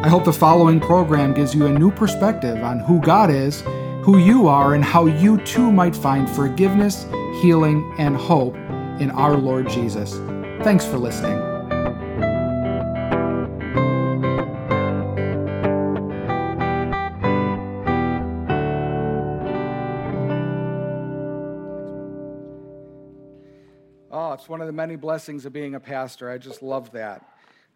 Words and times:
I 0.00 0.08
hope 0.08 0.24
the 0.24 0.32
following 0.32 0.78
program 0.78 1.34
gives 1.34 1.56
you 1.56 1.66
a 1.66 1.72
new 1.76 1.90
perspective 1.90 2.62
on 2.62 2.78
who 2.78 3.00
God 3.00 3.30
is, 3.30 3.62
who 4.02 4.16
you 4.16 4.46
are, 4.46 4.74
and 4.74 4.84
how 4.84 5.06
you 5.06 5.38
too 5.38 5.72
might 5.72 5.94
find 5.94 6.30
forgiveness, 6.30 7.04
healing, 7.42 7.92
and 7.98 8.16
hope 8.16 8.54
in 9.00 9.10
our 9.10 9.36
Lord 9.36 9.68
Jesus. 9.68 10.14
Thanks 10.62 10.84
for 10.84 10.98
listening. 10.98 11.36
Oh, 24.12 24.32
it's 24.32 24.48
one 24.48 24.60
of 24.60 24.68
the 24.68 24.72
many 24.72 24.94
blessings 24.94 25.44
of 25.44 25.52
being 25.52 25.74
a 25.74 25.80
pastor. 25.80 26.30
I 26.30 26.38
just 26.38 26.62
love 26.62 26.92
that. 26.92 27.28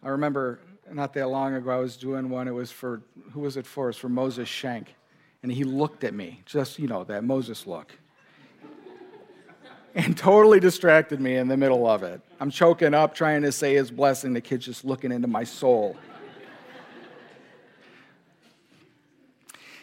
I 0.05 0.11
remember 0.11 0.61
not 0.95 1.15
that 1.15 1.29
long 1.29 1.55
ago, 1.55 1.71
I 1.71 1.77
was 1.77 1.97
doing 1.97 2.29
one. 2.29 2.49
It 2.49 2.53
was 2.53 2.71
for, 2.71 3.03
who 3.33 3.41
was 3.41 3.57
it 3.57 3.67
for? 3.67 3.85
It 3.85 3.89
was 3.89 3.97
for 3.97 4.09
Moses 4.09 4.49
Schenk. 4.49 4.95
And 5.43 5.51
he 5.51 5.65
looked 5.65 6.05
at 6.05 6.15
me, 6.15 6.43
just, 6.47 6.79
you 6.79 6.87
know, 6.87 7.05
that 7.05 7.25
Moses 7.25 7.67
look. 7.67 7.93
and 9.95 10.17
totally 10.17 10.61
distracted 10.61 11.21
me 11.21 11.37
in 11.37 11.49
the 11.49 11.57
middle 11.57 11.87
of 11.87 12.03
it. 12.03 12.21
I'm 12.41 12.51
choking 12.51 12.95
up 12.95 13.15
trying 13.15 13.43
to 13.43 13.53
say 13.53 13.75
his 13.75 13.91
blessing. 13.91 14.33
The 14.33 14.41
kid's 14.41 14.67
just 14.67 14.85
looking 14.85 15.11
into 15.11 15.29
my 15.29 15.45
soul. 15.45 15.97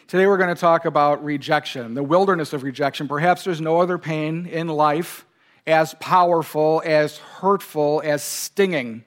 Today 0.06 0.26
we're 0.26 0.38
going 0.38 0.52
to 0.52 0.60
talk 0.60 0.86
about 0.86 1.22
rejection, 1.22 1.94
the 1.94 2.02
wilderness 2.02 2.52
of 2.52 2.64
rejection. 2.64 3.06
Perhaps 3.06 3.44
there's 3.44 3.60
no 3.60 3.80
other 3.80 3.96
pain 3.96 4.46
in 4.46 4.66
life 4.66 5.24
as 5.66 5.94
powerful, 6.00 6.82
as 6.84 7.18
hurtful, 7.18 8.02
as 8.04 8.22
stinging 8.22 9.04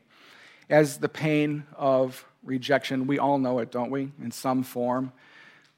as 0.73 0.97
the 0.97 1.07
pain 1.07 1.63
of 1.77 2.25
rejection. 2.43 3.05
We 3.05 3.19
all 3.19 3.38
know 3.38 3.59
it, 3.59 3.71
don't 3.71 3.91
we, 3.91 4.11
in 4.19 4.31
some 4.31 4.63
form 4.63 5.13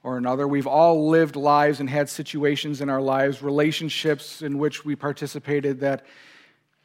or 0.03 0.17
another. 0.17 0.47
We've 0.47 0.67
all 0.67 1.09
lived 1.09 1.35
lives 1.35 1.81
and 1.81 1.89
had 1.89 2.07
situations 2.07 2.79
in 2.79 2.89
our 2.89 3.01
lives, 3.01 3.41
relationships 3.41 4.41
in 4.41 4.57
which 4.57 4.85
we 4.85 4.95
participated 4.95 5.81
that 5.81 6.05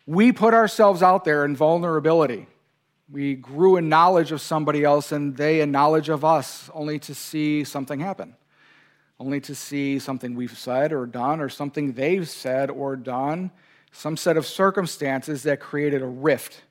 we 0.06 0.32
put 0.32 0.54
ourselves 0.54 1.04
out 1.04 1.24
there 1.24 1.44
in 1.44 1.54
vulnerability. 1.54 2.48
We 3.08 3.36
grew 3.36 3.76
in 3.76 3.88
knowledge 3.88 4.32
of 4.32 4.40
somebody 4.40 4.82
else 4.82 5.12
and 5.12 5.36
they 5.36 5.60
in 5.60 5.70
knowledge 5.70 6.08
of 6.08 6.24
us, 6.24 6.68
only 6.74 6.98
to 7.00 7.14
see 7.14 7.62
something 7.62 8.00
happen, 8.00 8.34
only 9.20 9.40
to 9.42 9.54
see 9.54 10.00
something 10.00 10.34
we've 10.34 10.58
said 10.58 10.92
or 10.92 11.06
done 11.06 11.40
or 11.40 11.48
something 11.48 11.92
they've 11.92 12.28
said 12.28 12.70
or 12.70 12.96
done, 12.96 13.52
some 13.92 14.16
set 14.16 14.36
of 14.36 14.46
circumstances 14.46 15.44
that 15.44 15.60
created 15.60 16.02
a 16.02 16.06
rift 16.06 16.62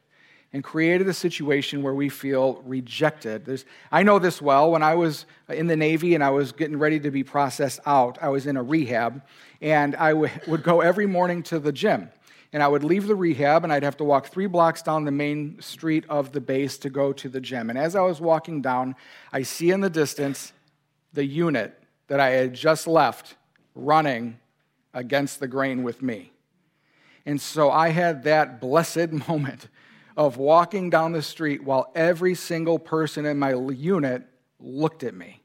and 0.52 0.64
created 0.64 1.08
a 1.08 1.14
situation 1.14 1.84
where 1.84 1.94
we 1.94 2.10
feel 2.10 2.62
rejected. 2.66 3.46
There's, 3.46 3.66
I 3.92 4.02
know 4.02 4.18
this 4.18 4.42
well. 4.42 4.72
When 4.72 4.82
I 4.82 4.96
was 4.96 5.26
in 5.48 5.68
the 5.68 5.76
Navy 5.76 6.16
and 6.16 6.24
I 6.24 6.32
was 6.32 6.52
getting 6.52 6.78
ready 6.78 7.00
to 7.02 7.12
be 7.12 7.24
processed 7.24 7.80
out, 7.86 8.18
I 8.22 8.30
was 8.30 8.48
in 8.48 8.58
a 8.58 8.64
rehab, 8.64 9.22
and 9.62 9.96
I 9.96 10.10
w- 10.10 10.34
would 10.48 10.64
go 10.64 10.82
every 10.82 11.06
morning 11.06 11.44
to 11.44 11.60
the 11.60 11.72
gym. 11.72 12.10
And 12.52 12.64
I 12.64 12.68
would 12.68 12.84
leave 12.84 13.06
the 13.06 13.16
rehab, 13.16 13.64
and 13.64 13.72
I'd 13.72 13.84
have 13.84 13.98
to 13.98 14.04
walk 14.04 14.28
three 14.28 14.48
blocks 14.48 14.82
down 14.82 15.06
the 15.06 15.12
main 15.12 15.62
street 15.62 16.04
of 16.10 16.32
the 16.32 16.42
base 16.42 16.80
to 16.80 16.90
go 16.90 17.14
to 17.14 17.30
the 17.30 17.40
gym. 17.40 17.70
And 17.70 17.78
as 17.78 17.96
I 17.96 18.02
was 18.02 18.20
walking 18.20 18.64
down, 18.64 18.96
I 19.32 19.44
see 19.44 19.70
in 19.70 19.82
the 19.82 19.90
distance 19.90 20.52
the 21.14 21.26
unit 21.26 21.80
that 22.08 22.20
I 22.20 22.30
had 22.30 22.56
just 22.56 22.88
left 22.88 23.36
running 23.76 24.40
against 24.96 25.40
the 25.40 25.48
grain 25.48 25.84
with 25.84 26.02
me. 26.02 26.32
And 27.26 27.40
so 27.40 27.70
I 27.70 27.90
had 27.90 28.24
that 28.24 28.60
blessed 28.60 29.12
moment 29.28 29.68
of 30.20 30.36
walking 30.36 30.90
down 30.90 31.14
the 31.14 31.22
street 31.22 31.64
while 31.64 31.90
every 31.96 32.36
single 32.36 32.78
person 32.78 33.26
in 33.26 33.40
my 33.40 33.54
unit 33.54 34.22
looked 34.60 35.02
at 35.06 35.14
me 35.14 35.42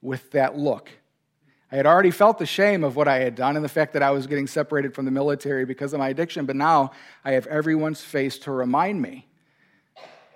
with 0.00 0.30
that 0.30 0.56
look. 0.56 0.88
I 1.70 1.76
had 1.76 1.84
already 1.84 2.10
felt 2.10 2.38
the 2.38 2.46
shame 2.46 2.82
of 2.82 2.96
what 2.96 3.06
I 3.06 3.18
had 3.18 3.34
done 3.34 3.56
and 3.56 3.64
the 3.64 3.68
fact 3.68 3.92
that 3.92 4.02
I 4.02 4.12
was 4.12 4.26
getting 4.26 4.46
separated 4.46 4.94
from 4.94 5.04
the 5.04 5.10
military 5.10 5.66
because 5.66 5.92
of 5.92 5.98
my 5.98 6.08
addiction, 6.08 6.46
but 6.46 6.56
now 6.56 6.92
I 7.22 7.32
have 7.32 7.46
everyone's 7.48 8.00
face 8.00 8.38
to 8.40 8.50
remind 8.50 9.02
me 9.02 9.28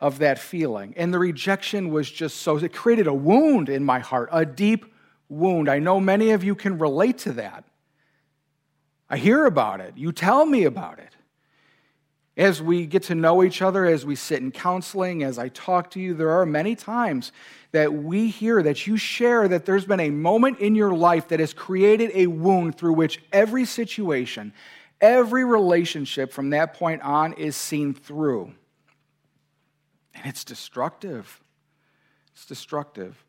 of 0.02 0.18
that 0.18 0.38
feeling. 0.38 0.92
And 0.94 1.12
the 1.12 1.18
rejection 1.18 1.88
was 1.88 2.10
just 2.10 2.42
so, 2.42 2.58
it 2.58 2.74
created 2.74 3.06
a 3.06 3.14
wound 3.14 3.70
in 3.70 3.82
my 3.86 4.00
heart, 4.00 4.28
a 4.32 4.44
deep 4.44 4.84
wound. 5.30 5.70
I 5.70 5.78
know 5.78 5.98
many 5.98 6.32
of 6.32 6.44
you 6.44 6.54
can 6.54 6.76
relate 6.76 7.16
to 7.20 7.32
that. 7.32 7.64
I 9.08 9.16
hear 9.16 9.46
about 9.46 9.80
it, 9.80 9.94
you 9.96 10.12
tell 10.12 10.44
me 10.44 10.64
about 10.64 10.98
it. 10.98 11.13
As 12.36 12.60
we 12.60 12.86
get 12.86 13.04
to 13.04 13.14
know 13.14 13.44
each 13.44 13.62
other, 13.62 13.84
as 13.86 14.04
we 14.04 14.16
sit 14.16 14.40
in 14.40 14.50
counseling, 14.50 15.22
as 15.22 15.38
I 15.38 15.48
talk 15.50 15.90
to 15.90 16.00
you, 16.00 16.14
there 16.14 16.30
are 16.30 16.44
many 16.44 16.74
times 16.74 17.30
that 17.70 17.92
we 17.92 18.28
hear 18.28 18.62
that 18.62 18.86
you 18.86 18.96
share 18.96 19.46
that 19.46 19.66
there's 19.66 19.84
been 19.84 20.00
a 20.00 20.10
moment 20.10 20.58
in 20.58 20.74
your 20.74 20.92
life 20.92 21.28
that 21.28 21.38
has 21.38 21.52
created 21.52 22.10
a 22.12 22.26
wound 22.26 22.76
through 22.76 22.94
which 22.94 23.22
every 23.32 23.64
situation, 23.64 24.52
every 25.00 25.44
relationship 25.44 26.32
from 26.32 26.50
that 26.50 26.74
point 26.74 27.02
on 27.02 27.34
is 27.34 27.56
seen 27.56 27.94
through. 27.94 28.52
And 30.12 30.26
it's 30.26 30.44
destructive. 30.44 31.40
It's 32.32 32.46
destructive 32.46 33.24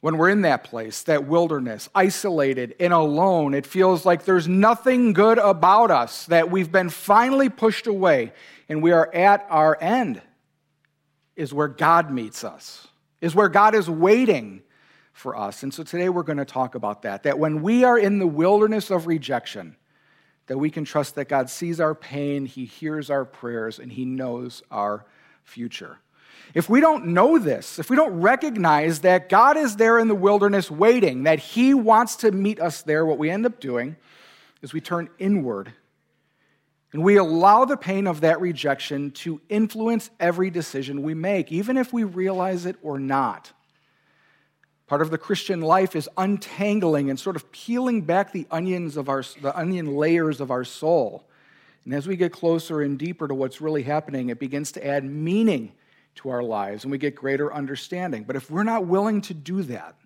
when 0.00 0.18
we're 0.18 0.28
in 0.28 0.42
that 0.42 0.64
place, 0.64 1.02
that 1.04 1.26
wilderness, 1.26 1.88
isolated 1.94 2.74
and 2.78 2.92
alone, 2.92 3.54
it 3.54 3.66
feels 3.66 4.04
like 4.04 4.24
there's 4.24 4.46
nothing 4.46 5.12
good 5.12 5.38
about 5.38 5.90
us, 5.90 6.26
that 6.26 6.50
we've 6.50 6.70
been 6.70 6.90
finally 6.90 7.48
pushed 7.48 7.86
away 7.86 8.32
and 8.68 8.82
we 8.82 8.92
are 8.92 9.12
at 9.14 9.46
our 9.48 9.76
end, 9.80 10.20
is 11.34 11.52
where 11.52 11.68
God 11.68 12.10
meets 12.10 12.44
us, 12.44 12.88
is 13.20 13.34
where 13.34 13.48
God 13.48 13.74
is 13.74 13.88
waiting 13.88 14.62
for 15.12 15.36
us. 15.36 15.62
And 15.62 15.72
so 15.72 15.82
today 15.82 16.08
we're 16.08 16.22
going 16.22 16.38
to 16.38 16.44
talk 16.44 16.74
about 16.74 17.02
that, 17.02 17.22
that 17.22 17.38
when 17.38 17.62
we 17.62 17.84
are 17.84 17.98
in 17.98 18.18
the 18.18 18.26
wilderness 18.26 18.90
of 18.90 19.06
rejection, 19.06 19.76
that 20.46 20.58
we 20.58 20.70
can 20.70 20.84
trust 20.84 21.14
that 21.14 21.28
God 21.28 21.48
sees 21.50 21.80
our 21.80 21.94
pain, 21.94 22.46
He 22.46 22.66
hears 22.66 23.10
our 23.10 23.24
prayers, 23.24 23.78
and 23.78 23.90
He 23.90 24.04
knows 24.04 24.62
our 24.70 25.06
future. 25.42 25.98
If 26.54 26.68
we 26.68 26.80
don't 26.80 27.08
know 27.08 27.38
this, 27.38 27.78
if 27.78 27.90
we 27.90 27.96
don't 27.96 28.20
recognize 28.20 29.00
that 29.00 29.28
God 29.28 29.56
is 29.56 29.76
there 29.76 29.98
in 29.98 30.08
the 30.08 30.14
wilderness 30.14 30.70
waiting, 30.70 31.24
that 31.24 31.38
He 31.38 31.74
wants 31.74 32.16
to 32.16 32.32
meet 32.32 32.60
us 32.60 32.82
there, 32.82 33.04
what 33.04 33.18
we 33.18 33.30
end 33.30 33.46
up 33.46 33.60
doing 33.60 33.96
is 34.62 34.72
we 34.72 34.80
turn 34.80 35.08
inward 35.18 35.72
and 36.92 37.04
we 37.04 37.16
allow 37.16 37.66
the 37.66 37.76
pain 37.76 38.06
of 38.06 38.22
that 38.22 38.40
rejection 38.40 39.10
to 39.10 39.40
influence 39.50 40.08
every 40.18 40.48
decision 40.48 41.02
we 41.02 41.12
make, 41.12 41.52
even 41.52 41.76
if 41.76 41.92
we 41.92 42.04
realize 42.04 42.64
it 42.64 42.76
or 42.82 42.98
not. 42.98 43.52
Part 44.86 45.02
of 45.02 45.10
the 45.10 45.18
Christian 45.18 45.60
life 45.60 45.96
is 45.96 46.08
untangling 46.16 47.10
and 47.10 47.18
sort 47.18 47.36
of 47.36 47.50
peeling 47.52 48.02
back 48.02 48.32
the 48.32 48.46
onions 48.50 48.96
of 48.96 49.08
our 49.08 49.22
the 49.42 49.54
onion 49.54 49.96
layers 49.96 50.40
of 50.40 50.50
our 50.50 50.64
soul. 50.64 51.28
And 51.84 51.92
as 51.92 52.06
we 52.06 52.16
get 52.16 52.32
closer 52.32 52.80
and 52.80 52.98
deeper 52.98 53.28
to 53.28 53.34
what's 53.34 53.60
really 53.60 53.82
happening, 53.82 54.30
it 54.30 54.38
begins 54.38 54.72
to 54.72 54.86
add 54.86 55.04
meaning 55.04 55.72
to 56.16 56.30
our 56.30 56.42
lives 56.42 56.84
and 56.84 56.90
we 56.90 56.98
get 56.98 57.14
greater 57.14 57.52
understanding. 57.52 58.24
But 58.24 58.36
if 58.36 58.50
we're 58.50 58.64
not 58.64 58.86
willing 58.86 59.20
to 59.22 59.34
do 59.34 59.62
that, 59.62 59.96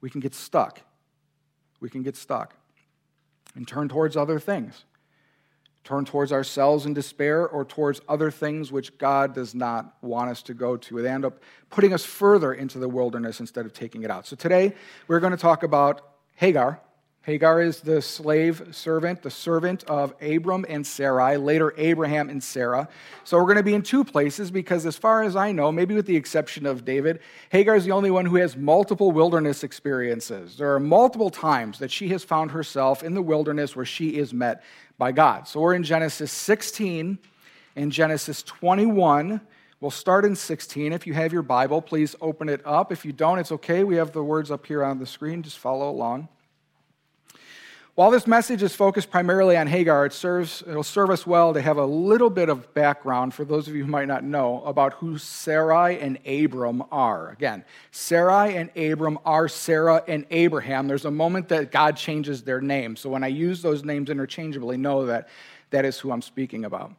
we 0.00 0.10
can 0.10 0.20
get 0.20 0.34
stuck. 0.34 0.80
We 1.80 1.88
can 1.88 2.02
get 2.02 2.16
stuck 2.16 2.54
and 3.54 3.66
turn 3.66 3.88
towards 3.88 4.16
other 4.16 4.38
things. 4.38 4.84
Turn 5.82 6.04
towards 6.04 6.30
ourselves 6.30 6.84
in 6.84 6.92
despair 6.92 7.48
or 7.48 7.64
towards 7.64 8.02
other 8.06 8.30
things 8.30 8.70
which 8.70 8.98
God 8.98 9.34
does 9.34 9.54
not 9.54 9.96
want 10.02 10.30
us 10.30 10.42
to 10.42 10.54
go 10.54 10.76
to. 10.76 11.00
They 11.00 11.08
end 11.08 11.24
up 11.24 11.42
putting 11.70 11.94
us 11.94 12.04
further 12.04 12.52
into 12.52 12.78
the 12.78 12.88
wilderness 12.88 13.40
instead 13.40 13.64
of 13.64 13.72
taking 13.72 14.02
it 14.02 14.10
out. 14.10 14.26
So 14.26 14.36
today 14.36 14.74
we're 15.08 15.20
going 15.20 15.32
to 15.32 15.38
talk 15.38 15.62
about 15.62 16.02
Hagar 16.34 16.80
Hagar 17.30 17.62
is 17.62 17.78
the 17.78 18.02
slave 18.02 18.60
servant, 18.72 19.22
the 19.22 19.30
servant 19.30 19.84
of 19.84 20.12
Abram 20.20 20.66
and 20.68 20.84
Sarai, 20.84 21.36
later 21.36 21.72
Abraham 21.76 22.28
and 22.28 22.42
Sarah. 22.42 22.88
So 23.22 23.36
we're 23.38 23.44
going 23.44 23.56
to 23.56 23.62
be 23.62 23.74
in 23.74 23.82
two 23.82 24.02
places 24.02 24.50
because, 24.50 24.84
as 24.84 24.96
far 24.96 25.22
as 25.22 25.36
I 25.36 25.52
know, 25.52 25.70
maybe 25.70 25.94
with 25.94 26.06
the 26.06 26.16
exception 26.16 26.66
of 26.66 26.84
David, 26.84 27.20
Hagar 27.50 27.76
is 27.76 27.84
the 27.84 27.92
only 27.92 28.10
one 28.10 28.26
who 28.26 28.34
has 28.34 28.56
multiple 28.56 29.12
wilderness 29.12 29.62
experiences. 29.62 30.56
There 30.56 30.74
are 30.74 30.80
multiple 30.80 31.30
times 31.30 31.78
that 31.78 31.92
she 31.92 32.08
has 32.08 32.24
found 32.24 32.50
herself 32.50 33.04
in 33.04 33.14
the 33.14 33.22
wilderness 33.22 33.76
where 33.76 33.84
she 33.84 34.16
is 34.16 34.34
met 34.34 34.64
by 34.98 35.12
God. 35.12 35.46
So 35.46 35.60
we're 35.60 35.74
in 35.74 35.84
Genesis 35.84 36.32
16 36.32 37.16
and 37.76 37.92
Genesis 37.92 38.42
21. 38.42 39.40
We'll 39.80 39.92
start 39.92 40.24
in 40.24 40.34
16. 40.34 40.92
If 40.92 41.06
you 41.06 41.14
have 41.14 41.32
your 41.32 41.42
Bible, 41.42 41.80
please 41.80 42.16
open 42.20 42.48
it 42.48 42.60
up. 42.66 42.90
If 42.90 43.04
you 43.04 43.12
don't, 43.12 43.38
it's 43.38 43.52
okay. 43.52 43.84
We 43.84 43.94
have 43.94 44.10
the 44.10 44.24
words 44.24 44.50
up 44.50 44.66
here 44.66 44.82
on 44.82 44.98
the 44.98 45.06
screen. 45.06 45.44
Just 45.44 45.58
follow 45.58 45.88
along. 45.88 46.28
While 47.96 48.12
this 48.12 48.26
message 48.26 48.62
is 48.62 48.74
focused 48.74 49.10
primarily 49.10 49.56
on 49.56 49.66
Hagar, 49.66 50.06
it 50.06 50.12
serves, 50.12 50.62
it'll 50.66 50.84
serve 50.84 51.10
us 51.10 51.26
well 51.26 51.52
to 51.52 51.60
have 51.60 51.76
a 51.76 51.84
little 51.84 52.30
bit 52.30 52.48
of 52.48 52.72
background 52.72 53.34
for 53.34 53.44
those 53.44 53.66
of 53.66 53.74
you 53.74 53.84
who 53.84 53.90
might 53.90 54.06
not 54.06 54.22
know 54.22 54.62
about 54.64 54.94
who 54.94 55.18
Sarai 55.18 55.98
and 55.98 56.18
Abram 56.26 56.84
are. 56.92 57.30
Again, 57.30 57.64
Sarai 57.90 58.56
and 58.56 58.70
Abram 58.76 59.18
are 59.24 59.48
Sarah 59.48 60.04
and 60.06 60.24
Abraham. 60.30 60.86
There's 60.86 61.04
a 61.04 61.10
moment 61.10 61.48
that 61.48 61.72
God 61.72 61.96
changes 61.96 62.42
their 62.42 62.60
name. 62.60 62.94
So 62.94 63.10
when 63.10 63.24
I 63.24 63.28
use 63.28 63.60
those 63.60 63.84
names 63.84 64.08
interchangeably, 64.08 64.76
know 64.76 65.06
that 65.06 65.28
that 65.70 65.84
is 65.84 65.98
who 65.98 66.12
I'm 66.12 66.22
speaking 66.22 66.64
about. 66.64 66.92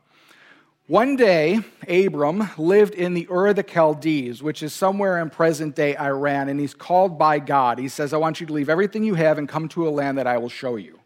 One 0.87 1.15
day, 1.15 1.61
Abram 1.87 2.49
lived 2.57 2.95
in 2.95 3.13
the 3.13 3.27
Ur 3.29 3.47
of 3.47 3.55
the 3.55 3.63
Chaldees, 3.63 4.43
which 4.43 4.61
is 4.61 4.73
somewhere 4.73 5.19
in 5.21 5.29
present 5.29 5.75
day 5.75 5.95
Iran, 5.95 6.49
and 6.49 6.59
he's 6.59 6.73
called 6.73 7.17
by 7.17 7.39
God. 7.39 7.79
He 7.79 7.87
says, 7.87 8.13
I 8.13 8.17
want 8.17 8.41
you 8.41 8.47
to 8.47 8.53
leave 8.53 8.67
everything 8.67 9.03
you 9.03 9.13
have 9.13 9.37
and 9.37 9.47
come 9.47 9.69
to 9.69 9.87
a 9.87 9.89
land 9.89 10.17
that 10.17 10.27
I 10.27 10.37
will 10.37 10.49
show 10.49 10.75
you. 10.75 10.99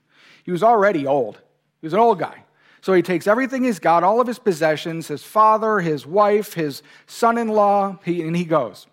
He 0.43 0.51
was 0.51 0.63
already 0.63 1.05
old, 1.05 1.41
he 1.81 1.85
was 1.85 1.93
an 1.93 1.99
old 1.99 2.19
guy. 2.19 2.43
So 2.81 2.93
he 2.93 3.01
takes 3.01 3.25
everything 3.25 3.63
he's 3.63 3.79
got, 3.79 4.03
all 4.03 4.21
of 4.21 4.27
his 4.27 4.37
possessions, 4.37 5.07
his 5.07 5.23
father, 5.23 5.79
his 5.79 6.05
wife, 6.05 6.53
his 6.53 6.83
son 7.07 7.37
in 7.37 7.47
law, 7.47 7.97
and 8.05 8.35
he 8.35 8.45
goes. 8.45 8.85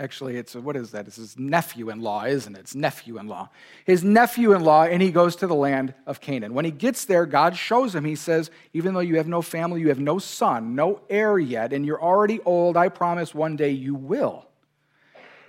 Actually, 0.00 0.36
it's 0.36 0.54
a, 0.54 0.60
what 0.60 0.76
is 0.76 0.92
that? 0.92 1.08
It's 1.08 1.16
his 1.16 1.36
nephew 1.36 1.90
in 1.90 2.00
law, 2.00 2.24
isn't 2.24 2.54
it? 2.54 2.60
It's 2.60 2.74
nephew 2.74 3.18
in 3.18 3.26
law. 3.26 3.48
His 3.84 4.04
nephew 4.04 4.52
in 4.52 4.62
law, 4.62 4.84
and 4.84 5.02
he 5.02 5.10
goes 5.10 5.34
to 5.36 5.48
the 5.48 5.56
land 5.56 5.92
of 6.06 6.20
Canaan. 6.20 6.54
When 6.54 6.64
he 6.64 6.70
gets 6.70 7.04
there, 7.04 7.26
God 7.26 7.56
shows 7.56 7.96
him, 7.96 8.04
He 8.04 8.14
says, 8.14 8.50
Even 8.72 8.94
though 8.94 9.00
you 9.00 9.16
have 9.16 9.26
no 9.26 9.42
family, 9.42 9.80
you 9.80 9.88
have 9.88 9.98
no 9.98 10.20
son, 10.20 10.76
no 10.76 11.00
heir 11.10 11.36
yet, 11.38 11.72
and 11.72 11.84
you're 11.84 12.00
already 12.00 12.38
old, 12.44 12.76
I 12.76 12.90
promise 12.90 13.34
one 13.34 13.56
day 13.56 13.70
you 13.70 13.96
will. 13.96 14.46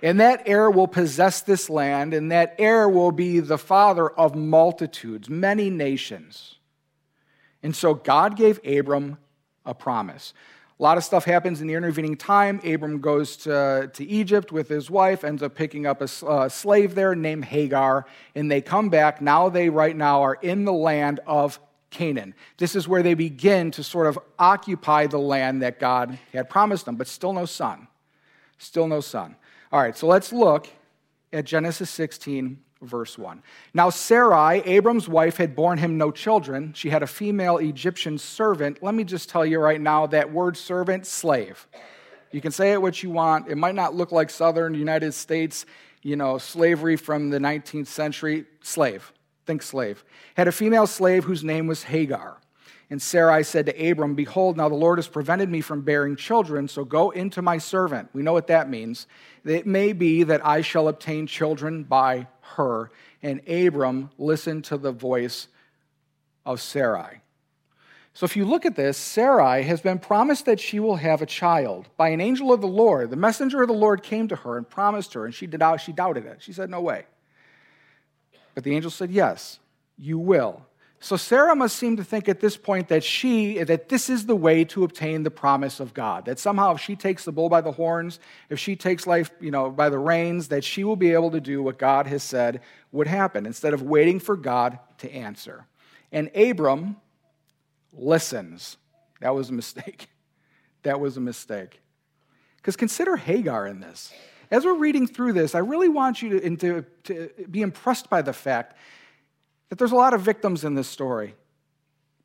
And 0.02 0.18
that 0.18 0.42
heir 0.46 0.70
will 0.70 0.88
possess 0.88 1.42
this 1.42 1.70
land, 1.70 2.12
and 2.12 2.32
that 2.32 2.56
heir 2.58 2.88
will 2.88 3.12
be 3.12 3.38
the 3.38 3.58
father 3.58 4.08
of 4.08 4.34
multitudes, 4.34 5.30
many 5.30 5.70
nations. 5.70 6.56
And 7.62 7.76
so 7.76 7.94
God 7.94 8.36
gave 8.36 8.58
Abram 8.66 9.18
a 9.64 9.74
promise. 9.74 10.32
A 10.80 10.82
lot 10.82 10.96
of 10.96 11.04
stuff 11.04 11.26
happens 11.26 11.60
in 11.60 11.66
the 11.66 11.74
intervening 11.74 12.16
time. 12.16 12.58
Abram 12.64 13.02
goes 13.02 13.36
to, 13.38 13.90
to 13.92 14.04
Egypt 14.06 14.50
with 14.50 14.70
his 14.70 14.90
wife, 14.90 15.24
ends 15.24 15.42
up 15.42 15.54
picking 15.54 15.84
up 15.84 16.00
a 16.00 16.08
uh, 16.26 16.48
slave 16.48 16.94
there 16.94 17.14
named 17.14 17.44
Hagar, 17.44 18.06
and 18.34 18.50
they 18.50 18.62
come 18.62 18.88
back. 18.88 19.20
Now 19.20 19.50
they, 19.50 19.68
right 19.68 19.94
now, 19.94 20.22
are 20.22 20.38
in 20.40 20.64
the 20.64 20.72
land 20.72 21.20
of 21.26 21.60
Canaan. 21.90 22.34
This 22.56 22.74
is 22.74 22.88
where 22.88 23.02
they 23.02 23.12
begin 23.12 23.70
to 23.72 23.84
sort 23.84 24.06
of 24.06 24.18
occupy 24.38 25.06
the 25.06 25.18
land 25.18 25.60
that 25.60 25.78
God 25.78 26.18
had 26.32 26.48
promised 26.48 26.86
them, 26.86 26.96
but 26.96 27.08
still 27.08 27.34
no 27.34 27.44
son. 27.44 27.86
Still 28.56 28.88
no 28.88 29.02
son. 29.02 29.36
All 29.70 29.82
right, 29.82 29.94
so 29.94 30.06
let's 30.06 30.32
look 30.32 30.66
at 31.30 31.44
Genesis 31.44 31.90
16, 31.90 32.58
verse 32.82 33.18
1. 33.18 33.42
Now, 33.74 33.90
Sarai, 33.90 34.60
Abram's 34.60 35.08
wife, 35.08 35.36
had 35.36 35.54
borne 35.54 35.78
him 35.78 35.98
no 35.98 36.10
children. 36.10 36.72
She 36.74 36.90
had 36.90 37.02
a 37.02 37.06
female 37.06 37.58
Egyptian 37.58 38.18
servant. 38.18 38.82
Let 38.82 38.94
me 38.94 39.04
just 39.04 39.28
tell 39.28 39.44
you 39.44 39.58
right 39.58 39.80
now 39.80 40.06
that 40.06 40.32
word 40.32 40.56
servant, 40.56 41.06
slave. 41.06 41.66
You 42.32 42.40
can 42.40 42.52
say 42.52 42.72
it 42.72 42.80
what 42.80 43.02
you 43.02 43.10
want. 43.10 43.48
It 43.48 43.56
might 43.56 43.74
not 43.74 43.94
look 43.94 44.12
like 44.12 44.30
southern 44.30 44.74
United 44.74 45.12
States, 45.14 45.66
you 46.02 46.16
know, 46.16 46.38
slavery 46.38 46.96
from 46.96 47.30
the 47.30 47.38
19th 47.38 47.88
century. 47.88 48.46
Slave. 48.62 49.12
Think 49.46 49.62
slave. 49.62 50.04
Had 50.36 50.48
a 50.48 50.52
female 50.52 50.86
slave 50.86 51.24
whose 51.24 51.42
name 51.42 51.66
was 51.66 51.82
Hagar. 51.82 52.38
And 52.90 53.00
Sarai 53.00 53.44
said 53.44 53.66
to 53.66 53.90
Abram, 53.90 54.16
Behold, 54.16 54.56
now 54.56 54.68
the 54.68 54.74
Lord 54.74 54.98
has 54.98 55.06
prevented 55.06 55.48
me 55.48 55.60
from 55.60 55.82
bearing 55.82 56.16
children, 56.16 56.66
so 56.66 56.84
go 56.84 57.10
into 57.10 57.40
my 57.40 57.56
servant. 57.56 58.08
We 58.12 58.22
know 58.22 58.32
what 58.32 58.48
that 58.48 58.68
means. 58.68 59.06
It 59.44 59.64
may 59.64 59.92
be 59.92 60.24
that 60.24 60.44
I 60.44 60.60
shall 60.60 60.88
obtain 60.88 61.28
children 61.28 61.84
by 61.84 62.26
her. 62.56 62.90
And 63.22 63.48
Abram 63.48 64.10
listened 64.18 64.64
to 64.64 64.76
the 64.76 64.90
voice 64.90 65.46
of 66.44 66.60
Sarai. 66.60 67.20
So 68.12 68.24
if 68.24 68.36
you 68.36 68.44
look 68.44 68.66
at 68.66 68.74
this, 68.74 68.98
Sarai 68.98 69.62
has 69.62 69.80
been 69.80 70.00
promised 70.00 70.46
that 70.46 70.58
she 70.58 70.80
will 70.80 70.96
have 70.96 71.22
a 71.22 71.26
child 71.26 71.88
by 71.96 72.08
an 72.08 72.20
angel 72.20 72.52
of 72.52 72.60
the 72.60 72.66
Lord. 72.66 73.10
The 73.10 73.16
messenger 73.16 73.62
of 73.62 73.68
the 73.68 73.74
Lord 73.74 74.02
came 74.02 74.26
to 74.28 74.36
her 74.36 74.56
and 74.56 74.68
promised 74.68 75.14
her, 75.14 75.24
and 75.24 75.34
she, 75.34 75.46
did, 75.46 75.62
she 75.80 75.92
doubted 75.92 76.26
it. 76.26 76.42
She 76.42 76.52
said, 76.52 76.68
No 76.70 76.80
way. 76.80 77.06
But 78.56 78.64
the 78.64 78.74
angel 78.74 78.90
said, 78.90 79.12
Yes, 79.12 79.60
you 79.96 80.18
will. 80.18 80.66
So 81.02 81.16
Sarah 81.16 81.56
must 81.56 81.76
seem 81.76 81.96
to 81.96 82.04
think 82.04 82.28
at 82.28 82.40
this 82.40 82.58
point 82.58 82.88
that 82.88 83.02
she 83.02 83.64
that 83.64 83.88
this 83.88 84.10
is 84.10 84.26
the 84.26 84.36
way 84.36 84.64
to 84.66 84.84
obtain 84.84 85.22
the 85.22 85.30
promise 85.30 85.80
of 85.80 85.94
God. 85.94 86.26
That 86.26 86.38
somehow 86.38 86.74
if 86.74 86.80
she 86.80 86.94
takes 86.94 87.24
the 87.24 87.32
bull 87.32 87.48
by 87.48 87.62
the 87.62 87.72
horns, 87.72 88.20
if 88.50 88.58
she 88.58 88.76
takes 88.76 89.06
life, 89.06 89.30
you 89.40 89.50
know, 89.50 89.70
by 89.70 89.88
the 89.88 89.98
reins, 89.98 90.48
that 90.48 90.62
she 90.62 90.84
will 90.84 90.96
be 90.96 91.12
able 91.14 91.30
to 91.30 91.40
do 91.40 91.62
what 91.62 91.78
God 91.78 92.06
has 92.06 92.22
said 92.22 92.60
would 92.92 93.06
happen 93.06 93.46
instead 93.46 93.72
of 93.72 93.80
waiting 93.80 94.20
for 94.20 94.36
God 94.36 94.78
to 94.98 95.10
answer. 95.10 95.66
And 96.12 96.30
Abram 96.36 96.96
listens. 97.94 98.76
That 99.20 99.34
was 99.34 99.48
a 99.48 99.52
mistake. 99.52 100.08
That 100.82 100.98
was 100.98 101.18
a 101.18 101.20
mistake. 101.20 101.78
Because 102.56 102.74
consider 102.74 103.14
Hagar 103.14 103.66
in 103.66 103.80
this. 103.80 104.14
As 104.50 104.64
we're 104.64 104.78
reading 104.78 105.06
through 105.06 105.34
this, 105.34 105.54
I 105.54 105.58
really 105.58 105.90
want 105.90 106.22
you 106.22 106.40
to, 106.40 106.56
to, 106.56 106.84
to 107.04 107.30
be 107.50 107.60
impressed 107.60 108.08
by 108.08 108.22
the 108.22 108.32
fact 108.32 108.78
that 109.70 109.78
there's 109.78 109.92
a 109.92 109.96
lot 109.96 110.12
of 110.12 110.20
victims 110.20 110.64
in 110.64 110.74
this 110.74 110.88
story, 110.88 111.34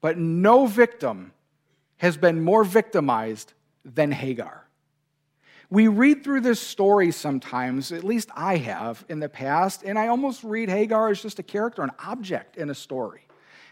but 0.01 0.17
no 0.17 0.65
victim 0.65 1.31
has 1.97 2.17
been 2.17 2.43
more 2.43 2.63
victimized 2.63 3.53
than 3.85 4.11
Hagar. 4.11 4.67
We 5.69 5.87
read 5.87 6.23
through 6.23 6.41
this 6.41 6.59
story 6.59 7.11
sometimes, 7.11 7.91
at 7.91 8.03
least 8.03 8.29
I 8.35 8.57
have 8.57 9.05
in 9.09 9.19
the 9.19 9.29
past, 9.29 9.83
and 9.83 9.97
I 9.97 10.07
almost 10.07 10.43
read 10.43 10.69
Hagar 10.69 11.09
as 11.09 11.21
just 11.21 11.39
a 11.39 11.43
character, 11.43 11.81
an 11.81 11.91
object 12.03 12.57
in 12.57 12.69
a 12.69 12.75
story, 12.75 13.21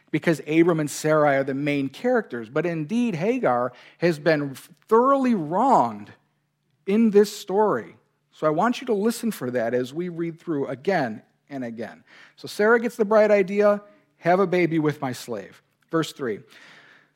because 0.10 0.40
Abram 0.48 0.80
and 0.80 0.90
Sarai 0.90 1.38
are 1.38 1.44
the 1.44 1.54
main 1.54 1.90
characters. 1.90 2.50
But 2.50 2.66
indeed, 2.66 3.16
Hagar 3.16 3.74
has 4.00 4.18
been 4.18 4.56
thoroughly 4.88 5.36
wronged 5.36 6.12
in 6.86 7.12
this 7.12 7.36
story. 7.36 7.96
So 8.32 8.48
I 8.48 8.52
want 8.52 8.82
you 8.82 8.88
to 8.88 8.94
listen 8.94 9.32
for 9.32 9.52
that 9.52 9.74
as 9.74 9.94
we 9.94 10.10
read 10.10 10.40
through 10.40 10.68
again 10.68 11.22
and 11.54 11.64
again. 11.64 12.04
So 12.36 12.48
Sarah 12.48 12.80
gets 12.80 12.96
the 12.96 13.06
bright 13.06 13.32
idea 13.32 13.82
have 14.18 14.40
a 14.40 14.48
baby 14.48 14.80
with 14.80 15.02
my 15.02 15.12
slave. 15.12 15.62
Verse 15.92 16.14
3. 16.14 16.40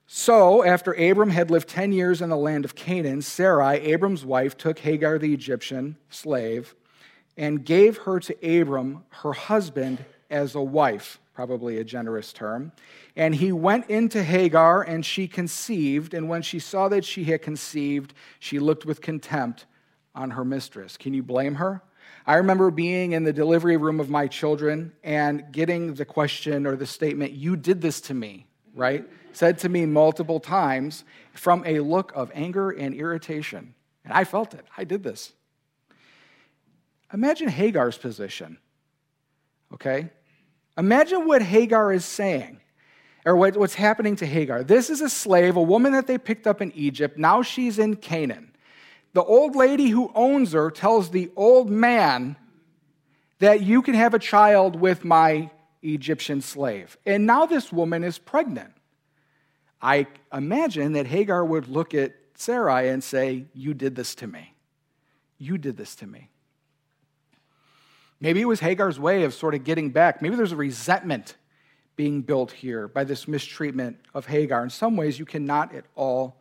So, 0.07 0.63
after 0.63 0.91
Abram 0.93 1.29
had 1.29 1.49
lived 1.49 1.69
10 1.69 1.93
years 1.93 2.21
in 2.21 2.29
the 2.29 2.37
land 2.37 2.65
of 2.65 2.75
Canaan, 2.75 3.21
Sarai, 3.21 3.79
Abram's 3.79 4.25
wife, 4.25 4.57
took 4.57 4.79
Hagar 4.79 5.17
the 5.17 5.33
Egyptian 5.33 5.97
slave 6.09 6.75
and 7.37 7.63
gave 7.63 7.97
her 7.99 8.19
to 8.19 8.61
Abram, 8.61 9.03
her 9.09 9.33
husband, 9.33 10.03
as 10.29 10.56
a 10.56 10.61
wife, 10.61 11.19
probably 11.33 11.77
a 11.77 11.83
generous 11.83 12.33
term. 12.33 12.73
And 13.15 13.35
he 13.35 13.53
went 13.53 13.89
into 13.89 14.21
Hagar, 14.21 14.81
and 14.81 15.06
she 15.06 15.27
conceived. 15.27 16.13
And 16.13 16.27
when 16.27 16.41
she 16.41 16.59
saw 16.59 16.89
that 16.89 17.06
she 17.06 17.23
had 17.25 17.41
conceived, 17.41 18.13
she 18.39 18.59
looked 18.59 18.85
with 18.85 19.01
contempt 19.01 19.65
on 20.13 20.31
her 20.31 20.44
mistress. 20.44 20.97
Can 20.97 21.13
you 21.13 21.23
blame 21.23 21.56
her? 21.56 21.81
I 22.27 22.35
remember 22.35 22.69
being 22.71 23.13
in 23.13 23.23
the 23.23 23.31
delivery 23.31 23.77
room 23.77 24.01
of 24.01 24.09
my 24.09 24.27
children 24.27 24.91
and 25.01 25.49
getting 25.53 25.93
the 25.93 26.03
question 26.03 26.67
or 26.67 26.75
the 26.75 26.85
statement, 26.85 27.31
You 27.31 27.55
did 27.55 27.81
this 27.81 28.01
to 28.01 28.13
me, 28.13 28.45
right? 28.75 29.05
Said 29.31 29.59
to 29.59 29.69
me 29.69 29.85
multiple 29.85 30.41
times 30.41 31.05
from 31.33 31.63
a 31.65 31.79
look 31.79 32.11
of 32.13 32.29
anger 32.33 32.71
and 32.71 32.93
irritation. 32.93 33.73
And 34.03 34.13
I 34.13 34.25
felt 34.25 34.53
it. 34.53 34.65
I 34.77 34.83
did 34.83 35.03
this. 35.03 35.31
Imagine 37.13 37.47
Hagar's 37.47 37.97
position, 37.97 38.57
okay? 39.73 40.09
Imagine 40.77 41.25
what 41.25 41.41
Hagar 41.41 41.93
is 41.93 42.03
saying 42.03 42.59
or 43.25 43.37
what's 43.37 43.75
happening 43.75 44.17
to 44.17 44.25
Hagar. 44.25 44.63
This 44.63 44.89
is 44.89 44.99
a 44.99 45.09
slave, 45.09 45.55
a 45.55 45.61
woman 45.61 45.93
that 45.93 46.07
they 46.07 46.17
picked 46.17 46.45
up 46.45 46.61
in 46.61 46.73
Egypt. 46.73 47.17
Now 47.17 47.41
she's 47.41 47.79
in 47.79 47.95
Canaan. 47.95 48.46
The 49.14 49.23
old 49.23 49.56
lady 49.56 49.90
who 49.90 50.11
owns 50.14 50.54
her 50.54 50.69
tells 50.69 51.09
the 51.09 51.31
old 51.35 51.69
man 51.69 52.35
that 53.40 53.61
you 53.61 53.81
can 53.81 53.95
have 53.95 54.14
a 54.14 54.19
child 54.19 54.76
with 54.76 55.06
my 55.06 55.49
Egyptian 55.81 56.42
slave. 56.42 56.97
And 57.06 57.26
now 57.26 57.45
this 57.45 57.71
woman 57.71 58.04
is 58.04 58.18
pregnant. 58.18 58.73
I 59.81 60.07
imagine 60.33 60.94
that 60.94 61.06
Hagar 61.06 61.45
would 61.45 61.68
look 61.68 61.94
at 61.94 62.16
Sarai 62.35 62.90
and 62.90 63.04
say, 63.04 63.45
You 63.54 63.73
did 63.73 63.95
this 63.95 64.16
to 64.16 64.28
me. 64.28 64.56
You 65.37 65.57
did 65.57 65.78
this 65.78 65.95
to 65.97 66.07
me. 66.07 66.30
Maybe 68.19 68.42
it 68.42 68.45
was 68.45 68.59
Hagar's 68.59 68.99
way 68.99 69.23
of 69.23 69.33
sort 69.33 69.54
of 69.54 69.64
getting 69.64 69.92
back. 69.92 70.21
Maybe 70.21 70.35
there's 70.35 70.52
a 70.52 70.57
resentment 70.57 71.35
being 71.95 72.21
built 72.21 72.52
here 72.52 72.87
by 72.87 73.04
this 73.04 73.28
mistreatment 73.28 73.99
of 74.14 74.26
Hagar. 74.26 74.64
In 74.64 74.69
some 74.69 74.95
ways, 74.95 75.19
you 75.19 75.26
cannot 75.26 75.73
at 75.73 75.85
all 75.95 76.40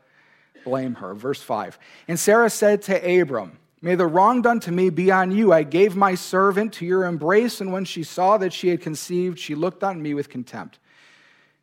blame 0.67 0.97
her. 0.97 1.15
Verse 1.15 1.41
5. 1.41 1.79
And 2.09 2.19
Sarah 2.19 2.51
said 2.51 2.83
to 2.83 3.21
Abram, 3.21 3.59
May 3.81 3.95
the 3.95 4.07
wrong 4.07 4.43
done 4.43 4.59
to 4.61 4.73
me 4.73 4.91
be 4.91 5.13
on 5.13 5.31
you. 5.31 5.53
I 5.53 5.63
gave 5.63 5.95
my 5.95 6.17
servant 6.17 6.73
to 6.75 6.85
your 6.85 7.05
embrace, 7.05 7.61
and 7.61 7.73
when 7.73 7.85
she 7.85 8.03
saw 8.03 8.37
that 8.39 8.53
she 8.53 8.69
had 8.69 8.81
conceived, 8.81 9.39
she 9.39 9.55
looked 9.55 9.85
on 9.85 10.03
me 10.03 10.13
with 10.13 10.29
contempt. 10.29 10.81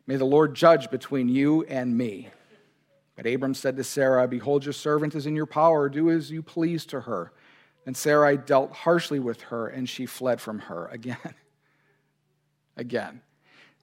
May 0.06 0.16
the 0.16 0.24
Lord 0.24 0.54
judge 0.54 0.90
between 0.90 1.28
you 1.28 1.64
and 1.64 1.96
me. 1.98 2.30
But 3.14 3.26
Abram 3.26 3.52
said 3.52 3.76
to 3.76 3.84
Sarah, 3.84 4.26
Behold, 4.26 4.64
your 4.64 4.72
servant 4.72 5.14
is 5.14 5.26
in 5.26 5.36
your 5.36 5.46
power. 5.46 5.90
Do 5.90 6.10
as 6.10 6.30
you 6.30 6.42
please 6.42 6.86
to 6.86 7.02
her. 7.02 7.30
And 7.84 7.94
Sarai 7.94 8.38
dealt 8.38 8.72
harshly 8.72 9.18
with 9.18 9.42
her, 9.42 9.68
and 9.68 9.86
she 9.86 10.06
fled 10.06 10.40
from 10.40 10.60
her 10.60 10.86
again. 10.86 11.34
again. 12.78 13.20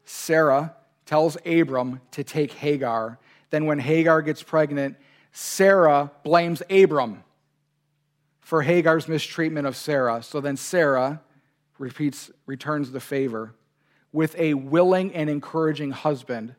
Sarah 0.03 0.75
tells 1.05 1.37
Abram 1.45 2.01
to 2.11 2.23
take 2.23 2.53
Hagar. 2.53 3.19
Then, 3.51 3.65
when 3.65 3.77
Hagar 3.77 4.23
gets 4.23 4.41
pregnant, 4.41 4.95
Sarah 5.31 6.11
blames 6.23 6.61
Abram 6.69 7.23
for 8.41 8.61
Hagar's 8.63 9.07
mistreatment 9.07 9.67
of 9.67 9.75
Sarah. 9.75 10.21
So 10.23 10.41
then 10.41 10.57
Sarah 10.57 11.21
repeats, 11.77 12.31
returns 12.45 12.91
the 12.91 12.99
favor 12.99 13.55
with 14.11 14.35
a 14.37 14.53
willing 14.55 15.13
and 15.13 15.29
encouraging 15.29 15.91
husband 15.91 16.55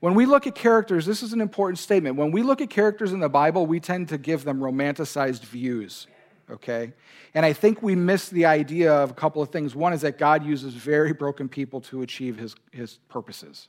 when 0.00 0.14
we 0.14 0.26
look 0.26 0.46
at 0.46 0.54
characters, 0.54 1.06
this 1.06 1.22
is 1.22 1.32
an 1.32 1.40
important 1.40 1.78
statement. 1.78 2.16
When 2.16 2.30
we 2.30 2.42
look 2.42 2.60
at 2.60 2.70
characters 2.70 3.12
in 3.12 3.20
the 3.20 3.28
Bible, 3.28 3.66
we 3.66 3.80
tend 3.80 4.08
to 4.10 4.18
give 4.18 4.44
them 4.44 4.60
romanticized 4.60 5.42
views, 5.42 6.06
okay? 6.48 6.92
And 7.34 7.44
I 7.44 7.52
think 7.52 7.82
we 7.82 7.96
miss 7.96 8.28
the 8.28 8.46
idea 8.46 8.92
of 8.92 9.10
a 9.10 9.14
couple 9.14 9.42
of 9.42 9.50
things. 9.50 9.74
One 9.74 9.92
is 9.92 10.02
that 10.02 10.16
God 10.16 10.44
uses 10.44 10.74
very 10.74 11.12
broken 11.12 11.48
people 11.48 11.80
to 11.82 12.02
achieve 12.02 12.38
his, 12.38 12.54
his 12.70 12.98
purposes. 13.08 13.68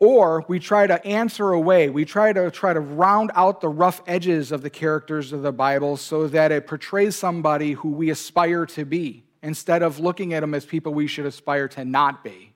Or 0.00 0.46
we 0.48 0.58
try 0.58 0.86
to 0.86 1.04
answer 1.06 1.50
away, 1.50 1.90
we 1.90 2.06
try 2.06 2.32
to 2.32 2.50
try 2.50 2.72
to 2.72 2.80
round 2.80 3.30
out 3.34 3.60
the 3.60 3.68
rough 3.68 4.00
edges 4.06 4.50
of 4.50 4.62
the 4.62 4.70
characters 4.70 5.30
of 5.32 5.42
the 5.42 5.52
Bible 5.52 5.98
so 5.98 6.26
that 6.28 6.50
it 6.50 6.66
portrays 6.66 7.16
somebody 7.16 7.72
who 7.72 7.90
we 7.90 8.08
aspire 8.08 8.64
to 8.66 8.86
be 8.86 9.24
instead 9.42 9.82
of 9.82 10.00
looking 10.00 10.32
at 10.32 10.40
them 10.40 10.54
as 10.54 10.64
people 10.64 10.94
we 10.94 11.06
should 11.06 11.26
aspire 11.26 11.68
to 11.68 11.84
not 11.84 12.24
be. 12.24 12.54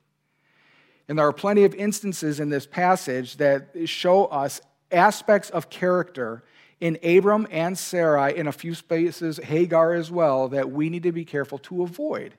And 1.06 1.18
there 1.18 1.26
are 1.26 1.34
plenty 1.34 1.64
of 1.64 1.74
instances 1.74 2.40
in 2.40 2.48
this 2.48 2.66
passage 2.66 3.36
that 3.36 3.68
show 3.84 4.24
us 4.26 4.62
aspects 4.90 5.50
of 5.50 5.68
character 5.68 6.44
in 6.80 6.98
Abram 7.02 7.46
and 7.50 7.76
Sarai, 7.76 8.36
in 8.36 8.46
a 8.46 8.52
few 8.52 8.74
spaces, 8.74 9.36
Hagar 9.36 9.92
as 9.92 10.10
well, 10.10 10.48
that 10.48 10.70
we 10.70 10.88
need 10.88 11.02
to 11.02 11.12
be 11.12 11.26
careful 11.26 11.58
to 11.58 11.82
avoid. 11.82 12.34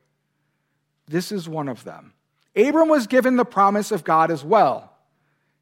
This 1.07 1.31
is 1.31 1.47
one 1.47 1.69
of 1.69 1.83
them. 1.83 2.13
Abram 2.55 2.89
was 2.89 3.05
given 3.05 3.35
the 3.35 3.45
promise 3.45 3.91
of 3.91 4.03
God 4.03 4.31
as 4.31 4.43
well. 4.43 4.94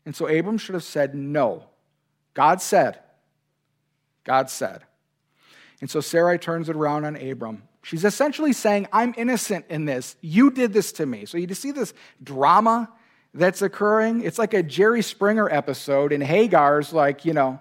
And 0.06 0.16
so 0.16 0.28
Abram 0.28 0.58
should 0.58 0.76
have 0.76 0.84
said 0.84 1.16
no. 1.16 1.64
God 2.34 2.62
said. 2.62 3.00
God 4.24 4.50
said. 4.50 4.84
And 5.82 5.90
so 5.90 6.02
Sarai 6.02 6.38
turns 6.38 6.70
it 6.70 6.76
around 6.76 7.06
on 7.06 7.16
Abram. 7.16 7.64
She's 7.84 8.06
essentially 8.06 8.54
saying, 8.54 8.88
I'm 8.94 9.14
innocent 9.18 9.66
in 9.70 9.86
this. 9.86 10.16
You 10.22 10.52
did 10.52 10.72
this 10.72 10.94
to 10.94 11.06
me. 11.06 11.26
So 11.26 11.38
you 11.38 11.54
see 11.54 11.72
this 11.72 11.94
drama 12.24 12.90
that's 13.34 13.62
occurring? 13.62 14.24
It's 14.24 14.40
like 14.40 14.54
a 14.54 14.64
Jerry 14.64 15.02
Springer 15.02 15.50
episode, 15.50 16.14
and 16.14 16.24
Hagar's 16.24 16.94
like, 16.94 17.26
you 17.26 17.34
know. 17.34 17.60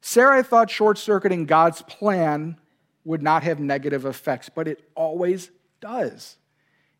Sarai 0.00 0.42
thought 0.42 0.70
short 0.70 0.98
circuiting 0.98 1.46
God's 1.46 1.82
plan 1.82 2.58
would 3.04 3.22
not 3.22 3.42
have 3.44 3.60
negative 3.60 4.04
effects, 4.04 4.48
but 4.48 4.66
it 4.66 4.88
always 4.94 5.50
does. 5.80 6.36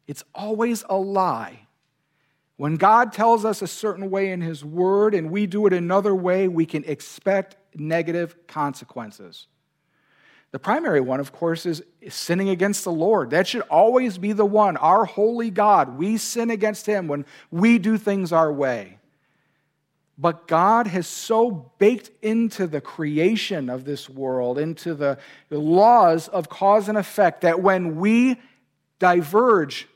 It's 0.06 0.24
always 0.34 0.84
a 0.88 0.96
lie. 0.96 1.66
When 2.58 2.74
God 2.74 3.12
tells 3.12 3.44
us 3.44 3.62
a 3.62 3.68
certain 3.68 4.10
way 4.10 4.32
in 4.32 4.40
His 4.40 4.64
Word 4.64 5.14
and 5.14 5.30
we 5.30 5.46
do 5.46 5.66
it 5.66 5.72
another 5.72 6.12
way, 6.12 6.48
we 6.48 6.66
can 6.66 6.82
expect 6.84 7.56
negative 7.76 8.36
consequences. 8.48 9.46
The 10.50 10.58
primary 10.58 11.00
one, 11.00 11.20
of 11.20 11.30
course, 11.30 11.66
is 11.66 11.84
sinning 12.08 12.48
against 12.48 12.82
the 12.82 12.90
Lord. 12.90 13.30
That 13.30 13.46
should 13.46 13.62
always 13.62 14.18
be 14.18 14.32
the 14.32 14.44
one. 14.44 14.76
Our 14.76 15.04
holy 15.04 15.50
God, 15.50 15.96
we 15.98 16.16
sin 16.16 16.50
against 16.50 16.84
Him 16.84 17.06
when 17.06 17.26
we 17.52 17.78
do 17.78 17.96
things 17.96 18.32
our 18.32 18.52
way. 18.52 18.98
But 20.18 20.48
God 20.48 20.88
has 20.88 21.06
so 21.06 21.70
baked 21.78 22.10
into 22.22 22.66
the 22.66 22.80
creation 22.80 23.70
of 23.70 23.84
this 23.84 24.10
world, 24.10 24.58
into 24.58 24.94
the 24.94 25.18
laws 25.48 26.26
of 26.26 26.48
cause 26.48 26.88
and 26.88 26.98
effect, 26.98 27.42
that 27.42 27.62
when 27.62 27.94
we 27.98 28.40
diverge, 28.98 29.86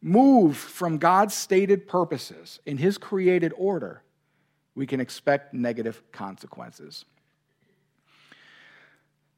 move 0.00 0.56
from 0.56 0.98
God's 0.98 1.34
stated 1.34 1.86
purposes 1.86 2.60
in 2.66 2.76
His 2.76 2.98
created 2.98 3.52
order, 3.56 4.02
we 4.74 4.86
can 4.86 5.00
expect 5.00 5.52
negative 5.52 6.02
consequences. 6.12 7.04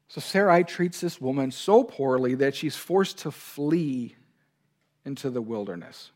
So 0.09 0.21
Sarai 0.21 0.65
treats 0.65 1.01
this 1.01 1.21
woman 1.21 1.51
so 1.53 1.85
poorly 1.85 2.35
that 2.37 2.57
she's 2.57 2.77
forced 2.77 3.19
to 3.19 3.31
flee 3.31 4.17
into 5.05 5.31
the 5.31 5.41
wilderness. 5.41 6.11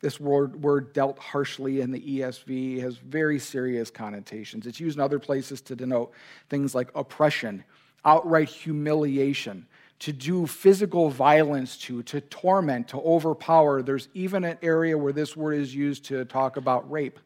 This 0.00 0.18
word, 0.18 0.62
word 0.62 0.92
dealt 0.92 1.18
harshly 1.18 1.80
in 1.80 1.90
the 1.90 2.00
ESV 2.00 2.80
has 2.80 2.96
very 2.96 3.38
serious 3.38 3.90
connotations. 3.90 4.66
It's 4.66 4.80
used 4.80 4.96
in 4.96 5.02
other 5.02 5.18
places 5.18 5.60
to 5.62 5.76
denote 5.76 6.12
things 6.48 6.74
like 6.74 6.90
oppression, 6.94 7.64
outright 8.04 8.48
humiliation, 8.48 9.66
to 10.00 10.12
do 10.12 10.46
physical 10.46 11.10
violence 11.10 11.76
to, 11.76 12.02
to 12.04 12.20
torment, 12.20 12.88
to 12.88 12.98
overpower. 12.98 13.82
There's 13.82 14.08
even 14.14 14.44
an 14.44 14.58
area 14.62 14.96
where 14.96 15.12
this 15.12 15.36
word 15.36 15.58
is 15.58 15.74
used 15.74 16.04
to 16.06 16.24
talk 16.24 16.56
about 16.56 16.90
rape. 16.90 17.18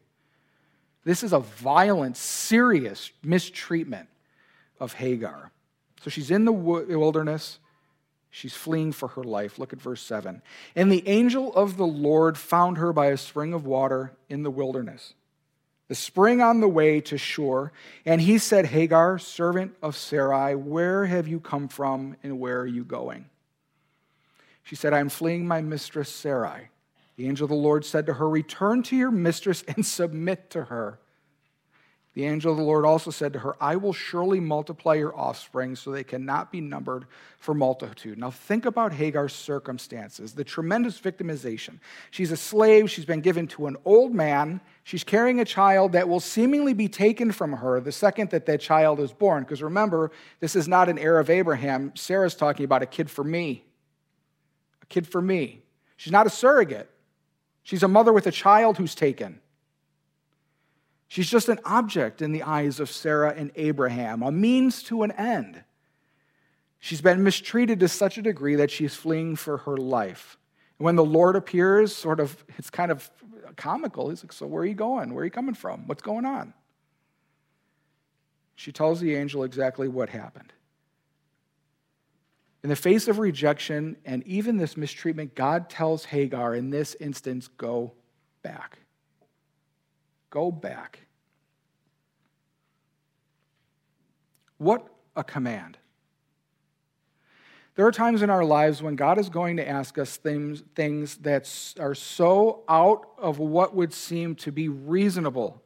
This 1.03 1.23
is 1.23 1.33
a 1.33 1.39
violent, 1.39 2.17
serious 2.17 3.11
mistreatment 3.23 4.07
of 4.79 4.93
Hagar. 4.93 5.51
So 6.01 6.09
she's 6.09 6.31
in 6.31 6.45
the 6.45 6.51
wilderness. 6.51 7.59
She's 8.29 8.55
fleeing 8.55 8.91
for 8.91 9.09
her 9.09 9.23
life. 9.23 9.59
Look 9.59 9.73
at 9.73 9.81
verse 9.81 10.01
7. 10.01 10.41
And 10.75 10.91
the 10.91 11.07
angel 11.07 11.53
of 11.53 11.77
the 11.77 11.85
Lord 11.85 12.37
found 12.37 12.77
her 12.77 12.91
by 12.91 13.07
a 13.07 13.17
spring 13.17 13.53
of 13.53 13.65
water 13.65 14.13
in 14.29 14.43
the 14.43 14.49
wilderness, 14.49 15.13
the 15.87 15.95
spring 15.95 16.41
on 16.41 16.59
the 16.59 16.67
way 16.67 17.01
to 17.01 17.17
Shur. 17.17 17.71
And 18.05 18.21
he 18.21 18.37
said, 18.37 18.67
Hagar, 18.67 19.19
servant 19.19 19.75
of 19.81 19.95
Sarai, 19.95 20.55
where 20.55 21.05
have 21.05 21.27
you 21.27 21.39
come 21.39 21.67
from 21.67 22.15
and 22.23 22.39
where 22.39 22.59
are 22.59 22.67
you 22.67 22.83
going? 22.83 23.25
She 24.63 24.75
said, 24.75 24.93
I 24.93 24.99
am 24.99 25.09
fleeing 25.09 25.45
my 25.45 25.61
mistress 25.61 26.09
Sarai. 26.09 26.69
The 27.15 27.27
angel 27.27 27.45
of 27.45 27.49
the 27.49 27.55
Lord 27.55 27.85
said 27.85 28.05
to 28.07 28.13
her, 28.13 28.27
Return 28.27 28.81
to 28.83 28.95
your 28.95 29.11
mistress 29.11 29.63
and 29.67 29.85
submit 29.85 30.49
to 30.51 30.65
her. 30.65 30.99
The 32.13 32.25
angel 32.25 32.51
of 32.51 32.59
the 32.59 32.63
Lord 32.63 32.85
also 32.85 33.09
said 33.09 33.33
to 33.33 33.39
her, 33.39 33.55
I 33.59 33.75
will 33.75 33.91
surely 33.91 34.39
multiply 34.39 34.93
your 34.93 35.17
offspring 35.17 35.75
so 35.75 35.89
they 35.89 36.03
cannot 36.03 36.51
be 36.51 36.61
numbered 36.61 37.05
for 37.39 37.55
multitude. 37.55 38.19
Now, 38.19 38.29
think 38.29 38.65
about 38.65 38.93
Hagar's 38.93 39.33
circumstances, 39.33 40.33
the 40.33 40.43
tremendous 40.43 40.99
victimization. 40.99 41.79
She's 42.11 42.31
a 42.31 42.37
slave, 42.37 42.91
she's 42.91 43.05
been 43.05 43.21
given 43.21 43.47
to 43.47 43.65
an 43.65 43.77
old 43.83 44.13
man, 44.13 44.61
she's 44.83 45.03
carrying 45.03 45.39
a 45.39 45.45
child 45.45 45.93
that 45.93 46.07
will 46.07 46.19
seemingly 46.19 46.73
be 46.73 46.87
taken 46.87 47.31
from 47.31 47.53
her 47.53 47.79
the 47.79 47.91
second 47.91 48.29
that 48.29 48.45
that 48.45 48.61
child 48.61 48.99
is 48.99 49.11
born. 49.11 49.41
Because 49.41 49.63
remember, 49.63 50.11
this 50.39 50.55
is 50.55 50.67
not 50.67 50.89
an 50.89 50.99
heir 50.99 51.17
of 51.17 51.31
Abraham. 51.31 51.93
Sarah's 51.95 52.35
talking 52.35 52.63
about 52.63 52.83
a 52.83 52.87
kid 52.87 53.09
for 53.09 53.23
me. 53.23 53.65
A 54.83 54.85
kid 54.85 55.07
for 55.07 55.21
me. 55.21 55.63
She's 55.97 56.13
not 56.13 56.27
a 56.27 56.29
surrogate, 56.29 56.91
she's 57.63 57.81
a 57.81 57.87
mother 57.87 58.13
with 58.13 58.27
a 58.27 58.31
child 58.31 58.77
who's 58.77 58.93
taken. 58.93 59.39
She's 61.13 61.29
just 61.29 61.47
an 61.47 61.59
object 61.63 62.23
in 62.23 62.31
the 62.31 62.41
eyes 62.41 62.79
of 62.79 62.89
Sarah 62.89 63.35
and 63.37 63.51
Abraham, 63.55 64.23
a 64.23 64.31
means 64.31 64.81
to 64.85 65.03
an 65.03 65.11
end. 65.11 65.63
She's 66.79 67.01
been 67.01 67.21
mistreated 67.21 67.81
to 67.81 67.87
such 67.87 68.17
a 68.17 68.23
degree 68.23 68.55
that 68.55 68.71
she's 68.71 68.95
fleeing 68.95 69.35
for 69.35 69.57
her 69.57 69.77
life. 69.77 70.39
And 70.79 70.85
when 70.85 70.95
the 70.95 71.05
Lord 71.05 71.35
appears, 71.35 71.95
sort 71.95 72.19
of, 72.19 72.43
it's 72.57 72.71
kind 72.71 72.91
of 72.91 73.11
comical. 73.57 74.09
He's 74.09 74.23
like, 74.23 74.33
So 74.33 74.47
where 74.47 74.63
are 74.63 74.65
you 74.65 74.73
going? 74.73 75.13
Where 75.13 75.21
are 75.21 75.25
you 75.25 75.29
coming 75.29 75.53
from? 75.53 75.85
What's 75.85 76.01
going 76.01 76.25
on? 76.25 76.51
She 78.55 78.71
tells 78.71 78.99
the 78.99 79.13
angel 79.13 79.43
exactly 79.43 79.87
what 79.87 80.09
happened. 80.09 80.51
In 82.63 82.69
the 82.69 82.75
face 82.75 83.07
of 83.07 83.19
rejection 83.19 83.97
and 84.03 84.25
even 84.25 84.57
this 84.57 84.75
mistreatment, 84.75 85.35
God 85.35 85.69
tells 85.69 86.05
Hagar 86.05 86.55
in 86.55 86.71
this 86.71 86.95
instance, 86.99 87.49
Go 87.49 87.93
back. 88.41 88.79
Go 90.33 90.51
back. 90.51 91.01
What 94.57 94.87
a 95.15 95.23
command. 95.23 95.77
There 97.75 97.85
are 97.85 97.91
times 97.91 98.23
in 98.23 98.31
our 98.31 98.43
lives 98.43 98.81
when 98.81 98.95
God 98.95 99.19
is 99.19 99.29
going 99.29 99.57
to 99.57 99.69
ask 99.69 99.99
us 99.99 100.17
things, 100.17 100.63
things 100.73 101.17
that 101.17 101.75
are 101.79 101.93
so 101.93 102.63
out 102.67 103.09
of 103.19 103.37
what 103.37 103.75
would 103.75 103.93
seem 103.93 104.33
to 104.37 104.51
be 104.51 104.69
reasonable 104.69 105.61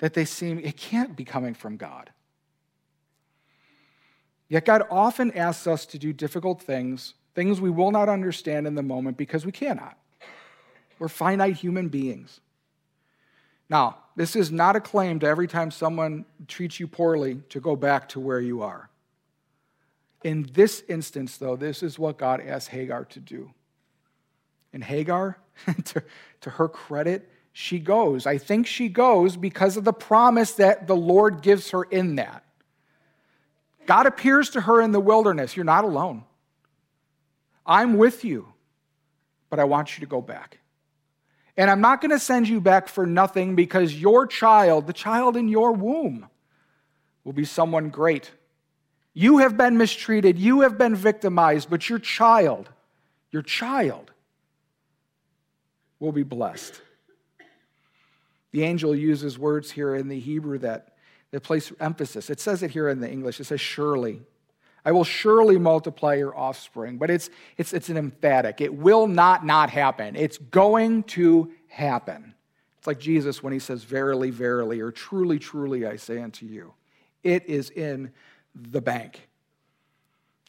that 0.00 0.12
they 0.12 0.26
seem, 0.26 0.58
it 0.58 0.76
can't 0.76 1.16
be 1.16 1.24
coming 1.24 1.54
from 1.54 1.78
God. 1.78 2.10
Yet 4.50 4.66
God 4.66 4.82
often 4.90 5.32
asks 5.32 5.66
us 5.66 5.86
to 5.86 5.98
do 5.98 6.12
difficult 6.12 6.60
things, 6.60 7.14
things 7.34 7.58
we 7.58 7.70
will 7.70 7.90
not 7.90 8.10
understand 8.10 8.66
in 8.66 8.74
the 8.74 8.82
moment 8.82 9.16
because 9.16 9.46
we 9.46 9.52
cannot. 9.52 9.96
We're 10.98 11.08
finite 11.08 11.56
human 11.56 11.88
beings. 11.88 12.40
Now, 13.70 13.98
this 14.16 14.34
is 14.34 14.50
not 14.50 14.76
a 14.76 14.80
claim 14.80 15.20
to 15.20 15.26
every 15.26 15.46
time 15.46 15.70
someone 15.70 16.24
treats 16.46 16.80
you 16.80 16.88
poorly 16.88 17.42
to 17.50 17.60
go 17.60 17.76
back 17.76 18.08
to 18.10 18.20
where 18.20 18.40
you 18.40 18.62
are. 18.62 18.88
In 20.24 20.48
this 20.52 20.82
instance, 20.88 21.36
though, 21.36 21.54
this 21.54 21.82
is 21.82 21.98
what 21.98 22.18
God 22.18 22.40
asked 22.40 22.68
Hagar 22.68 23.04
to 23.06 23.20
do. 23.20 23.50
And 24.72 24.82
Hagar, 24.82 25.38
to, 25.84 26.02
to 26.40 26.50
her 26.50 26.68
credit, 26.68 27.30
she 27.52 27.78
goes. 27.78 28.26
I 28.26 28.38
think 28.38 28.66
she 28.66 28.88
goes 28.88 29.36
because 29.36 29.76
of 29.76 29.84
the 29.84 29.92
promise 29.92 30.52
that 30.54 30.86
the 30.86 30.96
Lord 30.96 31.42
gives 31.42 31.70
her 31.70 31.84
in 31.84 32.16
that. 32.16 32.44
God 33.86 34.06
appears 34.06 34.50
to 34.50 34.60
her 34.60 34.80
in 34.80 34.92
the 34.92 35.00
wilderness. 35.00 35.56
You're 35.56 35.64
not 35.64 35.84
alone. 35.84 36.24
I'm 37.64 37.96
with 37.96 38.24
you, 38.24 38.48
but 39.50 39.58
I 39.58 39.64
want 39.64 39.96
you 39.96 40.00
to 40.00 40.06
go 40.06 40.20
back. 40.20 40.58
And 41.58 41.68
I'm 41.68 41.80
not 41.80 42.00
going 42.00 42.12
to 42.12 42.20
send 42.20 42.48
you 42.48 42.60
back 42.60 42.86
for 42.86 43.04
nothing 43.04 43.56
because 43.56 43.92
your 43.92 44.28
child, 44.28 44.86
the 44.86 44.92
child 44.92 45.36
in 45.36 45.48
your 45.48 45.72
womb, 45.72 46.28
will 47.24 47.32
be 47.32 47.44
someone 47.44 47.90
great. 47.90 48.30
You 49.12 49.38
have 49.38 49.56
been 49.56 49.76
mistreated, 49.76 50.38
you 50.38 50.60
have 50.60 50.78
been 50.78 50.94
victimized, 50.94 51.68
but 51.68 51.88
your 51.88 51.98
child, 51.98 52.70
your 53.32 53.42
child, 53.42 54.12
will 55.98 56.12
be 56.12 56.22
blessed. 56.22 56.80
The 58.52 58.62
angel 58.62 58.94
uses 58.94 59.36
words 59.36 59.72
here 59.72 59.96
in 59.96 60.06
the 60.06 60.20
Hebrew 60.20 60.58
that, 60.58 60.94
that 61.32 61.42
place 61.42 61.72
emphasis. 61.80 62.30
It 62.30 62.38
says 62.38 62.62
it 62.62 62.70
here 62.70 62.88
in 62.88 63.00
the 63.00 63.10
English. 63.10 63.40
It 63.40 63.44
says, 63.44 63.60
surely. 63.60 64.22
I 64.88 64.92
will 64.92 65.04
surely 65.04 65.58
multiply 65.58 66.14
your 66.14 66.34
offspring. 66.34 66.96
But 66.96 67.10
it's, 67.10 67.28
it's, 67.58 67.74
it's 67.74 67.90
an 67.90 67.98
emphatic. 67.98 68.62
It 68.62 68.72
will 68.72 69.06
not 69.06 69.44
not 69.44 69.68
happen. 69.68 70.16
It's 70.16 70.38
going 70.38 71.02
to 71.02 71.52
happen. 71.66 72.32
It's 72.78 72.86
like 72.86 72.98
Jesus 72.98 73.42
when 73.42 73.52
he 73.52 73.58
says, 73.58 73.84
Verily, 73.84 74.30
verily, 74.30 74.80
or 74.80 74.90
truly, 74.90 75.38
truly, 75.38 75.84
I 75.84 75.96
say 75.96 76.22
unto 76.22 76.46
you. 76.46 76.72
It 77.22 77.44
is 77.44 77.68
in 77.68 78.12
the 78.54 78.80
bank. 78.80 79.28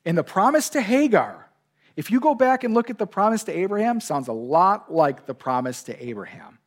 And 0.06 0.18
the 0.18 0.24
promise 0.24 0.70
to 0.70 0.82
Hagar, 0.82 1.50
if 1.98 2.10
you 2.10 2.22
go 2.22 2.34
back 2.34 2.64
and 2.64 2.74
look 2.74 2.90
at 2.90 2.98
the 2.98 3.06
promise 3.06 3.44
to 3.44 3.52
Abraham, 3.52 4.00
sounds 4.00 4.30
a 4.30 4.34
lot 4.34 4.90
like 4.90 5.26
the 5.26 5.36
promise 5.36 5.84
to 5.84 6.02
Abraham 6.02 6.60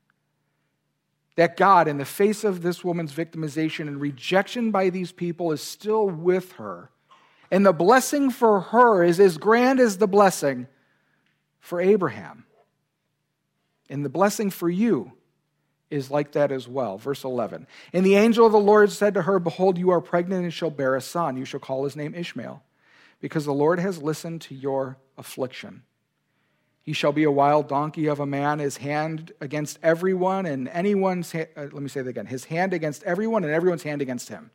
that 1.37 1.57
God, 1.57 1.88
in 1.88 1.97
the 1.97 2.05
face 2.05 2.45
of 2.45 2.61
this 2.61 2.85
woman's 2.85 3.14
victimization 3.14 3.88
and 3.88 3.99
rejection 3.99 4.73
by 4.73 4.91
these 4.91 5.11
people, 5.11 5.52
is 5.52 5.62
still 5.62 6.07
with 6.07 6.52
her. 6.52 6.91
And 7.52 7.66
the 7.66 7.75
blessing 7.75 8.30
for 8.30 8.61
her 8.61 9.04
is 9.04 9.21
as 9.21 9.37
grand 9.37 9.78
as 9.78 9.99
the 9.99 10.09
blessing 10.09 10.68
for 11.61 11.82
Abraham. 11.82 12.47
And 13.90 14.02
the 14.02 14.09
blessing 14.09 14.49
for 14.49 14.71
you 14.71 15.12
is 15.90 16.11
like 16.11 16.32
that 16.32 16.50
as 16.50 16.66
well. 16.66 16.97
Verse 16.97 17.25
11. 17.25 17.66
And 17.92 18.06
the 18.06 18.14
angel 18.14 18.47
of 18.47 18.52
the 18.52 18.59
Lord 18.59 18.90
said 18.90 19.12
to 19.14 19.23
her, 19.23 19.38
Behold, 19.38 19.76
you 19.76 19.90
are 19.90 20.00
pregnant 20.00 20.44
and 20.44 20.52
shall 20.52 20.71
bear 20.71 20.97
a 20.97 21.02
son. 21.02 21.37
You 21.37 21.44
shall 21.44 21.61
call 21.61 21.85
his 21.85 21.94
name 21.94 22.14
Ishmael, 22.14 22.62
because 23.21 23.44
the 23.44 23.52
Lord 23.52 23.78
has 23.80 24.02
listened 24.02 24.40
to 24.42 24.54
your 24.54 24.97
affliction. 25.18 25.82
He 26.80 26.94
shall 26.94 27.12
be 27.12 27.25
a 27.25 27.30
wild 27.30 27.68
donkey 27.68 28.06
of 28.06 28.18
a 28.18 28.25
man, 28.25 28.61
his 28.61 28.78
hand 28.78 29.32
against 29.42 29.78
everyone, 29.82 30.47
and 30.47 30.68
anyone's, 30.68 31.35
uh, 31.35 31.44
let 31.54 31.75
me 31.75 31.88
say 31.88 32.00
that 32.00 32.09
again, 32.09 32.26
his 32.26 32.47
hand 32.47 32.73
against 32.73 33.02
everyone, 33.02 33.44
and 33.44 33.52
everyone's 33.52 33.82
hand 33.82 34.00
against 34.00 34.30
him. 34.30 34.50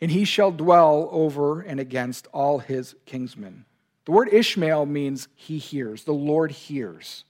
And 0.00 0.10
he 0.10 0.24
shall 0.24 0.52
dwell 0.52 1.08
over 1.10 1.60
and 1.60 1.80
against 1.80 2.26
all 2.32 2.58
his 2.58 2.94
kinsmen. 3.06 3.64
The 4.04 4.12
word 4.12 4.28
Ishmael 4.32 4.86
means 4.86 5.28
he 5.34 5.58
hears, 5.58 6.04
the 6.04 6.12
Lord 6.12 6.52
hears. 6.52 7.24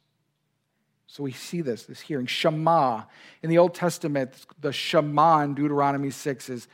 So 1.06 1.22
we 1.22 1.32
see 1.32 1.62
this, 1.62 1.84
this 1.84 2.00
hearing. 2.00 2.26
Shema. 2.26 3.04
In 3.42 3.48
the 3.48 3.58
Old 3.58 3.74
Testament, 3.74 4.34
the 4.60 4.72
Shema 4.72 5.40
in 5.40 5.54
Deuteronomy 5.54 6.10
6 6.10 6.50
is, 6.50 6.68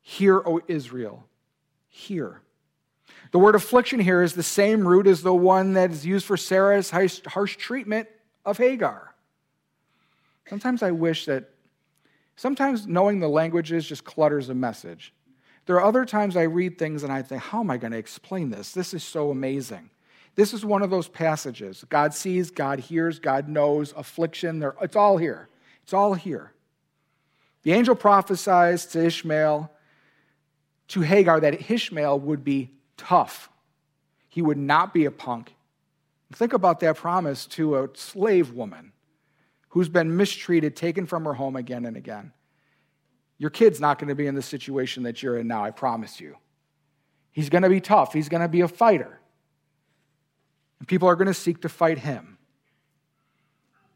Hear, 0.00 0.38
O 0.38 0.60
Israel, 0.66 1.24
hear. 1.88 2.40
The 3.30 3.38
word 3.38 3.54
affliction 3.54 4.00
here 4.00 4.22
is 4.22 4.34
the 4.34 4.42
same 4.42 4.86
root 4.86 5.06
as 5.06 5.22
the 5.22 5.34
one 5.34 5.74
that 5.74 5.90
is 5.90 6.04
used 6.04 6.26
for 6.26 6.36
Sarah's 6.36 6.90
harsh 6.90 7.56
treatment 7.56 8.08
of 8.44 8.58
Hagar. 8.58 9.14
Sometimes 10.48 10.82
I 10.82 10.90
wish 10.90 11.26
that, 11.26 11.50
sometimes 12.36 12.86
knowing 12.86 13.20
the 13.20 13.28
languages 13.28 13.86
just 13.86 14.04
clutters 14.04 14.48
a 14.48 14.54
message. 14.54 15.12
There 15.66 15.76
are 15.76 15.84
other 15.84 16.04
times 16.04 16.36
I 16.36 16.42
read 16.42 16.78
things 16.78 17.02
and 17.02 17.12
I 17.12 17.22
think, 17.22 17.42
how 17.42 17.60
am 17.60 17.70
I 17.70 17.76
going 17.76 17.92
to 17.92 17.98
explain 17.98 18.50
this? 18.50 18.72
This 18.72 18.92
is 18.94 19.04
so 19.04 19.30
amazing. 19.30 19.90
This 20.34 20.52
is 20.54 20.64
one 20.64 20.82
of 20.82 20.90
those 20.90 21.08
passages. 21.08 21.84
God 21.88 22.14
sees, 22.14 22.50
God 22.50 22.80
hears, 22.80 23.18
God 23.18 23.48
knows, 23.48 23.92
affliction, 23.96 24.64
it's 24.80 24.96
all 24.96 25.18
here. 25.18 25.48
It's 25.82 25.92
all 25.92 26.14
here. 26.14 26.52
The 27.62 27.72
angel 27.72 27.94
prophesies 27.94 28.86
to 28.86 29.04
Ishmael, 29.04 29.70
to 30.88 31.00
Hagar, 31.00 31.38
that 31.40 31.70
Ishmael 31.70 32.18
would 32.20 32.42
be 32.42 32.70
tough. 32.96 33.50
He 34.28 34.42
would 34.42 34.58
not 34.58 34.92
be 34.92 35.04
a 35.04 35.10
punk. 35.10 35.54
Think 36.32 36.54
about 36.54 36.80
that 36.80 36.96
promise 36.96 37.46
to 37.48 37.76
a 37.76 37.88
slave 37.94 38.52
woman 38.52 38.92
who's 39.68 39.88
been 39.88 40.16
mistreated, 40.16 40.74
taken 40.74 41.06
from 41.06 41.24
her 41.24 41.34
home 41.34 41.56
again 41.56 41.84
and 41.84 41.96
again. 41.96 42.32
Your 43.42 43.50
kid's 43.50 43.80
not 43.80 43.98
going 43.98 44.08
to 44.08 44.14
be 44.14 44.28
in 44.28 44.36
the 44.36 44.40
situation 44.40 45.02
that 45.02 45.20
you're 45.20 45.36
in 45.36 45.48
now, 45.48 45.64
I 45.64 45.72
promise 45.72 46.20
you. 46.20 46.36
He's 47.32 47.48
going 47.48 47.62
to 47.62 47.68
be 47.68 47.80
tough, 47.80 48.12
he's 48.12 48.28
going 48.28 48.40
to 48.40 48.46
be 48.46 48.60
a 48.60 48.68
fighter. 48.68 49.18
And 50.78 50.86
people 50.86 51.08
are 51.08 51.16
going 51.16 51.26
to 51.26 51.34
seek 51.34 51.62
to 51.62 51.68
fight 51.68 51.98
him. 51.98 52.38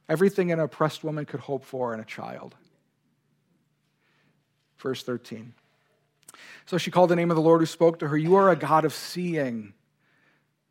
Everything 0.09 0.51
an 0.51 0.59
oppressed 0.59 1.05
woman 1.05 1.27
could 1.27 1.39
hope 1.39 1.65
for 1.65 1.95
in 1.95 2.01
a 2.01 2.05
child. 2.05 2.57
Verse 4.79 5.05
13. 5.05 5.55
So 6.65 6.77
she 6.77 6.91
called 6.91 7.11
the 7.11 7.17
name 7.17 7.31
of 7.31 7.37
the 7.37 7.43
Lord 7.43 7.61
who 7.61 7.67
spoke 7.67 8.01
to 8.01 8.09
her, 8.09 8.17
You 8.17 8.35
are 8.35 8.51
a 8.51 8.57
God 8.57 8.85
of 8.85 8.93
seeing. 8.93 9.75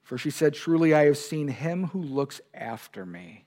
For 0.03 0.17
she 0.17 0.31
said, 0.31 0.53
Truly 0.53 0.93
I 0.93 1.05
have 1.05 1.17
seen 1.17 1.47
him 1.47 1.85
who 1.85 2.01
looks 2.01 2.41
after 2.53 3.05
me. 3.05 3.44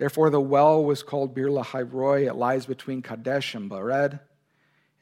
Therefore 0.00 0.30
the 0.30 0.40
well 0.40 0.82
was 0.82 1.02
called 1.02 1.34
Beer 1.34 1.48
Lahairoi. 1.48 2.26
It 2.26 2.32
lies 2.32 2.64
between 2.64 3.02
Kadesh 3.02 3.54
and 3.54 3.70
Bered. 3.70 4.18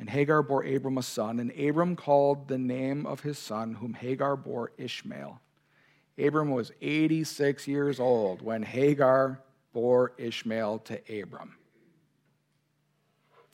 And 0.00 0.10
Hagar 0.10 0.42
bore 0.42 0.64
Abram 0.64 0.98
a 0.98 1.04
son, 1.04 1.38
and 1.38 1.52
Abram 1.56 1.94
called 1.94 2.48
the 2.48 2.58
name 2.58 3.06
of 3.06 3.20
his 3.20 3.38
son, 3.38 3.74
whom 3.74 3.94
Hagar 3.94 4.36
bore 4.36 4.72
Ishmael. 4.76 5.40
Abram 6.18 6.50
was 6.50 6.72
86 6.82 7.68
years 7.68 8.00
old 8.00 8.42
when 8.42 8.64
Hagar 8.64 9.40
bore 9.72 10.14
Ishmael 10.18 10.80
to 10.80 11.22
Abram. 11.22 11.54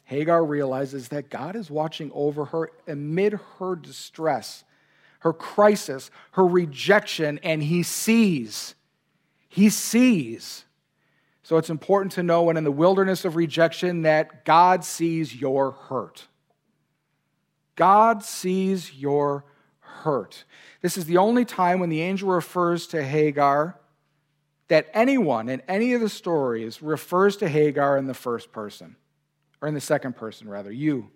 Hagar 0.05 0.43
realizes 0.47 1.09
that 1.09 1.29
God 1.29 1.57
is 1.57 1.71
watching 1.71 2.11
over 2.15 2.47
her 2.47 2.71
amid 2.89 3.39
her 3.59 3.77
distress, 3.77 4.65
her 5.19 5.35
crisis, 5.35 6.11
her 6.31 6.47
rejection, 6.47 7.39
and 7.43 7.63
he 7.63 7.83
sees. 7.83 8.75
He 9.51 9.69
sees. 9.69 10.65
So 11.45 11.59
it's 11.59 11.71
important 11.71 12.13
to 12.13 12.23
know 12.23 12.43
when 12.43 12.57
in 12.57 12.65
the 12.65 12.73
wilderness 12.73 13.27
of 13.27 13.37
rejection 13.37 14.03
that 14.03 14.47
God 14.47 14.83
sees 14.83 15.37
your 15.37 15.73
hurt. 15.73 16.27
God 17.77 18.25
sees 18.25 18.95
your 18.95 19.45
hurt. 19.81 20.45
This 20.81 20.97
is 20.97 21.05
the 21.05 21.19
only 21.19 21.45
time 21.45 21.81
when 21.81 21.91
the 21.91 22.01
angel 22.01 22.31
refers 22.31 22.87
to 22.89 23.05
Hagar 23.05 23.79
that 24.69 24.89
anyone 24.95 25.51
in 25.51 25.61
any 25.69 25.93
of 25.93 26.01
the 26.01 26.09
stories 26.09 26.81
refers 26.81 27.37
to 27.37 27.49
Hagar 27.49 27.99
in 27.99 28.07
the 28.07 28.15
first 28.15 28.51
person 28.51 28.97
or 29.61 29.69
in 29.69 29.75
the 29.75 29.81
second 29.83 30.17
person 30.17 30.49
rather, 30.49 30.73
you, 30.73 31.11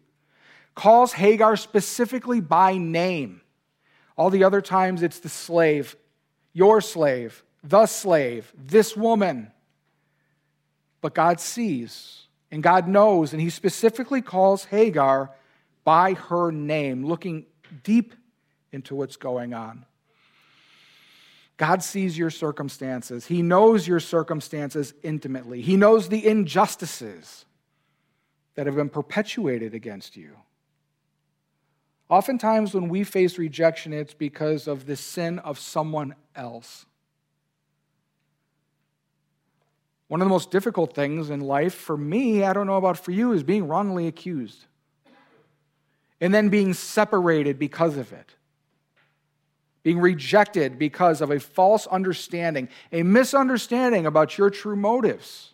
calls 0.75 1.15
Hagar 1.15 1.57
specifically 1.57 2.43
by 2.43 2.77
name. 2.77 3.41
All 4.15 4.29
the 4.29 4.45
other 4.45 4.61
times 4.61 5.03
it's 5.03 5.21
the 5.21 5.31
slave, 5.31 5.97
your 6.53 6.83
slave, 6.83 7.43
the 7.63 7.87
slave, 7.87 8.53
this 8.55 8.95
woman. 8.95 9.53
But 11.09 11.15
God 11.15 11.41
sees 11.41 12.27
and 12.51 12.63
God 12.63 12.87
knows, 12.87 13.33
and 13.33 13.41
He 13.41 13.49
specifically 13.49 14.21
calls 14.21 14.67
Hagar 14.67 15.31
by 15.83 16.13
her 16.13 16.53
name, 16.53 17.07
looking 17.07 17.47
deep 17.83 18.13
into 18.73 18.95
what's 18.95 19.17
going 19.17 19.55
on. 19.55 19.87
God 21.57 21.83
sees 21.83 22.19
your 22.19 22.29
circumstances. 22.29 23.25
He 23.25 23.41
knows 23.41 23.89
your 23.89 24.01
circumstances 24.01 24.93
intimately. 25.03 25.63
He 25.63 25.79
knows 25.79 26.11
the 26.11 26.27
injustices 26.27 27.47
that 28.55 28.67
have 28.67 28.77
been 28.77 28.91
perpetuated 28.91 29.73
against 29.73 30.15
you. 30.15 30.37
Oftentimes, 32.11 32.75
when 32.75 32.91
we 32.91 33.03
face 33.03 33.39
rejection, 33.39 33.95
it's 33.95 34.13
because 34.13 34.69
of 34.69 34.85
the 34.85 34.97
sin 34.97 35.39
of 35.39 35.59
someone 35.59 36.15
else. 36.37 36.85
One 40.09 40.21
of 40.21 40.27
the 40.27 40.31
most 40.31 40.51
difficult 40.51 40.95
things 40.95 41.31
in 41.31 41.41
life 41.41 41.75
for 41.75 41.97
me, 41.97 42.43
I 42.43 42.53
don't 42.53 42.67
know 42.67 42.77
about 42.77 42.99
for 42.99 43.13
you, 43.13 43.33
is 43.33 43.43
being 43.43 43.69
wrongly 43.69 44.07
accused 44.07 44.65
and 46.21 46.35
then 46.35 46.49
being 46.49 46.75
separated 46.75 47.59
because 47.59 47.97
of 47.97 48.13
it, 48.13 48.35
being 49.83 50.01
rejected 50.01 50.79
because 50.79 51.21
of 51.21 51.31
a 51.31 51.39
false 51.39 51.87
understanding, 51.87 52.69
a 52.91 53.03
misunderstanding 53.03 54.07
about 54.07 54.37
your 54.37 54.51
true 54.51 54.77
motives 54.77 55.53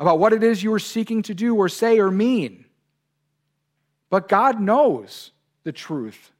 about 0.00 0.18
what 0.18 0.32
it 0.32 0.42
is 0.42 0.62
you 0.62 0.72
are 0.72 0.78
seeking 0.78 1.20
to 1.22 1.34
do 1.34 1.54
or 1.54 1.68
say 1.68 2.00
or 2.00 2.10
mean. 2.10 2.64
But 4.08 4.28
God 4.28 4.58
knows 4.58 5.30
the 5.62 5.72
truth. 5.72 6.32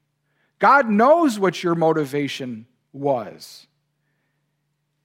God 0.59 0.89
knows 0.89 1.39
what 1.39 1.63
your 1.63 1.75
motivation 1.75 2.67
was. 2.93 3.67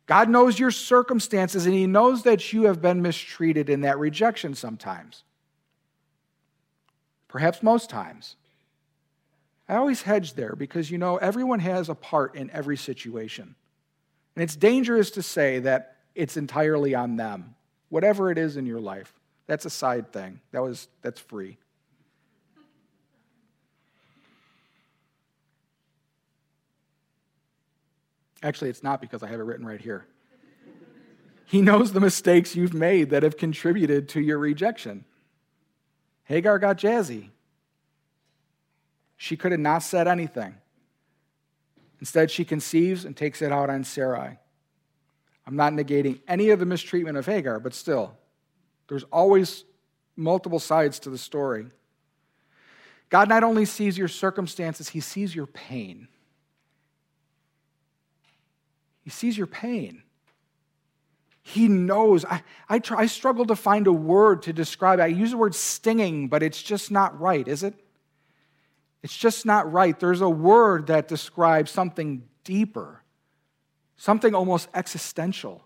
God 0.05 0.29
knows 0.29 0.59
your 0.59 0.71
circumstances 0.71 1.65
and 1.65 1.73
He 1.73 1.87
knows 1.87 2.23
that 2.23 2.53
you 2.53 2.63
have 2.63 2.81
been 2.81 3.01
mistreated 3.01 3.69
in 3.69 3.81
that 3.81 3.97
rejection 3.97 4.53
sometimes. 4.53 5.23
Perhaps 7.27 7.63
most 7.63 7.89
times. 7.89 8.35
I 9.67 9.75
always 9.75 10.03
hedge 10.03 10.33
there 10.33 10.55
because 10.55 10.91
you 10.91 10.97
know 10.97 11.17
everyone 11.17 11.59
has 11.59 11.89
a 11.89 11.95
part 11.95 12.35
in 12.35 12.51
every 12.51 12.77
situation. 12.77 13.55
And 14.35 14.43
it's 14.43 14.55
dangerous 14.55 15.11
to 15.11 15.23
say 15.23 15.59
that 15.59 15.95
it's 16.13 16.37
entirely 16.37 16.93
on 16.93 17.15
them. 17.15 17.55
Whatever 17.89 18.29
it 18.31 18.37
is 18.37 18.57
in 18.57 18.65
your 18.65 18.79
life, 18.79 19.13
that's 19.47 19.65
a 19.65 19.69
side 19.69 20.11
thing. 20.11 20.39
That 20.51 20.61
was 20.61 20.87
that's 21.01 21.19
free. 21.19 21.57
Actually, 28.45 28.69
it's 28.69 28.83
not 28.83 29.01
because 29.01 29.23
I 29.23 29.27
have 29.27 29.39
it 29.39 29.43
written 29.43 29.65
right 29.65 29.81
here. 29.81 30.05
He 31.45 31.63
knows 31.63 31.93
the 31.93 31.99
mistakes 31.99 32.55
you've 32.55 32.75
made 32.75 33.09
that 33.09 33.23
have 33.23 33.37
contributed 33.37 34.07
to 34.09 34.21
your 34.21 34.37
rejection. 34.37 35.03
Hagar 36.25 36.59
got 36.59 36.77
jazzy. 36.77 37.29
She 39.17 39.35
could 39.35 39.51
have 39.51 39.61
not 39.61 39.79
said 39.79 40.07
anything. 40.07 40.53
Instead, 41.99 42.29
she 42.29 42.45
conceives 42.45 43.03
and 43.03 43.17
takes 43.17 43.41
it 43.41 43.51
out 43.51 43.71
on 43.71 43.83
Sarai. 43.83 44.37
I'm 45.47 45.55
not 45.55 45.73
negating 45.73 46.21
any 46.27 46.51
of 46.51 46.59
the 46.59 46.67
mistreatment 46.67 47.17
of 47.17 47.25
Hagar, 47.25 47.59
but 47.59 47.73
still, 47.73 48.15
there's 48.87 49.05
always 49.05 49.63
multiple 50.15 50.59
sides 50.59 50.99
to 50.99 51.09
the 51.09 51.17
story. 51.17 51.65
God 53.09 53.27
not 53.27 53.43
only 53.43 53.65
sees 53.65 53.97
your 53.97 54.07
circumstances, 54.07 54.89
He 54.89 54.99
sees 54.99 55.35
your 55.35 55.47
pain. 55.47 56.09
He 59.05 59.11
sees 59.11 59.37
your 59.37 59.47
pain. 59.47 60.01
He 61.43 61.67
knows. 61.67 62.25
I, 62.25 62.41
I, 62.67 62.79
try, 62.79 63.01
I 63.01 63.05
struggle 63.05 63.45
to 63.45 63.55
find 63.55 63.85
a 63.85 63.93
word 63.93 64.41
to 64.41 64.51
describe. 64.51 64.99
I 64.99 65.05
use 65.05 65.29
the 65.29 65.37
word 65.37 65.53
stinging, 65.53 66.27
but 66.27 66.41
it's 66.41 66.61
just 66.61 66.89
not 66.89 67.17
right, 67.21 67.47
is 67.47 67.61
it? 67.61 67.75
It's 69.03 69.15
just 69.15 69.45
not 69.45 69.71
right. 69.71 69.97
There's 69.99 70.21
a 70.21 70.29
word 70.29 70.87
that 70.87 71.07
describes 71.07 71.69
something 71.69 72.23
deeper, 72.43 73.03
something 73.95 74.33
almost 74.33 74.69
existential 74.73 75.63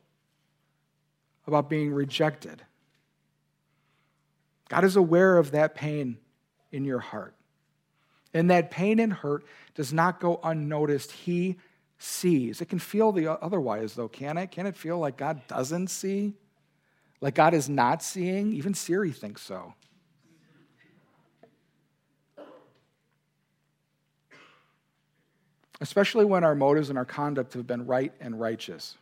about 1.47 1.69
being 1.69 1.93
rejected. 1.93 2.61
God 4.67 4.83
is 4.83 4.97
aware 4.97 5.37
of 5.37 5.51
that 5.51 5.75
pain 5.75 6.17
in 6.73 6.83
your 6.83 6.99
heart. 6.99 7.35
And 8.33 8.51
that 8.51 8.69
pain 8.69 8.99
and 8.99 9.13
hurt 9.13 9.45
does 9.75 9.93
not 9.93 10.19
go 10.19 10.41
unnoticed. 10.43 11.13
He 11.13 11.57
sees. 11.99 12.61
It 12.61 12.65
can 12.65 12.79
feel 12.79 13.11
the 13.11 13.31
otherwise, 13.43 13.93
though, 13.93 14.07
can 14.07 14.37
it? 14.37 14.51
Can 14.51 14.65
it 14.65 14.75
feel 14.75 14.97
like 14.97 15.17
God 15.17 15.45
doesn't 15.47 15.89
see? 15.89 16.33
Like 17.21 17.35
God 17.35 17.53
is 17.53 17.69
not 17.69 18.01
seeing? 18.01 18.53
Even 18.53 18.73
Siri 18.73 19.11
thinks 19.11 19.41
so. 19.41 19.73
Especially 25.81 26.25
when 26.25 26.43
our 26.43 26.55
motives 26.55 26.89
and 26.89 26.97
our 26.97 27.05
conduct 27.05 27.53
have 27.53 27.67
been 27.67 27.85
right 27.85 28.13
and 28.19 28.39
righteous. 28.39 28.97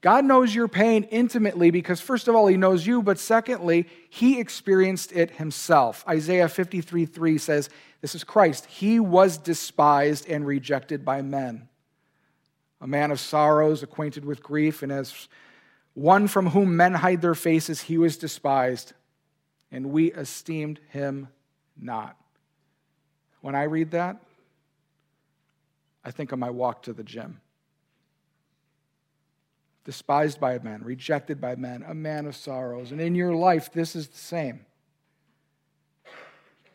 God 0.00 0.24
knows 0.24 0.54
your 0.54 0.68
pain 0.68 1.04
intimately 1.04 1.70
because, 1.70 2.00
first 2.00 2.26
of 2.26 2.34
all, 2.34 2.46
He 2.46 2.56
knows 2.56 2.86
you, 2.86 3.02
but 3.02 3.18
secondly, 3.18 3.86
He 4.08 4.40
experienced 4.40 5.12
it 5.12 5.32
Himself. 5.32 6.04
Isaiah 6.08 6.48
53 6.48 7.04
3 7.04 7.38
says, 7.38 7.68
This 8.00 8.14
is 8.14 8.24
Christ. 8.24 8.66
He 8.66 8.98
was 8.98 9.36
despised 9.36 10.28
and 10.28 10.46
rejected 10.46 11.04
by 11.04 11.20
men. 11.20 11.68
A 12.80 12.86
man 12.86 13.10
of 13.10 13.20
sorrows, 13.20 13.82
acquainted 13.82 14.24
with 14.24 14.42
grief, 14.42 14.82
and 14.82 14.90
as 14.90 15.28
one 15.92 16.28
from 16.28 16.46
whom 16.46 16.76
men 16.76 16.94
hide 16.94 17.20
their 17.20 17.34
faces, 17.34 17.82
he 17.82 17.98
was 17.98 18.16
despised, 18.16 18.94
and 19.70 19.90
we 19.90 20.12
esteemed 20.12 20.80
him 20.88 21.28
not. 21.78 22.16
When 23.42 23.54
I 23.54 23.64
read 23.64 23.90
that, 23.90 24.16
I 26.02 26.10
think 26.10 26.32
of 26.32 26.38
my 26.38 26.48
walk 26.48 26.84
to 26.84 26.94
the 26.94 27.04
gym 27.04 27.42
despised 29.84 30.40
by 30.40 30.58
men, 30.58 30.82
rejected 30.82 31.40
by 31.40 31.56
men, 31.56 31.84
a 31.86 31.94
man 31.94 32.26
of 32.26 32.36
sorrows. 32.36 32.92
And 32.92 33.00
in 33.00 33.14
your 33.14 33.34
life, 33.34 33.72
this 33.72 33.96
is 33.96 34.08
the 34.08 34.18
same. 34.18 34.66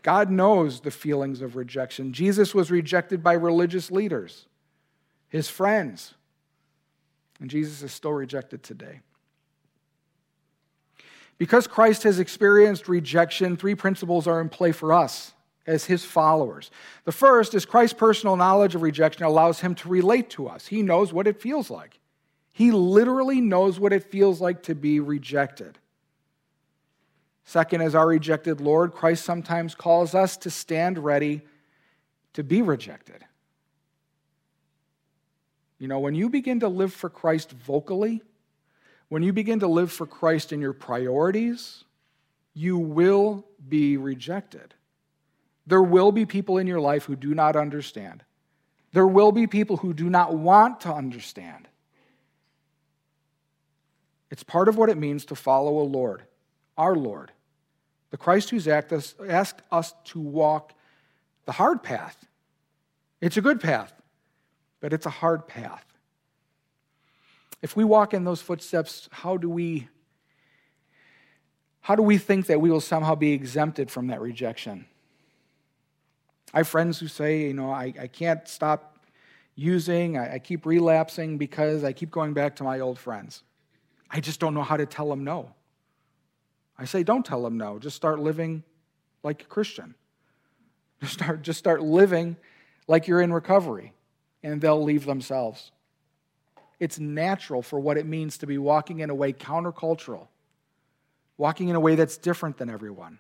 God 0.01 0.29
knows 0.29 0.81
the 0.81 0.91
feelings 0.91 1.41
of 1.41 1.55
rejection. 1.55 2.13
Jesus 2.13 2.53
was 2.53 2.69
rejected 2.69 3.23
by 3.23 3.33
religious 3.33 3.89
leaders, 3.89 4.45
his 5.29 5.49
friends, 5.49 6.13
and 7.39 7.49
Jesus 7.49 7.81
is 7.81 7.91
still 7.91 8.11
rejected 8.11 8.61
today. 8.61 9.01
Because 11.37 11.67
Christ 11.67 12.03
has 12.03 12.19
experienced 12.19 12.87
rejection, 12.87 13.57
three 13.57 13.75
principles 13.75 14.27
are 14.27 14.39
in 14.39 14.49
play 14.49 14.71
for 14.71 14.93
us 14.93 15.33
as 15.67 15.85
his 15.85 16.05
followers. 16.05 16.71
The 17.03 17.11
first 17.11 17.53
is 17.53 17.65
Christ's 17.65 17.97
personal 17.97 18.35
knowledge 18.35 18.75
of 18.75 18.83
rejection 18.83 19.25
allows 19.25 19.59
him 19.59 19.75
to 19.75 19.89
relate 19.89 20.29
to 20.31 20.47
us. 20.47 20.67
He 20.67 20.81
knows 20.81 21.11
what 21.11 21.27
it 21.27 21.41
feels 21.41 21.69
like. 21.69 21.99
He 22.55 22.71
literally 22.71 23.41
knows 23.41 23.81
what 23.81 23.91
it 23.91 24.09
feels 24.09 24.39
like 24.39 24.63
to 24.63 24.75
be 24.75 25.01
rejected. 25.01 25.77
Second, 27.43 27.81
as 27.81 27.93
our 27.93 28.07
rejected 28.07 28.61
Lord, 28.61 28.93
Christ 28.93 29.25
sometimes 29.25 29.75
calls 29.75 30.15
us 30.15 30.37
to 30.37 30.49
stand 30.49 30.97
ready 30.97 31.41
to 32.31 32.45
be 32.45 32.61
rejected. 32.61 33.25
You 35.79 35.89
know, 35.89 35.99
when 35.99 36.15
you 36.15 36.29
begin 36.29 36.61
to 36.61 36.69
live 36.69 36.93
for 36.93 37.09
Christ 37.09 37.51
vocally, 37.51 38.21
when 39.09 39.21
you 39.21 39.33
begin 39.33 39.59
to 39.59 39.67
live 39.67 39.91
for 39.91 40.07
Christ 40.07 40.53
in 40.53 40.61
your 40.61 40.71
priorities, 40.71 41.83
you 42.53 42.77
will 42.77 43.45
be 43.67 43.97
rejected. 43.97 44.73
There 45.67 45.83
will 45.83 46.13
be 46.13 46.25
people 46.25 46.57
in 46.57 46.67
your 46.67 46.79
life 46.79 47.03
who 47.03 47.17
do 47.17 47.35
not 47.35 47.57
understand. 47.57 48.23
There 48.93 49.05
will 49.05 49.33
be 49.33 49.45
people 49.45 49.75
who 49.75 49.93
do 49.93 50.09
not 50.09 50.33
want 50.33 50.79
to 50.81 50.93
understand. 50.93 51.67
It's 54.35 54.43
part 54.43 54.67
of 54.67 54.75
what 54.75 54.89
it 54.89 54.97
means 54.97 55.23
to 55.27 55.35
follow 55.35 55.79
a 55.79 55.87
Lord, 55.87 56.23
our 56.77 56.93
Lord, 56.93 57.31
the 58.09 58.17
Christ 58.17 58.49
who's 58.49 58.67
asked 58.67 59.61
us 59.71 59.93
to 60.03 60.19
walk 60.19 60.73
the 61.45 61.53
hard 61.53 61.81
path. 61.81 62.27
It's 63.21 63.37
a 63.37 63.41
good 63.41 63.61
path, 63.61 63.93
but 64.81 64.91
it's 64.91 65.05
a 65.05 65.09
hard 65.09 65.47
path. 65.47 65.85
If 67.61 67.77
we 67.77 67.85
walk 67.85 68.13
in 68.13 68.25
those 68.25 68.41
footsteps, 68.41 69.07
how 69.09 69.37
do 69.37 69.49
we 69.49 69.87
how 71.79 71.95
do 71.95 72.03
we 72.03 72.17
think 72.17 72.47
that 72.47 72.59
we 72.59 72.69
will 72.69 72.81
somehow 72.81 73.15
be 73.15 73.31
exempted 73.31 73.89
from 73.89 74.07
that 74.07 74.19
rejection? 74.19 74.85
I 76.53 76.57
have 76.57 76.67
friends 76.67 76.99
who 76.99 77.07
say, 77.07 77.43
you 77.43 77.53
know, 77.53 77.71
I, 77.71 77.93
I 77.97 78.07
can't 78.07 78.45
stop 78.49 78.99
using, 79.55 80.17
I, 80.17 80.33
I 80.33 80.39
keep 80.39 80.65
relapsing 80.65 81.37
because 81.37 81.85
I 81.85 81.93
keep 81.93 82.11
going 82.11 82.33
back 82.33 82.57
to 82.57 82.65
my 82.65 82.81
old 82.81 82.99
friends. 82.99 83.41
I 84.15 84.21
just 84.21 84.39
don't 84.39 84.53
know 84.53 84.63
how 84.63 84.77
to 84.77 84.85
tell 84.85 85.09
them 85.09 85.25
no. 85.25 85.51
I 86.79 86.85
say, 86.85 87.03
don't 87.03 87.25
tell 87.25 87.43
them 87.43 87.57
no. 87.57 87.79
Just 87.79 87.97
start 87.97 88.17
living 88.17 88.63
like 89.23 89.41
a 89.41 89.45
Christian. 89.45 89.93
Just 91.01 91.15
start, 91.15 91.41
just 91.41 91.59
start 91.59 91.81
living 91.81 92.37
like 92.87 93.05
you're 93.05 93.19
in 93.19 93.33
recovery, 93.33 93.91
and 94.41 94.61
they'll 94.61 94.81
leave 94.81 95.05
themselves. 95.05 95.73
It's 96.79 96.97
natural 96.97 97.61
for 97.61 97.77
what 97.77 97.97
it 97.97 98.05
means 98.05 98.37
to 98.37 98.47
be 98.47 98.57
walking 98.57 99.01
in 99.01 99.09
a 99.09 99.13
way 99.13 99.33
countercultural, 99.33 100.29
walking 101.37 101.67
in 101.67 101.75
a 101.75 101.81
way 101.81 101.95
that's 101.95 102.15
different 102.15 102.57
than 102.57 102.69
everyone. 102.69 103.19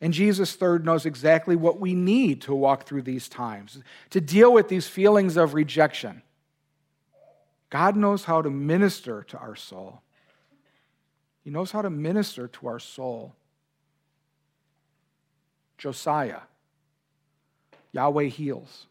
And 0.00 0.14
Jesus, 0.14 0.54
third, 0.54 0.84
knows 0.84 1.04
exactly 1.04 1.56
what 1.56 1.80
we 1.80 1.94
need 1.94 2.42
to 2.42 2.54
walk 2.54 2.86
through 2.86 3.02
these 3.02 3.28
times, 3.28 3.82
to 4.10 4.20
deal 4.20 4.52
with 4.52 4.68
these 4.68 4.86
feelings 4.86 5.36
of 5.36 5.52
rejection. 5.52 6.22
God 7.74 7.96
knows 7.96 8.22
how 8.22 8.40
to 8.40 8.50
minister 8.50 9.24
to 9.24 9.36
our 9.36 9.56
soul. 9.56 10.00
He 11.42 11.50
knows 11.50 11.72
how 11.72 11.82
to 11.82 11.90
minister 11.90 12.46
to 12.46 12.68
our 12.68 12.78
soul. 12.78 13.34
Josiah, 15.76 16.42
Yahweh 17.90 18.26
heals. 18.26 18.86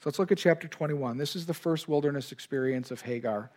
So 0.00 0.10
let's 0.10 0.18
look 0.18 0.30
at 0.30 0.36
chapter 0.36 0.68
21. 0.68 1.16
This 1.16 1.36
is 1.36 1.46
the 1.46 1.54
first 1.54 1.88
wilderness 1.88 2.32
experience 2.32 2.90
of 2.90 3.00
Hagar. 3.00 3.50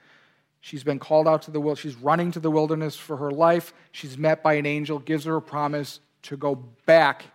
She's 0.62 0.86
been 0.86 0.98
called 0.98 1.28
out 1.28 1.42
to 1.42 1.52
the 1.52 1.60
wilderness. 1.60 1.82
She's 1.82 2.02
running 2.02 2.32
to 2.32 2.40
the 2.40 2.50
wilderness 2.50 2.96
for 2.96 3.18
her 3.18 3.30
life. 3.30 3.74
She's 3.92 4.18
met 4.18 4.42
by 4.42 4.54
an 4.54 4.66
angel, 4.66 5.00
gives 5.00 5.26
her 5.26 5.36
a 5.36 5.42
promise 5.42 6.00
to 6.22 6.38
go 6.38 6.56
back 6.86 7.26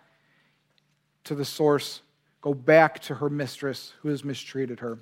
to 1.25 1.35
the 1.35 1.44
source, 1.44 2.01
go 2.40 2.55
back 2.55 3.01
to 3.01 3.16
her 3.16 3.29
mistress 3.29 3.92
who 4.01 4.09
has 4.09 4.25
mistreated 4.25 4.81
her. 4.81 5.01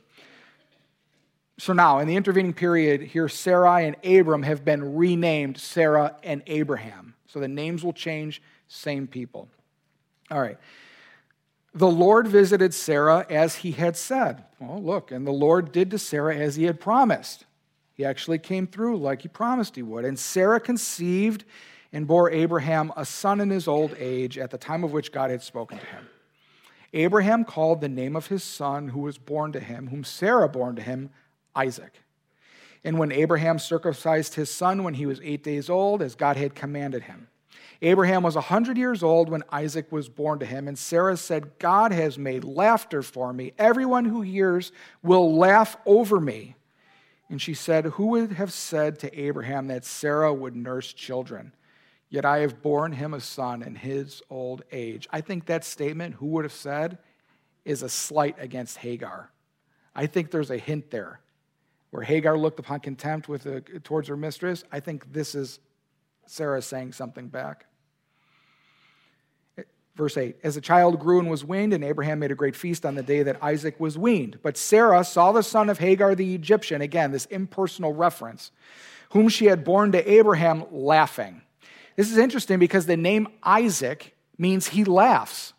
So 1.59 1.73
now, 1.73 1.99
in 1.99 2.07
the 2.07 2.15
intervening 2.15 2.53
period, 2.53 3.03
here 3.03 3.29
Sarai 3.29 3.87
and 3.87 3.97
Abram 4.05 4.45
have 4.45 4.65
been 4.65 4.97
renamed 4.97 5.59
Sarah 5.59 6.17
and 6.23 6.43
Abraham. 6.47 7.15
So 7.27 7.41
the 7.41 7.49
names 7.49 7.83
will 7.83 7.93
change, 7.93 8.41
same 8.69 9.07
people. 9.09 9.49
All 10.31 10.41
right. 10.41 10.59
the 11.75 11.91
Lord 11.91 12.27
visited 12.27 12.75
Sarah 12.75 13.27
as 13.31 13.57
he 13.57 13.73
had 13.73 13.97
said. 13.97 14.45
Well, 14.61 14.83
look, 14.83 15.11
and 15.11 15.27
the 15.27 15.33
Lord 15.33 15.73
did 15.73 15.91
to 15.93 15.99
Sarah 15.99 16.37
as 16.37 16.57
he 16.57 16.65
had 16.65 16.81
promised. 16.81 17.45
He 17.95 18.05
actually 18.05 18.39
came 18.39 18.67
through 18.67 18.99
like 18.99 19.23
he 19.23 19.29
promised 19.29 19.77
he 19.77 19.83
would. 19.83 20.05
And 20.05 20.19
Sarah 20.19 20.61
conceived 20.61 21.45
and 21.93 22.07
bore 22.07 22.31
Abraham 22.31 22.93
a 22.97 23.05
son 23.05 23.41
in 23.41 23.51
his 23.51 23.67
old 23.67 23.95
age 23.99 24.39
at 24.39 24.51
the 24.51 24.59
time 24.59 24.85
of 24.85 24.93
which 24.93 25.13
God 25.13 25.31
had 25.31 25.43
spoken 25.43 25.79
to 25.79 25.87
him. 25.87 26.09
Abraham 26.93 27.45
called 27.45 27.81
the 27.81 27.89
name 27.89 28.17
of 28.17 28.29
his 28.29 28.43
son 28.43 28.89
who 28.89 29.01
was 29.01 29.19
born 29.19 29.53
to 29.53 29.61
him, 29.61 29.89
whom 29.89 30.05
Sarah 30.05 30.49
bore 30.49 30.73
to 30.73 30.83
him, 30.83 31.11
Isaac. 31.59 31.93
And 32.85 32.99
when 32.99 33.13
Abraham 33.13 33.59
circumcised 33.59 34.35
his 34.35 34.51
son 34.51 34.85
when 34.85 34.95
he 34.95 35.07
was 35.07 35.21
eight 35.23 35.43
days 35.43 35.69
old, 35.69 36.01
as 36.01 36.15
God 36.15 36.37
had 36.37 36.55
commanded 36.55 37.03
him, 37.03 37.29
Abraham 37.83 38.23
was 38.23 38.35
a 38.35 38.41
100 38.41 38.77
years 38.77 39.03
old 39.03 39.29
when 39.29 39.45
Isaac 39.53 39.93
was 39.93 40.09
born 40.09 40.39
to 40.41 40.47
him, 40.47 40.67
and 40.67 40.79
Sarah 40.79 41.17
said, 41.17 41.59
God 41.59 41.93
has 41.93 42.19
made 42.19 42.43
laughter 42.45 43.03
for 43.03 43.33
me. 43.33 43.53
Everyone 43.59 44.05
who 44.05 44.23
hears 44.23 44.73
will 45.03 45.37
laugh 45.37 45.77
over 45.87 46.21
me. 46.21 46.57
And 47.29 47.41
she 47.41 47.55
said, 47.55 47.85
Who 47.85 48.07
would 48.07 48.33
have 48.33 48.53
said 48.53 48.99
to 49.01 49.21
Abraham 49.21 49.69
that 49.69 49.85
Sarah 49.85 50.33
would 50.33 50.57
nurse 50.57 50.93
children? 50.93 51.53
Yet 52.11 52.25
I 52.25 52.39
have 52.39 52.63
borne 52.63 52.93
him 52.93 53.13
a 53.13 53.21
son 53.21 53.63
in 53.63 53.75
his 53.75 54.23
old 54.31 54.63
age. 54.73 55.07
I 55.13 55.21
think 55.21 55.47
that 55.47 55.65
statement, 55.65 56.15
who 56.15 56.27
would 56.29 56.45
have 56.45 56.53
said, 56.53 56.99
is 57.65 57.83
a 57.83 57.89
slight 57.89 58.37
against 58.39 58.79
Hagar. 58.79 59.31
I 59.95 60.07
think 60.07 60.31
there's 60.31 60.51
a 60.51 60.59
hint 60.59 60.91
there. 60.91 61.21
Where 61.91 62.03
Hagar 62.03 62.37
looked 62.37 62.59
upon 62.59 62.81
contempt 62.81 63.29
with 63.29 63.47
a, 63.47 63.61
towards 63.61 64.09
her 64.09 64.17
mistress, 64.17 64.65
I 64.71 64.81
think 64.81 65.13
this 65.13 65.35
is 65.35 65.59
Sarah 66.27 66.61
saying 66.61 66.93
something 66.93 67.29
back. 67.29 67.67
Verse 69.99 70.17
8 70.17 70.37
As 70.45 70.55
the 70.55 70.61
child 70.61 71.01
grew 71.01 71.19
and 71.19 71.29
was 71.29 71.45
weaned, 71.45 71.73
and 71.73 71.83
Abraham 71.83 72.21
made 72.21 72.31
a 72.31 72.37
great 72.37 72.55
feast 72.55 72.87
on 72.87 72.95
the 72.95 73.03
day 73.03 73.25
that 73.25 73.43
Isaac 73.43 73.79
was 73.81 73.99
weaned. 73.99 74.39
But 74.43 74.57
Sarah 74.57 75.03
saw 75.03 75.33
the 75.33 75.43
son 75.43 75.69
of 75.69 75.79
Hagar 75.79 76.15
the 76.15 76.35
Egyptian, 76.35 76.81
again, 76.81 77.11
this 77.11 77.27
impersonal 77.27 77.93
reference, 77.93 78.53
whom 79.11 79.29
she 79.29 79.47
had 79.47 79.65
borne 79.65 79.93
to 79.93 80.11
Abraham, 80.11 80.65
laughing. 80.71 81.43
This 81.97 82.13
is 82.13 82.17
interesting 82.17 82.61
because 82.61 82.87
the 82.87 82.97
name 82.97 83.27
Isaac 83.43 84.15
means 84.39 84.69
he 84.69 84.85
laughs. 84.85 85.53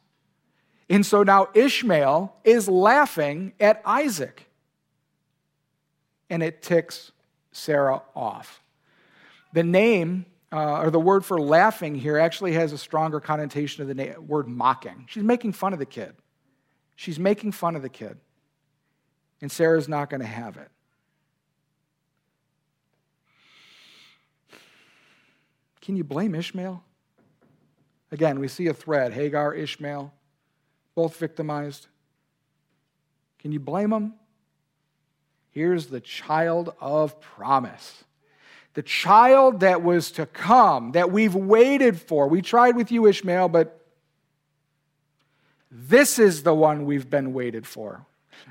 And 0.89 1.05
so 1.05 1.21
now 1.23 1.49
Ishmael 1.53 2.33
is 2.45 2.69
laughing 2.69 3.53
at 3.59 3.81
Isaac. 3.85 4.48
And 6.29 6.43
it 6.43 6.61
ticks 6.61 7.11
Sarah 7.51 8.01
off. 8.15 8.61
The 9.53 9.63
name 9.63 10.25
uh, 10.51 10.81
or 10.81 10.89
the 10.89 10.99
word 10.99 11.23
for 11.23 11.39
laughing 11.39 11.95
here 11.95 12.17
actually 12.17 12.53
has 12.53 12.73
a 12.73 12.77
stronger 12.77 13.19
connotation 13.19 13.81
of 13.83 13.87
the 13.87 13.93
na- 13.93 14.19
word 14.19 14.47
mocking. 14.47 15.05
She's 15.07 15.23
making 15.23 15.53
fun 15.53 15.73
of 15.73 15.79
the 15.79 15.85
kid. 15.85 16.15
She's 16.95 17.19
making 17.19 17.51
fun 17.51 17.75
of 17.75 17.81
the 17.81 17.89
kid. 17.89 18.17
And 19.41 19.51
Sarah's 19.51 19.87
not 19.87 20.09
going 20.09 20.21
to 20.21 20.27
have 20.27 20.57
it. 20.57 20.69
Can 25.81 25.95
you 25.95 26.03
blame 26.03 26.35
Ishmael? 26.35 26.83
Again, 28.11 28.39
we 28.39 28.47
see 28.47 28.67
a 28.67 28.73
thread 28.73 29.13
Hagar, 29.13 29.53
Ishmael, 29.53 30.13
both 30.95 31.15
victimized. 31.17 31.87
Can 33.37 33.51
you 33.51 33.59
blame 33.59 33.91
them? 33.91 34.13
Here's 35.59 35.87
the 35.87 35.99
child 35.99 36.73
of 36.79 37.19
promise 37.19 38.05
the 38.75 38.81
child 38.81 39.59
that 39.59 39.83
was 39.83 40.11
to 40.11 40.25
come, 40.25 40.93
that 40.93 41.11
we've 41.11 41.35
waited 41.35 41.99
for. 41.99 42.29
We 42.29 42.41
tried 42.41 42.77
with 42.77 42.93
you, 42.93 43.07
Ishmael, 43.07 43.49
but 43.49 43.85
this 45.69 46.17
is 46.17 46.43
the 46.43 46.53
one 46.53 46.85
we've 46.85 47.09
been 47.09 47.33
waited 47.33 47.67
for. 47.67 48.05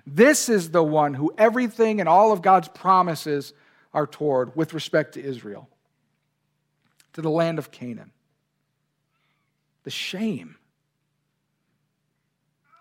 This 0.06 0.50
is 0.50 0.70
the 0.70 0.82
one 0.82 1.14
who 1.14 1.32
everything 1.38 2.00
and 2.00 2.10
all 2.10 2.30
of 2.30 2.42
God's 2.42 2.68
promises 2.68 3.54
are 3.94 4.06
toward 4.06 4.54
with 4.54 4.74
respect 4.74 5.14
to 5.14 5.24
Israel, 5.24 5.66
to 7.14 7.22
the 7.22 7.30
land 7.30 7.58
of 7.58 7.70
Canaan. 7.70 8.10
The 9.84 9.90
shame. 9.90 10.56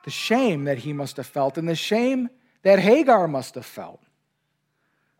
The 0.03 0.11
shame 0.11 0.65
that 0.65 0.79
he 0.79 0.91
must 0.91 1.15
have 1.15 1.27
felt, 1.27 1.57
and 1.57 1.69
the 1.69 1.75
shame 1.75 2.29
that 2.63 2.79
Hagar 2.79 3.29
must 3.29 3.55
have 3.55 3.65
felt. 3.65 4.01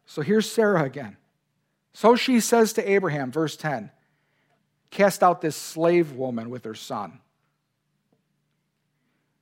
So 0.08 0.22
here's 0.22 0.50
Sarah 0.50 0.84
again. 0.84 1.17
So 1.93 2.15
she 2.15 2.39
says 2.39 2.74
to 2.74 2.89
Abraham, 2.89 3.32
verse 3.32 3.56
10, 3.56 3.91
Cast 4.89 5.22
out 5.22 5.41
this 5.41 5.56
slave 5.56 6.13
woman 6.13 6.50
with 6.50 6.63
her 6.63 6.76
son. 6.76 7.20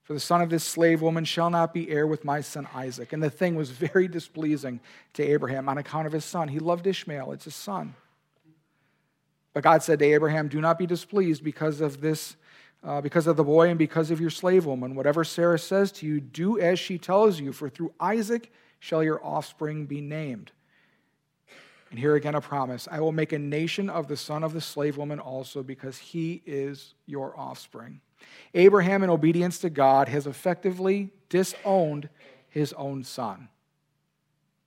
For 0.04 0.13
the 0.13 0.19
son 0.19 0.41
of 0.41 0.49
this 0.49 0.63
slave 0.63 1.01
woman 1.01 1.23
shall 1.25 1.49
not 1.49 1.73
be 1.73 1.89
heir 1.89 2.06
with 2.06 2.25
my 2.25 2.41
son 2.41 2.67
Isaac. 2.73 3.13
And 3.13 3.21
the 3.23 3.30
thing 3.30 3.56
was 3.56 3.71
very 3.71 4.08
displeasing 4.08 4.80
to 5.13 5.23
Abraham 5.23 5.69
on 5.69 5.78
account 5.78 6.08
of 6.08 6.13
his 6.13 6.25
son. 6.25 6.47
He 6.47 6.60
loved 6.60 6.86
Ishmael, 6.86 7.32
it's 7.32 7.45
his 7.45 7.56
son. 7.56 7.95
But 9.54 9.63
God 9.63 9.84
said 9.84 9.99
to 9.99 10.06
Abraham, 10.06 10.47
Do 10.47 10.62
not 10.62 10.78
be 10.78 10.86
displeased 10.86 11.43
because 11.43 11.80
of 11.80 12.01
this, 12.01 12.36
uh, 12.84 13.01
because 13.01 13.25
of 13.25 13.38
the 13.38 13.43
boy 13.43 13.69
and 13.69 13.80
because 13.80 14.12
of 14.12 14.19
your 14.19 14.30
slave 14.30 14.65
woman. 14.65 14.95
Whatever 14.95 15.23
Sarah 15.23 15.60
says 15.60 15.91
to 15.93 16.06
you, 16.06 16.19
do 16.19 16.60
as 16.60 16.80
she 16.80 16.97
tells 16.97 17.39
you, 17.39 17.54
for 17.54 17.69
through 17.69 17.93
Isaac 17.99 18.51
shall 18.80 19.04
your 19.04 19.23
offspring 19.25 19.86
be 19.86 20.01
named. 20.01 20.51
And 21.95 22.01
here 22.01 22.15
again 22.15 22.36
a 22.36 22.41
promise 22.41 22.89
I 22.91 22.99
will 22.99 23.13
make 23.13 23.31
a 23.31 23.39
nation 23.39 23.89
of 23.89 24.10
the 24.10 24.17
son 24.17 24.43
of 24.43 24.51
the 24.51 24.60
slave 24.60 24.97
woman 24.97 25.17
also, 25.17 25.63
because 25.63 25.97
he 25.97 26.43
is 26.45 26.93
your 27.05 27.34
offspring. 27.39 28.01
Abraham, 28.53 29.01
in 29.01 29.10
obedience 29.10 29.60
to 29.60 29.69
God, 29.69 30.10
has 30.10 30.27
effectively 30.27 31.13
disowned 31.29 32.10
his 32.49 32.73
own 32.73 33.05
son. 33.05 33.47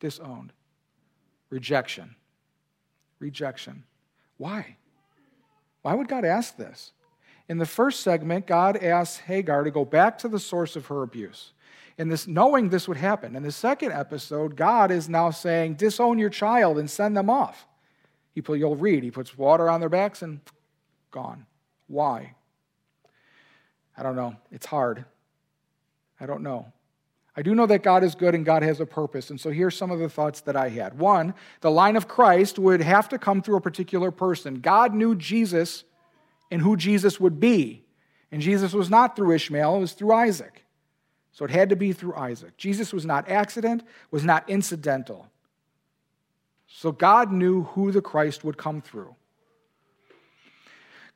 Disowned. 0.00 0.54
Rejection. 1.50 2.16
Rejection. 3.18 3.84
Why? 4.38 4.76
Why 5.82 5.92
would 5.92 6.08
God 6.08 6.24
ask 6.24 6.56
this? 6.56 6.92
In 7.46 7.58
the 7.58 7.66
first 7.66 8.00
segment, 8.00 8.46
God 8.46 8.78
asks 8.78 9.18
Hagar 9.18 9.64
to 9.64 9.70
go 9.70 9.84
back 9.84 10.16
to 10.20 10.28
the 10.28 10.40
source 10.40 10.76
of 10.76 10.86
her 10.86 11.02
abuse 11.02 11.52
in 11.98 12.08
this 12.08 12.26
knowing 12.26 12.68
this 12.68 12.88
would 12.88 12.96
happen. 12.96 13.34
In 13.36 13.42
the 13.42 13.52
second 13.52 13.92
episode, 13.92 14.56
God 14.56 14.90
is 14.90 15.08
now 15.08 15.30
saying, 15.30 15.74
disown 15.74 16.18
your 16.18 16.30
child 16.30 16.78
and 16.78 16.88
send 16.88 17.16
them 17.16 17.28
off. 17.28 17.66
He 18.34 18.42
you'll 18.54 18.76
read, 18.76 19.02
he 19.02 19.10
puts 19.10 19.36
water 19.36 19.68
on 19.68 19.80
their 19.80 19.88
backs 19.88 20.22
and 20.22 20.40
gone. 21.10 21.44
Why? 21.88 22.34
I 23.96 24.04
don't 24.04 24.14
know. 24.14 24.36
It's 24.52 24.66
hard. 24.66 25.04
I 26.20 26.26
don't 26.26 26.42
know. 26.42 26.72
I 27.36 27.42
do 27.42 27.54
know 27.54 27.66
that 27.66 27.82
God 27.82 28.04
is 28.04 28.14
good 28.14 28.34
and 28.34 28.44
God 28.44 28.62
has 28.62 28.80
a 28.80 28.86
purpose. 28.86 29.30
And 29.30 29.40
so 29.40 29.50
here's 29.50 29.76
some 29.76 29.90
of 29.90 29.98
the 29.98 30.08
thoughts 30.08 30.40
that 30.42 30.56
I 30.56 30.68
had. 30.68 30.98
One, 30.98 31.34
the 31.60 31.70
line 31.70 31.96
of 31.96 32.06
Christ 32.06 32.58
would 32.58 32.80
have 32.80 33.08
to 33.08 33.18
come 33.18 33.42
through 33.42 33.56
a 33.56 33.60
particular 33.60 34.10
person. 34.10 34.60
God 34.60 34.94
knew 34.94 35.14
Jesus 35.16 35.84
and 36.50 36.62
who 36.62 36.76
Jesus 36.76 37.18
would 37.18 37.40
be. 37.40 37.84
And 38.30 38.42
Jesus 38.42 38.72
was 38.72 38.90
not 38.90 39.16
through 39.16 39.32
Ishmael, 39.32 39.76
it 39.76 39.80
was 39.80 39.92
through 39.92 40.12
Isaac. 40.12 40.64
So 41.32 41.44
it 41.44 41.50
had 41.50 41.68
to 41.68 41.76
be 41.76 41.92
through 41.92 42.16
Isaac. 42.16 42.56
Jesus 42.56 42.92
was 42.92 43.06
not 43.06 43.28
accident, 43.28 43.84
was 44.10 44.24
not 44.24 44.48
incidental. 44.48 45.28
So 46.66 46.92
God 46.92 47.32
knew 47.32 47.64
who 47.64 47.92
the 47.92 48.02
Christ 48.02 48.44
would 48.44 48.56
come 48.56 48.80
through. 48.80 49.14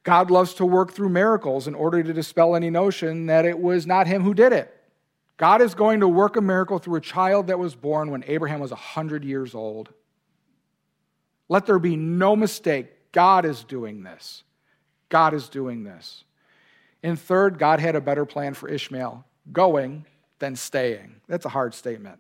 God 0.05 0.31
loves 0.31 0.55
to 0.55 0.67
work 0.67 0.93
through 0.93 1.11
miracles 1.11 1.69
in 1.69 1.75
order 1.75 2.03
to 2.03 2.13
dispel 2.13 2.57
any 2.57 2.71
notion 2.71 3.27
that 3.27 3.45
it 3.45 3.59
was 3.59 3.87
not 3.87 4.07
him 4.07 4.23
who 4.23 4.35
did 4.35 4.53
it. 4.53 4.77
God 5.37 5.61
is 5.61 5.75
going 5.75 6.01
to 6.01 6.09
work 6.09 6.37
a 6.37 6.41
miracle 6.41 6.79
through 6.79 6.97
a 6.97 7.01
child 7.01 7.49
that 7.49 7.59
was 7.59 7.75
born 7.75 8.11
when 8.11 8.25
Abraham 8.27 8.61
was 8.61 8.71
100 8.71 9.25
years 9.25 9.55
old. 9.55 9.93
Let 11.49 11.67
there 11.67 11.79
be 11.79 11.97
no 11.97 12.35
mistake. 12.35 13.13
God 13.13 13.45
is 13.45 13.63
doing 13.65 14.03
this. 14.03 14.43
God 15.09 15.35
is 15.35 15.49
doing 15.49 15.85
this. 15.85 16.25
And 17.03 17.19
third, 17.21 17.59
God 17.59 17.81
had 17.81 17.95
a 17.95 18.01
better 18.01 18.25
plan 18.25 18.55
for 18.55 18.69
Ishmael 18.69 19.25
going 19.51 20.07
than 20.39 20.57
staying. 20.57 21.21
That's 21.29 21.45
a 21.45 21.49
hard 21.49 21.75
statement. 21.75 22.19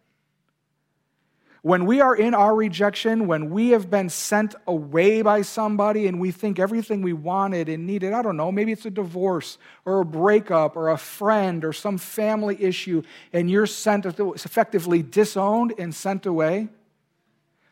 When 1.62 1.86
we 1.86 2.00
are 2.00 2.16
in 2.16 2.34
our 2.34 2.56
rejection, 2.56 3.28
when 3.28 3.50
we 3.50 3.68
have 3.68 3.88
been 3.88 4.08
sent 4.08 4.56
away 4.66 5.22
by 5.22 5.42
somebody 5.42 6.08
and 6.08 6.18
we 6.18 6.32
think 6.32 6.58
everything 6.58 7.02
we 7.02 7.12
wanted 7.12 7.68
and 7.68 7.86
needed, 7.86 8.12
I 8.12 8.20
don't 8.20 8.36
know, 8.36 8.50
maybe 8.50 8.72
it's 8.72 8.84
a 8.84 8.90
divorce 8.90 9.58
or 9.84 10.00
a 10.00 10.04
breakup 10.04 10.76
or 10.76 10.90
a 10.90 10.98
friend 10.98 11.64
or 11.64 11.72
some 11.72 11.98
family 11.98 12.60
issue, 12.60 13.04
and 13.32 13.48
you're 13.48 13.66
sent 13.66 14.06
effectively 14.06 15.02
disowned 15.02 15.74
and 15.78 15.94
sent 15.94 16.26
away, 16.26 16.68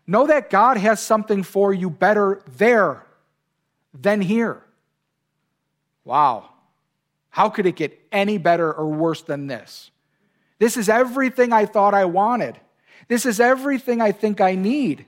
know 0.07 0.29
that 0.29 0.51
God 0.51 0.77
has 0.77 1.01
something 1.01 1.43
for 1.43 1.75
you 1.75 1.91
better 1.91 2.43
there 2.57 3.05
than 3.93 4.21
here. 4.21 4.63
Wow. 6.05 6.49
How 7.31 7.49
could 7.49 7.67
it 7.67 7.77
get 7.77 7.99
any 8.13 8.39
better 8.39 8.73
or 8.73 8.89
worse 8.89 9.23
than 9.23 9.47
this? 9.47 9.91
This 10.59 10.77
is 10.77 10.89
everything 10.89 11.53
I 11.53 11.65
thought 11.65 11.95
I 11.95 12.05
wanted. 12.05 12.59
This 13.09 13.25
is 13.25 13.41
everything 13.41 14.01
I 14.01 14.13
think 14.13 14.41
I 14.41 14.55
need. 14.55 15.07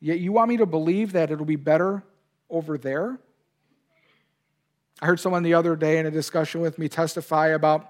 Yet 0.00 0.18
you 0.18 0.32
want 0.32 0.48
me 0.48 0.58
to 0.58 0.66
believe 0.66 1.12
that 1.12 1.30
it'll 1.30 1.46
be 1.46 1.56
better 1.56 2.02
over 2.50 2.76
there? 2.76 3.18
I 5.00 5.06
heard 5.06 5.20
someone 5.20 5.42
the 5.42 5.54
other 5.54 5.74
day 5.74 5.98
in 5.98 6.06
a 6.06 6.10
discussion 6.10 6.60
with 6.60 6.78
me 6.78 6.88
testify 6.88 7.48
about 7.48 7.88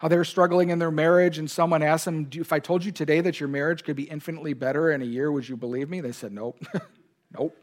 how 0.00 0.08
they're 0.08 0.24
struggling 0.24 0.70
in 0.70 0.78
their 0.78 0.90
marriage, 0.90 1.36
and 1.38 1.50
someone 1.50 1.82
asked 1.82 2.06
them, 2.06 2.28
If 2.32 2.52
I 2.52 2.58
told 2.58 2.84
you 2.84 2.90
today 2.90 3.20
that 3.20 3.38
your 3.38 3.50
marriage 3.50 3.84
could 3.84 3.96
be 3.96 4.04
infinitely 4.04 4.54
better 4.54 4.90
in 4.90 5.02
a 5.02 5.04
year, 5.04 5.30
would 5.30 5.48
you 5.48 5.56
believe 5.56 5.90
me? 5.90 6.00
They 6.00 6.12
said, 6.12 6.32
Nope. 6.32 6.64
nope. 7.38 7.56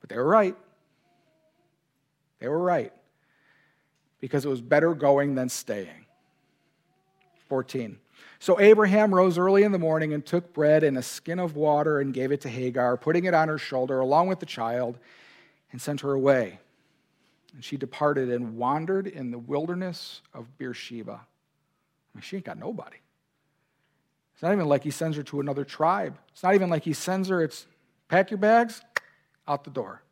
But 0.00 0.10
they 0.10 0.16
were 0.16 0.26
right. 0.26 0.56
They 2.40 2.48
were 2.48 2.58
right. 2.58 2.92
Because 4.20 4.44
it 4.44 4.48
was 4.48 4.60
better 4.60 4.94
going 4.94 5.34
than 5.34 5.48
staying. 5.48 6.06
14. 7.48 7.98
So 8.38 8.58
Abraham 8.58 9.14
rose 9.14 9.36
early 9.38 9.64
in 9.64 9.72
the 9.72 9.78
morning 9.78 10.14
and 10.14 10.24
took 10.24 10.54
bread 10.54 10.82
and 10.82 10.96
a 10.96 11.02
skin 11.02 11.38
of 11.38 11.56
water 11.56 12.00
and 12.00 12.14
gave 12.14 12.32
it 12.32 12.40
to 12.42 12.48
Hagar, 12.48 12.96
putting 12.96 13.24
it 13.24 13.34
on 13.34 13.48
her 13.48 13.58
shoulder 13.58 14.00
along 14.00 14.28
with 14.28 14.40
the 14.40 14.46
child, 14.46 14.98
and 15.72 15.80
sent 15.80 16.00
her 16.00 16.12
away. 16.12 16.58
And 17.54 17.62
she 17.62 17.76
departed 17.76 18.30
and 18.30 18.56
wandered 18.56 19.06
in 19.06 19.30
the 19.30 19.38
wilderness 19.38 20.22
of 20.32 20.56
Beersheba. 20.58 21.12
I 21.12 22.16
mean, 22.16 22.22
she 22.22 22.36
ain't 22.36 22.46
got 22.46 22.58
nobody. 22.58 22.96
It's 24.32 24.42
not 24.42 24.52
even 24.52 24.68
like 24.68 24.84
he 24.84 24.90
sends 24.90 25.16
her 25.18 25.22
to 25.24 25.40
another 25.40 25.64
tribe. 25.64 26.16
It's 26.32 26.42
not 26.42 26.54
even 26.54 26.70
like 26.70 26.84
he 26.84 26.94
sends 26.94 27.28
her, 27.28 27.42
it's 27.42 27.66
pack 28.08 28.30
your 28.30 28.38
bags, 28.38 28.80
out 29.46 29.64
the 29.64 29.70
door. 29.70 30.02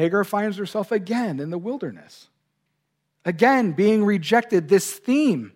Hagar 0.00 0.24
finds 0.24 0.56
herself 0.56 0.92
again 0.92 1.40
in 1.40 1.50
the 1.50 1.58
wilderness. 1.58 2.28
Again, 3.26 3.72
being 3.72 4.02
rejected, 4.02 4.66
this 4.66 4.90
theme 4.94 5.52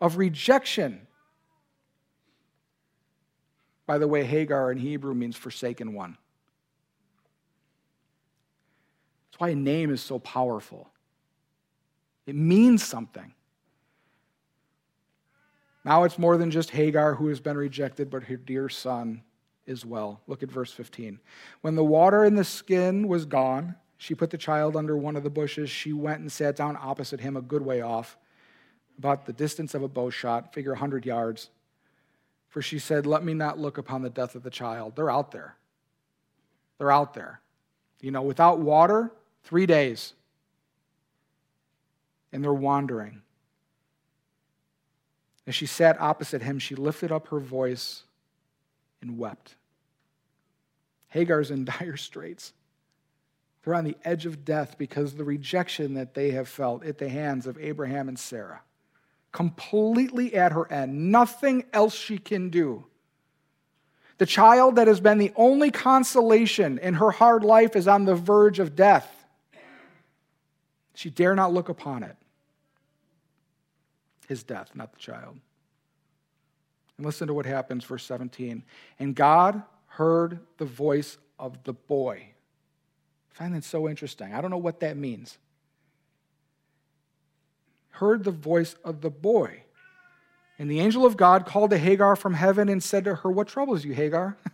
of 0.00 0.16
rejection. 0.16 1.08
By 3.84 3.98
the 3.98 4.06
way, 4.06 4.22
Hagar 4.22 4.70
in 4.70 4.78
Hebrew 4.78 5.12
means 5.12 5.34
forsaken 5.34 5.92
one. 5.92 6.16
That's 9.26 9.40
why 9.40 9.48
a 9.48 9.56
name 9.56 9.90
is 9.90 10.00
so 10.00 10.20
powerful. 10.20 10.88
It 12.26 12.36
means 12.36 12.84
something. 12.84 13.34
Now 15.84 16.04
it's 16.04 16.18
more 16.18 16.36
than 16.36 16.52
just 16.52 16.70
Hagar 16.70 17.16
who 17.16 17.26
has 17.26 17.40
been 17.40 17.56
rejected, 17.56 18.08
but 18.08 18.22
her 18.22 18.36
dear 18.36 18.68
son 18.68 19.22
as 19.68 19.84
well. 19.84 20.20
Look 20.26 20.42
at 20.42 20.50
verse 20.50 20.72
15. 20.72 21.20
When 21.60 21.74
the 21.74 21.84
water 21.84 22.24
in 22.24 22.34
the 22.34 22.44
skin 22.44 23.08
was 23.08 23.24
gone, 23.24 23.76
she 23.96 24.14
put 24.14 24.30
the 24.30 24.38
child 24.38 24.76
under 24.76 24.96
one 24.96 25.16
of 25.16 25.24
the 25.24 25.30
bushes. 25.30 25.70
She 25.70 25.92
went 25.92 26.20
and 26.20 26.30
sat 26.30 26.56
down 26.56 26.78
opposite 26.80 27.20
him, 27.20 27.36
a 27.36 27.42
good 27.42 27.62
way 27.62 27.80
off, 27.80 28.16
about 28.96 29.26
the 29.26 29.32
distance 29.32 29.74
of 29.74 29.82
a 29.82 29.88
bow 29.88 30.10
shot, 30.10 30.54
figure 30.54 30.72
100 30.72 31.04
yards. 31.04 31.50
For 32.48 32.62
she 32.62 32.78
said, 32.78 33.06
Let 33.06 33.24
me 33.24 33.34
not 33.34 33.58
look 33.58 33.76
upon 33.76 34.02
the 34.02 34.10
death 34.10 34.34
of 34.34 34.42
the 34.42 34.50
child. 34.50 34.96
They're 34.96 35.10
out 35.10 35.32
there. 35.32 35.56
They're 36.78 36.92
out 36.92 37.14
there. 37.14 37.40
You 38.00 38.10
know, 38.10 38.22
without 38.22 38.60
water, 38.60 39.12
three 39.42 39.66
days. 39.66 40.14
And 42.32 42.42
they're 42.42 42.54
wandering. 42.54 43.22
As 45.46 45.54
she 45.54 45.66
sat 45.66 46.00
opposite 46.00 46.42
him, 46.42 46.58
she 46.58 46.74
lifted 46.74 47.10
up 47.10 47.28
her 47.28 47.40
voice 47.40 48.04
and 49.00 49.18
wept. 49.18 49.56
Hagar's 51.08 51.50
in 51.50 51.64
dire 51.78 51.96
straits. 51.96 52.52
They're 53.62 53.74
on 53.74 53.84
the 53.84 53.96
edge 54.04 54.24
of 54.24 54.44
death 54.44 54.78
because 54.78 55.12
of 55.12 55.18
the 55.18 55.24
rejection 55.24 55.94
that 55.94 56.14
they 56.14 56.30
have 56.30 56.48
felt 56.48 56.84
at 56.84 56.98
the 56.98 57.08
hands 57.08 57.46
of 57.46 57.58
Abraham 57.58 58.08
and 58.08 58.18
Sarah. 58.18 58.62
Completely 59.32 60.34
at 60.34 60.52
her 60.52 60.70
end. 60.72 61.10
Nothing 61.10 61.64
else 61.72 61.94
she 61.94 62.18
can 62.18 62.48
do. 62.50 62.84
The 64.16 64.26
child 64.26 64.76
that 64.76 64.88
has 64.88 65.00
been 65.00 65.18
the 65.18 65.32
only 65.36 65.70
consolation 65.70 66.78
in 66.78 66.94
her 66.94 67.10
hard 67.10 67.44
life 67.44 67.76
is 67.76 67.86
on 67.86 68.04
the 68.04 68.14
verge 68.14 68.58
of 68.58 68.74
death. 68.74 69.08
She 70.94 71.10
dare 71.10 71.36
not 71.36 71.52
look 71.52 71.68
upon 71.68 72.02
it. 72.02 72.16
His 74.26 74.42
death, 74.42 74.70
not 74.74 74.92
the 74.92 74.98
child. 74.98 75.38
And 76.96 77.06
listen 77.06 77.28
to 77.28 77.34
what 77.34 77.46
happens, 77.46 77.84
verse 77.84 78.04
17. 78.04 78.64
And 78.98 79.14
God 79.14 79.62
heard 79.98 80.38
the 80.58 80.64
voice 80.64 81.18
of 81.40 81.64
the 81.64 81.72
boy. 81.72 82.28
I 83.30 83.34
find 83.34 83.52
that 83.54 83.64
so 83.64 83.88
interesting. 83.88 84.32
I 84.32 84.40
don't 84.40 84.52
know 84.52 84.56
what 84.56 84.78
that 84.80 84.96
means. 84.96 85.38
Heard 87.90 88.22
the 88.22 88.30
voice 88.30 88.76
of 88.84 89.00
the 89.00 89.10
boy. 89.10 89.64
And 90.56 90.70
the 90.70 90.78
angel 90.78 91.04
of 91.04 91.16
God 91.16 91.46
called 91.46 91.70
to 91.70 91.78
Hagar 91.78 92.14
from 92.14 92.34
heaven 92.34 92.68
and 92.68 92.80
said 92.80 93.02
to 93.04 93.16
her, 93.16 93.30
What 93.30 93.48
troubles 93.48 93.84
you, 93.84 93.92
Hagar? 93.92 94.36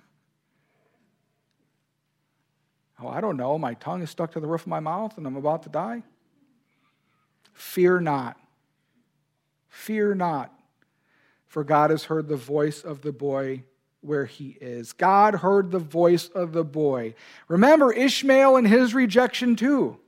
oh, 3.03 3.09
I 3.09 3.21
don't 3.21 3.37
know. 3.37 3.59
My 3.59 3.75
tongue 3.75 4.01
is 4.01 4.09
stuck 4.09 4.33
to 4.33 4.41
the 4.41 4.47
roof 4.47 4.63
of 4.63 4.69
my 4.69 4.81
mouth 4.81 5.19
and 5.19 5.27
I'm 5.27 5.37
about 5.37 5.63
to 5.65 5.69
die. 5.69 6.03
Fear 7.53 8.01
not. 8.01 8.39
Fear 9.69 10.15
not 10.15 10.51
for 11.55 11.63
God 11.63 11.91
has 11.91 12.05
heard 12.05 12.27
the 12.27 12.35
voice 12.35 12.83
of 12.83 13.03
the 13.03 13.13
boy 13.13 13.63
where 14.05 14.27
he 14.27 14.57
is. 14.61 14.93
God 14.93 15.37
heard 15.37 15.71
the 15.71 15.79
voice 15.79 16.29
of 16.29 16.53
the 16.53 16.65
boy. 16.65 17.15
Remember 17.49 17.93
Ishmael 17.93 18.57
and 18.57 18.67
his 18.67 18.95
rejection, 18.95 19.57
too. 19.57 19.99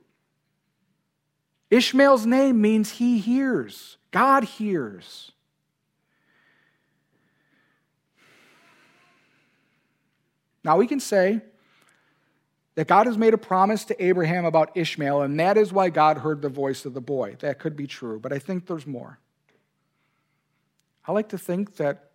Ishmael's 1.69 2.25
name 2.25 2.61
means 2.61 2.91
he 2.91 3.19
hears, 3.19 3.97
God 4.11 4.43
hears. 4.43 5.31
Now 10.63 10.77
we 10.77 10.87
can 10.87 10.99
say 10.99 11.41
that 12.75 12.87
God 12.87 13.07
has 13.07 13.17
made 13.17 13.33
a 13.33 13.37
promise 13.37 13.85
to 13.85 14.03
Abraham 14.03 14.45
about 14.45 14.75
Ishmael, 14.75 15.21
and 15.21 15.39
that 15.39 15.57
is 15.57 15.73
why 15.73 15.89
God 15.89 16.19
heard 16.19 16.41
the 16.41 16.49
voice 16.49 16.85
of 16.85 16.93
the 16.93 17.01
boy. 17.01 17.37
That 17.39 17.57
could 17.57 17.75
be 17.75 17.87
true, 17.87 18.19
but 18.19 18.31
I 18.31 18.39
think 18.39 18.67
there's 18.67 18.85
more. 18.85 19.17
I 21.07 21.13
like 21.13 21.29
to 21.29 21.37
think 21.37 21.77
that 21.77 22.06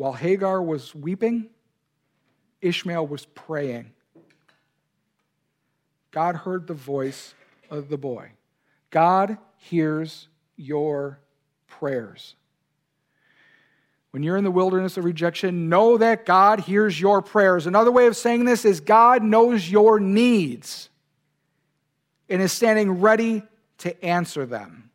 while 0.00 0.14
Hagar 0.14 0.62
was 0.62 0.94
weeping, 0.94 1.50
Ishmael 2.62 3.06
was 3.06 3.26
praying. 3.26 3.92
God 6.10 6.36
heard 6.36 6.66
the 6.66 6.72
voice 6.72 7.34
of 7.68 7.90
the 7.90 7.98
boy. 7.98 8.30
God 8.88 9.36
hears 9.58 10.28
your 10.56 11.20
prayers. 11.66 12.34
When 14.12 14.22
you're 14.22 14.38
in 14.38 14.44
the 14.44 14.50
wilderness 14.50 14.96
of 14.96 15.04
rejection, 15.04 15.68
know 15.68 15.98
that 15.98 16.24
God 16.24 16.60
hears 16.60 16.98
your 16.98 17.20
prayers. 17.20 17.66
Another 17.66 17.92
way 17.92 18.06
of 18.06 18.16
saying 18.16 18.46
this 18.46 18.64
is 18.64 18.80
God 18.80 19.22
knows 19.22 19.70
your 19.70 20.00
needs 20.00 20.88
and 22.30 22.40
is 22.40 22.52
standing 22.52 23.02
ready 23.02 23.42
to 23.76 24.02
answer 24.02 24.46
them. 24.46 24.89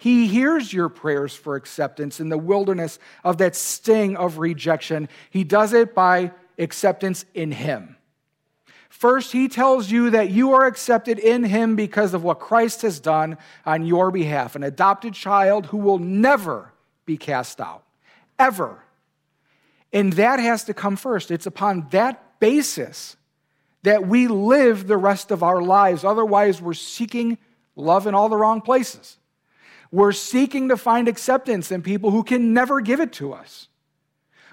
He 0.00 0.28
hears 0.28 0.72
your 0.72 0.88
prayers 0.88 1.34
for 1.34 1.56
acceptance 1.56 2.20
in 2.20 2.30
the 2.30 2.38
wilderness 2.38 2.98
of 3.22 3.36
that 3.36 3.54
sting 3.54 4.16
of 4.16 4.38
rejection. 4.38 5.10
He 5.28 5.44
does 5.44 5.74
it 5.74 5.94
by 5.94 6.32
acceptance 6.58 7.26
in 7.34 7.52
Him. 7.52 7.96
First, 8.88 9.32
He 9.32 9.46
tells 9.46 9.90
you 9.90 10.08
that 10.08 10.30
you 10.30 10.54
are 10.54 10.64
accepted 10.64 11.18
in 11.18 11.44
Him 11.44 11.76
because 11.76 12.14
of 12.14 12.24
what 12.24 12.38
Christ 12.38 12.80
has 12.80 12.98
done 12.98 13.36
on 13.66 13.84
your 13.84 14.10
behalf, 14.10 14.56
an 14.56 14.62
adopted 14.62 15.12
child 15.12 15.66
who 15.66 15.76
will 15.76 15.98
never 15.98 16.72
be 17.04 17.18
cast 17.18 17.60
out, 17.60 17.82
ever. 18.38 18.82
And 19.92 20.14
that 20.14 20.40
has 20.40 20.64
to 20.64 20.72
come 20.72 20.96
first. 20.96 21.30
It's 21.30 21.44
upon 21.44 21.88
that 21.90 22.40
basis 22.40 23.16
that 23.82 24.08
we 24.08 24.28
live 24.28 24.86
the 24.86 24.96
rest 24.96 25.30
of 25.30 25.42
our 25.42 25.60
lives. 25.60 26.04
Otherwise, 26.04 26.62
we're 26.62 26.72
seeking 26.72 27.36
love 27.76 28.06
in 28.06 28.14
all 28.14 28.30
the 28.30 28.36
wrong 28.38 28.62
places. 28.62 29.18
We're 29.92 30.12
seeking 30.12 30.68
to 30.68 30.76
find 30.76 31.08
acceptance 31.08 31.72
in 31.72 31.82
people 31.82 32.10
who 32.10 32.22
can 32.22 32.54
never 32.54 32.80
give 32.80 33.00
it 33.00 33.12
to 33.14 33.32
us. 33.32 33.68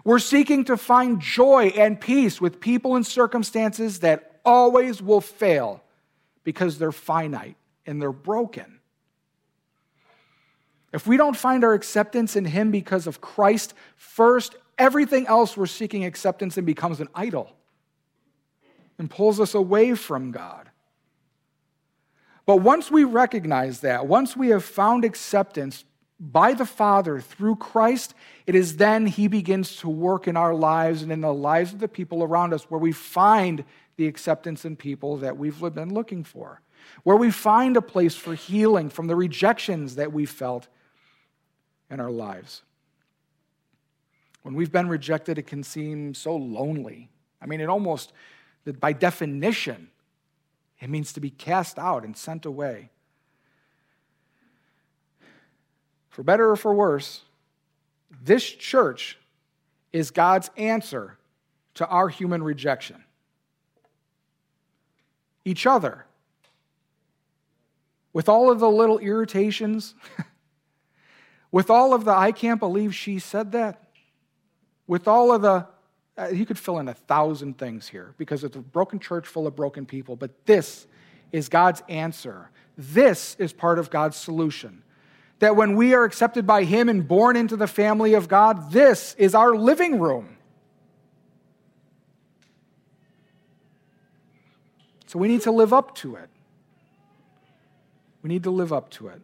We're 0.03 0.19
seeking 0.19 0.65
to 0.65 0.77
find 0.77 1.19
joy 1.19 1.73
and 1.75 1.99
peace 1.99 2.39
with 2.39 2.59
people 2.59 2.95
and 2.95 3.05
circumstances 3.05 3.99
that 3.99 4.39
always 4.45 5.01
will 5.01 5.21
fail 5.21 5.83
because 6.43 6.79
they're 6.79 6.91
finite 6.91 7.57
and 7.85 8.01
they're 8.01 8.11
broken. 8.11 8.79
If 10.93 11.05
we 11.05 11.17
don't 11.17 11.35
find 11.35 11.63
our 11.63 11.73
acceptance 11.73 12.35
in 12.35 12.45
Him 12.45 12.71
because 12.71 13.05
of 13.05 13.19
Christ 13.19 13.73
first, 13.97 14.55
everything 14.77 15.27
else 15.27 15.57
we're 15.57 15.65
seeking 15.65 16.05
acceptance 16.05 16.57
in 16.57 16.65
becomes 16.65 17.01
an 17.01 17.09
idol 17.13 17.51
and 18.97 19.09
pulls 19.09 19.39
us 19.39 19.53
away 19.53 19.93
from 19.93 20.31
God. 20.31 20.69
But 22.47 22.61
once 22.61 22.89
we 22.89 23.03
recognize 23.03 23.81
that, 23.81 24.07
once 24.07 24.35
we 24.35 24.47
have 24.47 24.63
found 24.63 25.03
acceptance 25.03 25.83
by 26.17 26.53
the 26.53 26.65
Father 26.65 27.19
through 27.19 27.57
Christ, 27.57 28.15
it 28.47 28.55
is 28.55 28.77
then 28.77 29.05
He 29.05 29.27
begins 29.27 29.75
to 29.77 29.89
work 29.89 30.27
in 30.29 30.37
our 30.37 30.55
lives 30.55 31.03
and 31.03 31.11
in 31.11 31.21
the 31.21 31.33
lives 31.33 31.73
of 31.73 31.79
the 31.79 31.89
people 31.89 32.23
around 32.23 32.53
us 32.53 32.63
where 32.71 32.79
we 32.79 32.93
find 32.93 33.65
the 33.97 34.07
acceptance 34.07 34.63
in 34.63 34.77
people 34.77 35.17
that 35.17 35.37
we've 35.37 35.59
been 35.59 35.93
looking 35.93 36.23
for, 36.23 36.61
where 37.03 37.17
we 37.17 37.31
find 37.31 37.75
a 37.75 37.81
place 37.81 38.15
for 38.15 38.33
healing 38.33 38.89
from 38.89 39.07
the 39.07 39.15
rejections 39.15 39.95
that 39.95 40.13
we 40.13 40.25
felt 40.25 40.69
in 41.91 41.99
our 41.99 42.11
lives. 42.11 42.61
When 44.43 44.55
we've 44.55 44.71
been 44.71 44.87
rejected, 44.87 45.37
it 45.37 45.47
can 45.47 45.63
seem 45.63 46.13
so 46.13 46.33
lonely. 46.33 47.09
I 47.41 47.45
mean, 47.45 47.59
it 47.59 47.67
almost 47.67 48.13
by 48.79 48.93
definition, 48.93 49.89
it 50.79 50.89
means 50.89 51.13
to 51.13 51.19
be 51.19 51.29
cast 51.29 51.79
out 51.79 52.03
and 52.03 52.15
sent 52.15 52.45
away. 52.45 52.89
For 56.09 56.23
better 56.23 56.49
or 56.49 56.55
for 56.55 56.73
worse, 56.73 57.21
this 58.23 58.43
church 58.43 59.17
is 59.93 60.11
God's 60.11 60.49
answer 60.57 61.17
to 61.75 61.87
our 61.87 62.09
human 62.09 62.43
rejection. 62.43 63.03
Each 65.45 65.65
other. 65.65 66.05
With 68.13 68.29
all 68.29 68.51
of 68.51 68.59
the 68.59 68.69
little 68.69 68.97
irritations, 68.97 69.93
with 71.51 71.69
all 71.69 71.93
of 71.93 72.05
the, 72.05 72.11
I 72.11 72.31
can't 72.31 72.59
believe 72.59 72.95
she 72.95 73.19
said 73.19 73.51
that, 73.51 73.83
with 74.87 75.07
all 75.07 75.31
of 75.31 75.41
the, 75.41 75.67
uh, 76.17 76.29
you 76.29 76.45
could 76.45 76.57
fill 76.57 76.79
in 76.79 76.87
a 76.87 76.93
thousand 76.93 77.57
things 77.57 77.87
here 77.87 78.13
because 78.17 78.43
it's 78.43 78.55
a 78.55 78.61
broken 78.61 78.99
church 78.99 79.27
full 79.27 79.45
of 79.45 79.55
broken 79.55 79.85
people, 79.85 80.15
but 80.15 80.45
this 80.45 80.87
is 81.31 81.49
God's 81.49 81.83
answer. 81.87 82.49
This 82.77 83.35
is 83.39 83.53
part 83.53 83.79
of 83.79 83.89
God's 83.89 84.17
solution. 84.17 84.83
That 85.39 85.55
when 85.55 85.75
we 85.75 85.93
are 85.93 86.03
accepted 86.03 86.47
by 86.47 86.63
Him 86.63 86.89
and 86.89 87.07
born 87.07 87.35
into 87.35 87.55
the 87.55 87.67
family 87.67 88.15
of 88.15 88.27
God, 88.27 88.71
this 88.71 89.13
is 89.19 89.35
our 89.35 89.55
living 89.55 89.99
room. 89.99 90.37
So 95.05 95.19
we 95.19 95.27
need 95.27 95.41
to 95.41 95.51
live 95.51 95.73
up 95.73 95.95
to 95.95 96.15
it. 96.15 96.29
We 98.23 98.29
need 98.29 98.43
to 98.43 98.51
live 98.51 98.73
up 98.73 98.89
to 98.91 99.07
it. 99.09 99.21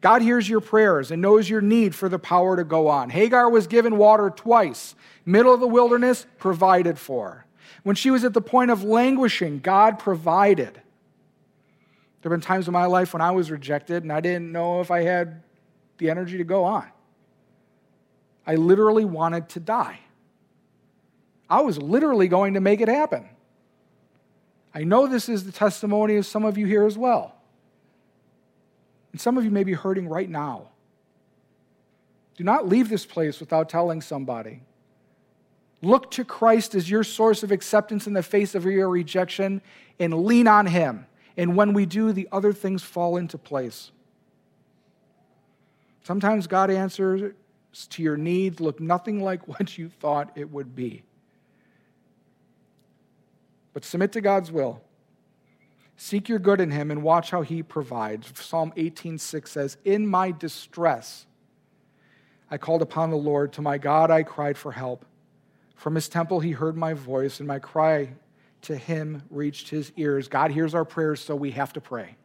God 0.00 0.22
hears 0.22 0.48
your 0.48 0.60
prayers 0.60 1.10
and 1.10 1.22
knows 1.22 1.48
your 1.48 1.60
need 1.60 1.94
for 1.94 2.08
the 2.08 2.18
power 2.18 2.56
to 2.56 2.64
go 2.64 2.88
on. 2.88 3.10
Hagar 3.10 3.50
was 3.50 3.66
given 3.66 3.96
water 3.96 4.30
twice, 4.30 4.94
middle 5.24 5.54
of 5.54 5.60
the 5.60 5.66
wilderness, 5.66 6.26
provided 6.38 6.98
for. 6.98 7.46
When 7.82 7.96
she 7.96 8.10
was 8.10 8.24
at 8.24 8.34
the 8.34 8.40
point 8.40 8.70
of 8.70 8.82
languishing, 8.82 9.60
God 9.60 9.98
provided. 9.98 10.74
There 12.22 12.30
have 12.30 12.40
been 12.40 12.40
times 12.40 12.66
in 12.66 12.72
my 12.72 12.86
life 12.86 13.12
when 13.12 13.22
I 13.22 13.30
was 13.30 13.50
rejected 13.50 14.02
and 14.02 14.12
I 14.12 14.20
didn't 14.20 14.50
know 14.50 14.80
if 14.80 14.90
I 14.90 15.02
had 15.02 15.42
the 15.98 16.10
energy 16.10 16.38
to 16.38 16.44
go 16.44 16.64
on. 16.64 16.86
I 18.46 18.56
literally 18.56 19.04
wanted 19.04 19.48
to 19.50 19.60
die. 19.60 20.00
I 21.48 21.60
was 21.60 21.78
literally 21.78 22.26
going 22.26 22.54
to 22.54 22.60
make 22.60 22.80
it 22.80 22.88
happen. 22.88 23.28
I 24.74 24.84
know 24.84 25.06
this 25.06 25.28
is 25.28 25.44
the 25.44 25.52
testimony 25.52 26.16
of 26.16 26.26
some 26.26 26.44
of 26.44 26.58
you 26.58 26.66
here 26.66 26.84
as 26.84 26.98
well. 26.98 27.35
And 29.16 29.20
some 29.22 29.38
of 29.38 29.46
you 29.46 29.50
may 29.50 29.64
be 29.64 29.72
hurting 29.72 30.08
right 30.10 30.28
now. 30.28 30.68
Do 32.36 32.44
not 32.44 32.68
leave 32.68 32.90
this 32.90 33.06
place 33.06 33.40
without 33.40 33.70
telling 33.70 34.02
somebody. 34.02 34.60
Look 35.80 36.10
to 36.10 36.22
Christ 36.22 36.74
as 36.74 36.90
your 36.90 37.02
source 37.02 37.42
of 37.42 37.50
acceptance 37.50 38.06
in 38.06 38.12
the 38.12 38.22
face 38.22 38.54
of 38.54 38.66
your 38.66 38.90
rejection 38.90 39.62
and 39.98 40.26
lean 40.26 40.46
on 40.46 40.66
Him. 40.66 41.06
And 41.38 41.56
when 41.56 41.72
we 41.72 41.86
do, 41.86 42.12
the 42.12 42.28
other 42.30 42.52
things 42.52 42.82
fall 42.82 43.16
into 43.16 43.38
place. 43.38 43.90
Sometimes 46.04 46.46
God 46.46 46.70
answers 46.70 47.32
to 47.88 48.02
your 48.02 48.18
needs 48.18 48.60
look 48.60 48.80
nothing 48.80 49.22
like 49.22 49.48
what 49.58 49.78
you 49.78 49.88
thought 49.88 50.30
it 50.34 50.50
would 50.50 50.76
be. 50.76 51.04
But 53.72 53.82
submit 53.82 54.12
to 54.12 54.20
God's 54.20 54.52
will. 54.52 54.82
Seek 55.96 56.28
your 56.28 56.38
good 56.38 56.60
in 56.60 56.70
him 56.70 56.90
and 56.90 57.02
watch 57.02 57.30
how 57.30 57.42
he 57.42 57.62
provides. 57.62 58.30
Psalm 58.38 58.72
18:6 58.76 59.50
says, 59.50 59.78
"In 59.84 60.06
my 60.06 60.30
distress 60.30 61.26
I 62.50 62.58
called 62.58 62.82
upon 62.82 63.10
the 63.10 63.16
Lord, 63.16 63.52
to 63.54 63.62
my 63.62 63.76
God 63.78 64.10
I 64.10 64.22
cried 64.22 64.56
for 64.56 64.72
help. 64.72 65.04
From 65.74 65.94
his 65.94 66.08
temple 66.08 66.40
he 66.40 66.52
heard 66.52 66.76
my 66.76 66.94
voice, 66.94 67.40
and 67.40 67.48
my 67.48 67.58
cry 67.58 68.14
to 68.62 68.76
him 68.76 69.22
reached 69.30 69.70
his 69.70 69.90
ears." 69.96 70.28
God 70.28 70.50
hears 70.50 70.74
our 70.74 70.84
prayers, 70.84 71.20
so 71.20 71.34
we 71.34 71.52
have 71.52 71.72
to 71.72 71.80
pray. 71.80 72.16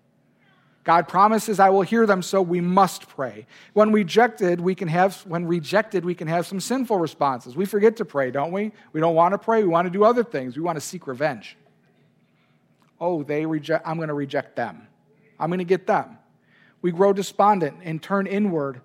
God 0.84 1.08
promises 1.08 1.60
I 1.60 1.70
will 1.70 1.84
hear 1.84 2.06
them, 2.06 2.22
so 2.22 2.42
we 2.42 2.60
must 2.60 3.08
pray. 3.08 3.46
When 3.74 3.92
rejected, 3.92 4.60
we 4.60 4.76
can 4.76 4.90
have 4.90 5.22
when 5.28 5.48
rejected, 5.48 6.04
we 6.04 6.16
can 6.16 6.28
have 6.28 6.46
some 6.46 6.60
sinful 6.60 6.98
responses. 6.98 7.56
We 7.56 7.66
forget 7.66 7.96
to 7.98 8.06
pray, 8.06 8.32
don't 8.32 8.52
we? 8.52 8.74
We 8.92 9.00
don't 9.00 9.16
want 9.16 9.34
to 9.34 9.38
pray, 9.38 9.64
we 9.64 9.70
want 9.70 9.86
to 9.86 9.92
do 9.92 10.04
other 10.04 10.24
things. 10.24 10.58
We 10.58 10.64
want 10.64 10.76
to 10.76 10.82
seek 10.82 11.08
revenge 11.08 11.58
oh, 13.02 13.24
they 13.24 13.46
reject, 13.46 13.86
I'm 13.86 13.98
going 13.98 14.08
to 14.10 14.14
reject 14.14 14.56
them. 14.56 14.88
I'm 15.40 15.50
going 15.50 15.58
to 15.58 15.66
get 15.66 15.88
them. 15.88 16.20
We 16.82 16.92
grow 16.92 17.12
despondent 17.12 17.78
and 17.84 18.02
turn 18.02 18.28
inward, 18.28 18.82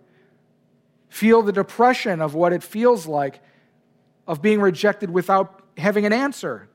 feel 1.08 1.42
the 1.42 1.52
depression 1.52 2.20
of 2.20 2.34
what 2.34 2.52
it 2.52 2.62
feels 2.62 3.06
like 3.06 3.40
of 4.26 4.42
being 4.42 4.60
rejected 4.60 5.10
without 5.10 5.62
having 5.76 6.06
an 6.06 6.12
answer. 6.12 6.68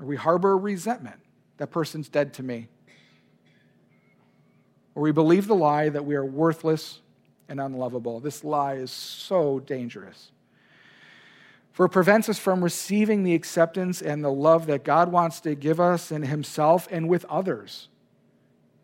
Or 0.00 0.06
we 0.06 0.16
harbor 0.16 0.56
resentment. 0.56 1.20
That 1.58 1.70
person's 1.70 2.08
dead 2.08 2.32
to 2.34 2.42
me. 2.42 2.68
Or 4.94 5.02
we 5.02 5.12
believe 5.12 5.46
the 5.46 5.54
lie 5.54 5.88
that 5.88 6.04
we 6.04 6.14
are 6.14 6.24
worthless 6.24 7.00
and 7.48 7.60
unlovable. 7.60 8.20
This 8.20 8.42
lie 8.42 8.74
is 8.74 8.90
so 8.90 9.60
dangerous. 9.60 10.30
For 11.74 11.86
it 11.86 11.88
prevents 11.88 12.28
us 12.28 12.38
from 12.38 12.62
receiving 12.62 13.24
the 13.24 13.34
acceptance 13.34 14.00
and 14.00 14.24
the 14.24 14.30
love 14.30 14.66
that 14.66 14.84
God 14.84 15.10
wants 15.10 15.40
to 15.40 15.56
give 15.56 15.80
us 15.80 16.12
in 16.12 16.22
Himself 16.22 16.86
and 16.88 17.08
with 17.08 17.24
others. 17.24 17.88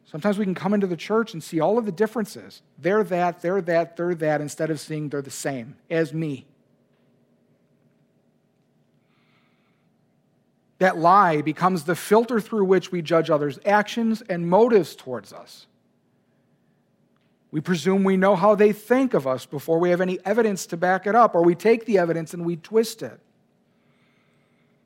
Sometimes 0.07 0.39
we 0.39 0.45
can 0.45 0.57
come 0.57 0.75
into 0.75 0.89
the 0.89 0.97
church 0.97 1.33
and 1.33 1.41
see 1.41 1.61
all 1.61 1.79
of 1.79 1.87
the 1.87 1.93
differences. 1.93 2.63
They're 2.79 3.05
that, 3.05 3.43
they're 3.43 3.61
that, 3.61 3.97
they're 3.97 4.17
that, 4.17 4.41
instead 4.41 4.71
of 4.71 4.81
seeing 4.81 5.09
they're 5.09 5.23
the 5.23 5.31
same 5.31 5.77
as 5.89 6.13
me. 6.13 6.47
That 10.79 10.99
lie 10.99 11.43
becomes 11.43 11.85
the 11.85 11.95
filter 11.95 12.41
through 12.41 12.65
which 12.65 12.91
we 12.91 13.03
judge 13.03 13.31
others' 13.31 13.61
actions 13.65 14.21
and 14.29 14.51
motives 14.51 14.97
towards 14.97 15.33
us. 15.33 15.69
We 17.53 17.61
presume 17.61 18.05
we 18.05 18.17
know 18.17 18.37
how 18.37 18.55
they 18.55 18.73
think 18.73 19.13
of 19.13 19.27
us 19.27 19.45
before 19.45 19.79
we 19.79 19.91
have 19.91 20.01
any 20.01 20.19
evidence 20.25 20.67
to 20.67 20.77
back 20.77 21.07
it 21.07 21.15
up, 21.15 21.35
or 21.35 21.43
we 21.43 21.55
take 21.55 21.85
the 21.85 21.99
evidence 21.99 22.33
and 22.33 22.45
we 22.45 22.57
twist 22.57 23.03
it. 23.03 23.19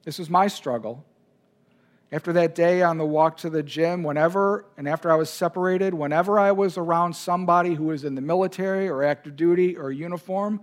This 0.05 0.19
is 0.19 0.31
my 0.31 0.49
struggle. 0.49 1.05
After 2.13 2.33
that 2.35 2.55
day 2.55 2.81
on 2.83 2.97
the 2.97 3.05
walk 3.05 3.39
to 3.39 3.51
the 3.51 3.63
gym, 3.63 4.03
whenever, 4.03 4.67
and 4.77 4.89
after 4.89 5.11
I 5.11 5.17
was 5.17 5.29
separated, 5.29 5.95
whenever 5.95 6.39
I 6.39 6.53
was 6.53 6.79
around 6.79 7.17
somebody 7.17 7.75
who 7.75 7.85
was 7.85 8.05
in 8.05 8.15
the 8.15 8.21
military 8.21 8.89
or 8.89 9.03
active 9.03 9.37
duty 9.37 9.77
or 9.77 9.91
uniform, 9.91 10.61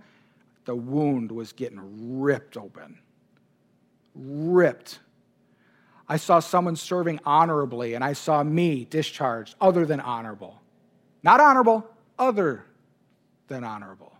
the 0.64 0.74
wound 0.74 1.30
was 1.30 1.52
getting 1.52 2.20
ripped 2.20 2.56
open. 2.56 2.98
Ripped. 4.14 5.00
I 6.08 6.16
saw 6.16 6.40
someone 6.40 6.76
serving 6.76 7.20
honorably, 7.24 7.94
and 7.94 8.02
I 8.02 8.14
saw 8.14 8.42
me 8.42 8.86
discharged 8.86 9.54
other 9.60 9.84
than 9.84 10.00
honorable. 10.00 10.60
Not 11.22 11.40
honorable, 11.40 11.86
other 12.28 12.64
than 13.48 13.64
honorable. 13.64 14.12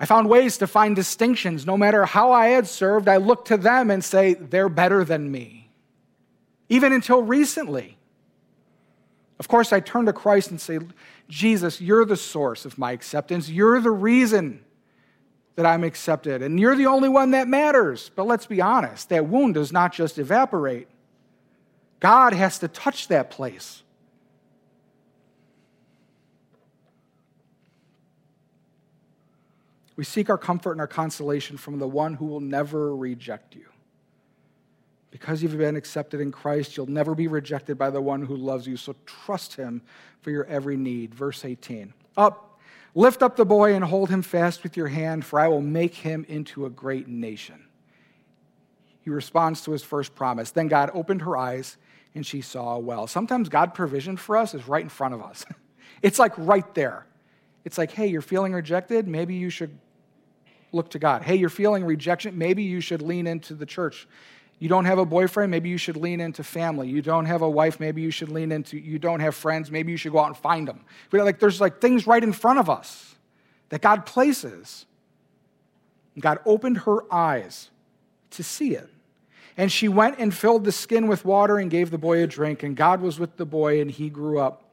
I 0.00 0.06
found 0.06 0.28
ways 0.28 0.58
to 0.58 0.66
find 0.66 0.94
distinctions. 0.94 1.66
No 1.66 1.76
matter 1.76 2.04
how 2.04 2.30
I 2.30 2.48
had 2.48 2.66
served, 2.66 3.08
I 3.08 3.16
looked 3.16 3.48
to 3.48 3.56
them 3.56 3.90
and 3.90 4.02
say, 4.02 4.34
they're 4.34 4.68
better 4.68 5.04
than 5.04 5.30
me. 5.30 5.70
Even 6.68 6.92
until 6.92 7.22
recently. 7.22 7.96
Of 9.38 9.48
course, 9.48 9.72
I 9.72 9.80
turn 9.80 10.06
to 10.06 10.12
Christ 10.12 10.50
and 10.50 10.60
say, 10.60 10.78
Jesus, 11.28 11.80
you're 11.80 12.04
the 12.04 12.16
source 12.16 12.64
of 12.64 12.78
my 12.78 12.92
acceptance. 12.92 13.48
You're 13.48 13.80
the 13.80 13.90
reason 13.90 14.64
that 15.56 15.66
I'm 15.66 15.82
accepted, 15.82 16.40
and 16.40 16.60
you're 16.60 16.76
the 16.76 16.86
only 16.86 17.08
one 17.08 17.32
that 17.32 17.48
matters. 17.48 18.12
But 18.14 18.28
let's 18.28 18.46
be 18.46 18.60
honest, 18.60 19.08
that 19.08 19.26
wound 19.26 19.54
does 19.54 19.72
not 19.72 19.92
just 19.92 20.18
evaporate, 20.18 20.86
God 21.98 22.32
has 22.32 22.60
to 22.60 22.68
touch 22.68 23.08
that 23.08 23.30
place. 23.30 23.82
We 29.98 30.04
seek 30.04 30.30
our 30.30 30.38
comfort 30.38 30.70
and 30.72 30.80
our 30.80 30.86
consolation 30.86 31.56
from 31.56 31.80
the 31.80 31.88
one 31.88 32.14
who 32.14 32.26
will 32.26 32.38
never 32.38 32.94
reject 32.94 33.56
you. 33.56 33.66
Because 35.10 35.42
you've 35.42 35.58
been 35.58 35.74
accepted 35.74 36.20
in 36.20 36.30
Christ, 36.30 36.76
you'll 36.76 36.86
never 36.86 37.16
be 37.16 37.26
rejected 37.26 37.76
by 37.76 37.90
the 37.90 38.00
one 38.00 38.22
who 38.22 38.36
loves 38.36 38.64
you. 38.68 38.76
So 38.76 38.94
trust 39.06 39.56
him 39.56 39.82
for 40.20 40.30
your 40.30 40.44
every 40.44 40.76
need. 40.76 41.16
Verse 41.16 41.44
18. 41.44 41.92
Up, 42.16 42.60
lift 42.94 43.24
up 43.24 43.34
the 43.34 43.44
boy 43.44 43.74
and 43.74 43.84
hold 43.84 44.08
him 44.08 44.22
fast 44.22 44.62
with 44.62 44.76
your 44.76 44.86
hand, 44.86 45.24
for 45.24 45.40
I 45.40 45.48
will 45.48 45.62
make 45.62 45.96
him 45.96 46.24
into 46.28 46.64
a 46.64 46.70
great 46.70 47.08
nation. 47.08 47.64
He 49.00 49.10
responds 49.10 49.62
to 49.62 49.72
his 49.72 49.82
first 49.82 50.14
promise. 50.14 50.52
Then 50.52 50.68
God 50.68 50.92
opened 50.94 51.22
her 51.22 51.36
eyes 51.36 51.76
and 52.14 52.24
she 52.24 52.40
saw 52.40 52.78
well. 52.78 53.08
Sometimes 53.08 53.48
God 53.48 53.74
provision 53.74 54.16
for 54.16 54.36
us 54.36 54.54
is 54.54 54.68
right 54.68 54.84
in 54.84 54.90
front 54.90 55.14
of 55.14 55.22
us. 55.22 55.44
it's 56.02 56.20
like 56.20 56.38
right 56.38 56.72
there. 56.76 57.04
It's 57.64 57.78
like, 57.78 57.90
hey, 57.90 58.06
you're 58.06 58.22
feeling 58.22 58.52
rejected. 58.52 59.08
Maybe 59.08 59.34
you 59.34 59.50
should 59.50 59.76
look 60.72 60.90
to 60.90 60.98
God. 60.98 61.22
Hey, 61.22 61.36
you're 61.36 61.48
feeling 61.48 61.84
rejection. 61.84 62.36
Maybe 62.36 62.62
you 62.62 62.80
should 62.80 63.02
lean 63.02 63.26
into 63.26 63.54
the 63.54 63.66
church. 63.66 64.06
You 64.58 64.68
don't 64.68 64.86
have 64.86 64.98
a 64.98 65.06
boyfriend, 65.06 65.52
maybe 65.52 65.68
you 65.68 65.78
should 65.78 65.96
lean 65.96 66.20
into 66.20 66.42
family. 66.42 66.88
You 66.88 67.00
don't 67.00 67.26
have 67.26 67.42
a 67.42 67.48
wife, 67.48 67.78
maybe 67.78 68.02
you 68.02 68.10
should 68.10 68.28
lean 68.28 68.50
into, 68.50 68.76
you 68.76 68.98
don't 68.98 69.20
have 69.20 69.36
friends, 69.36 69.70
maybe 69.70 69.92
you 69.92 69.96
should 69.96 70.10
go 70.10 70.18
out 70.18 70.26
and 70.26 70.36
find 70.36 70.66
them. 70.66 70.80
But 71.10 71.24
like 71.24 71.38
there's 71.38 71.60
like 71.60 71.80
things 71.80 72.08
right 72.08 72.22
in 72.22 72.32
front 72.32 72.58
of 72.58 72.68
us 72.68 73.14
that 73.68 73.82
God 73.82 74.04
places. 74.04 74.86
God 76.18 76.40
opened 76.44 76.78
her 76.78 77.12
eyes 77.12 77.70
to 78.30 78.42
see 78.42 78.74
it. 78.74 78.90
And 79.56 79.70
she 79.70 79.88
went 79.88 80.18
and 80.18 80.34
filled 80.34 80.64
the 80.64 80.72
skin 80.72 81.08
with 81.08 81.24
water 81.24 81.58
and 81.58 81.70
gave 81.70 81.90
the 81.90 81.98
boy 81.98 82.22
a 82.22 82.26
drink. 82.26 82.62
And 82.62 82.76
God 82.76 83.00
was 83.00 83.18
with 83.18 83.36
the 83.36 83.44
boy, 83.44 83.80
and 83.80 83.90
he 83.90 84.08
grew 84.08 84.38
up. 84.38 84.67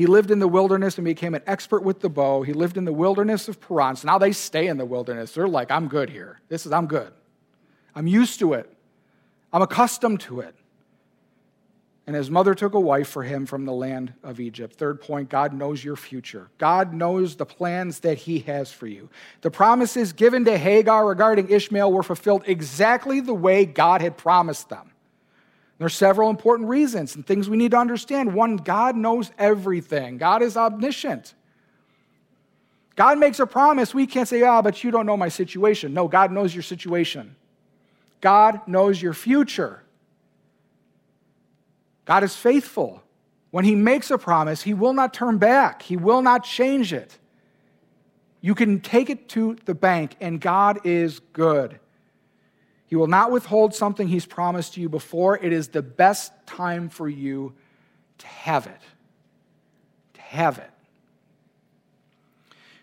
He 0.00 0.06
lived 0.06 0.30
in 0.30 0.38
the 0.38 0.48
wilderness 0.48 0.96
and 0.96 1.04
became 1.04 1.34
an 1.34 1.42
expert 1.46 1.82
with 1.82 2.00
the 2.00 2.08
bow. 2.08 2.42
He 2.42 2.54
lived 2.54 2.78
in 2.78 2.86
the 2.86 2.92
wilderness 2.92 3.48
of 3.48 3.60
Paran. 3.60 3.96
So 3.96 4.06
now 4.06 4.16
they 4.16 4.32
stay 4.32 4.68
in 4.68 4.78
the 4.78 4.86
wilderness. 4.86 5.32
They're 5.32 5.46
like, 5.46 5.70
I'm 5.70 5.88
good 5.88 6.08
here. 6.08 6.40
This 6.48 6.64
is, 6.64 6.72
I'm 6.72 6.86
good. 6.86 7.12
I'm 7.94 8.06
used 8.06 8.38
to 8.38 8.54
it. 8.54 8.74
I'm 9.52 9.60
accustomed 9.60 10.20
to 10.20 10.40
it. 10.40 10.54
And 12.06 12.16
his 12.16 12.30
mother 12.30 12.54
took 12.54 12.72
a 12.72 12.80
wife 12.80 13.08
for 13.08 13.22
him 13.22 13.44
from 13.44 13.66
the 13.66 13.74
land 13.74 14.14
of 14.22 14.40
Egypt. 14.40 14.74
Third 14.76 15.02
point 15.02 15.28
God 15.28 15.52
knows 15.52 15.84
your 15.84 15.96
future. 15.96 16.48
God 16.56 16.94
knows 16.94 17.36
the 17.36 17.44
plans 17.44 18.00
that 18.00 18.16
he 18.16 18.38
has 18.38 18.72
for 18.72 18.86
you. 18.86 19.10
The 19.42 19.50
promises 19.50 20.14
given 20.14 20.46
to 20.46 20.56
Hagar 20.56 21.06
regarding 21.06 21.50
Ishmael 21.50 21.92
were 21.92 22.02
fulfilled 22.02 22.44
exactly 22.46 23.20
the 23.20 23.34
way 23.34 23.66
God 23.66 24.00
had 24.00 24.16
promised 24.16 24.70
them. 24.70 24.92
There 25.80 25.86
are 25.86 25.88
several 25.88 26.28
important 26.28 26.68
reasons 26.68 27.16
and 27.16 27.26
things 27.26 27.48
we 27.48 27.56
need 27.56 27.70
to 27.70 27.78
understand. 27.78 28.34
One, 28.34 28.58
God 28.58 28.96
knows 28.96 29.30
everything, 29.38 30.18
God 30.18 30.42
is 30.42 30.54
omniscient. 30.54 31.32
God 32.96 33.18
makes 33.18 33.40
a 33.40 33.46
promise. 33.46 33.94
We 33.94 34.06
can't 34.06 34.28
say, 34.28 34.42
ah, 34.42 34.58
oh, 34.58 34.62
but 34.62 34.84
you 34.84 34.90
don't 34.90 35.06
know 35.06 35.16
my 35.16 35.30
situation. 35.30 35.94
No, 35.94 36.06
God 36.06 36.32
knows 36.32 36.54
your 36.54 36.62
situation. 36.62 37.34
God 38.20 38.60
knows 38.68 39.00
your 39.00 39.14
future. 39.14 39.82
God 42.04 42.24
is 42.24 42.36
faithful. 42.36 43.02
When 43.50 43.64
He 43.64 43.74
makes 43.74 44.10
a 44.10 44.18
promise, 44.18 44.60
He 44.60 44.74
will 44.74 44.92
not 44.92 45.14
turn 45.14 45.38
back, 45.38 45.80
He 45.80 45.96
will 45.96 46.20
not 46.20 46.44
change 46.44 46.92
it. 46.92 47.16
You 48.42 48.54
can 48.54 48.80
take 48.80 49.08
it 49.08 49.30
to 49.30 49.56
the 49.64 49.74
bank, 49.74 50.14
and 50.20 50.38
God 50.38 50.80
is 50.84 51.20
good. 51.32 51.79
He 52.90 52.96
will 52.96 53.06
not 53.06 53.30
withhold 53.30 53.72
something 53.72 54.08
He's 54.08 54.26
promised 54.26 54.76
you 54.76 54.88
before. 54.88 55.38
It 55.38 55.52
is 55.52 55.68
the 55.68 55.80
best 55.80 56.32
time 56.44 56.88
for 56.88 57.08
you 57.08 57.54
to 58.18 58.26
have 58.26 58.66
it. 58.66 58.80
To 60.14 60.20
have 60.20 60.58
it. 60.58 60.70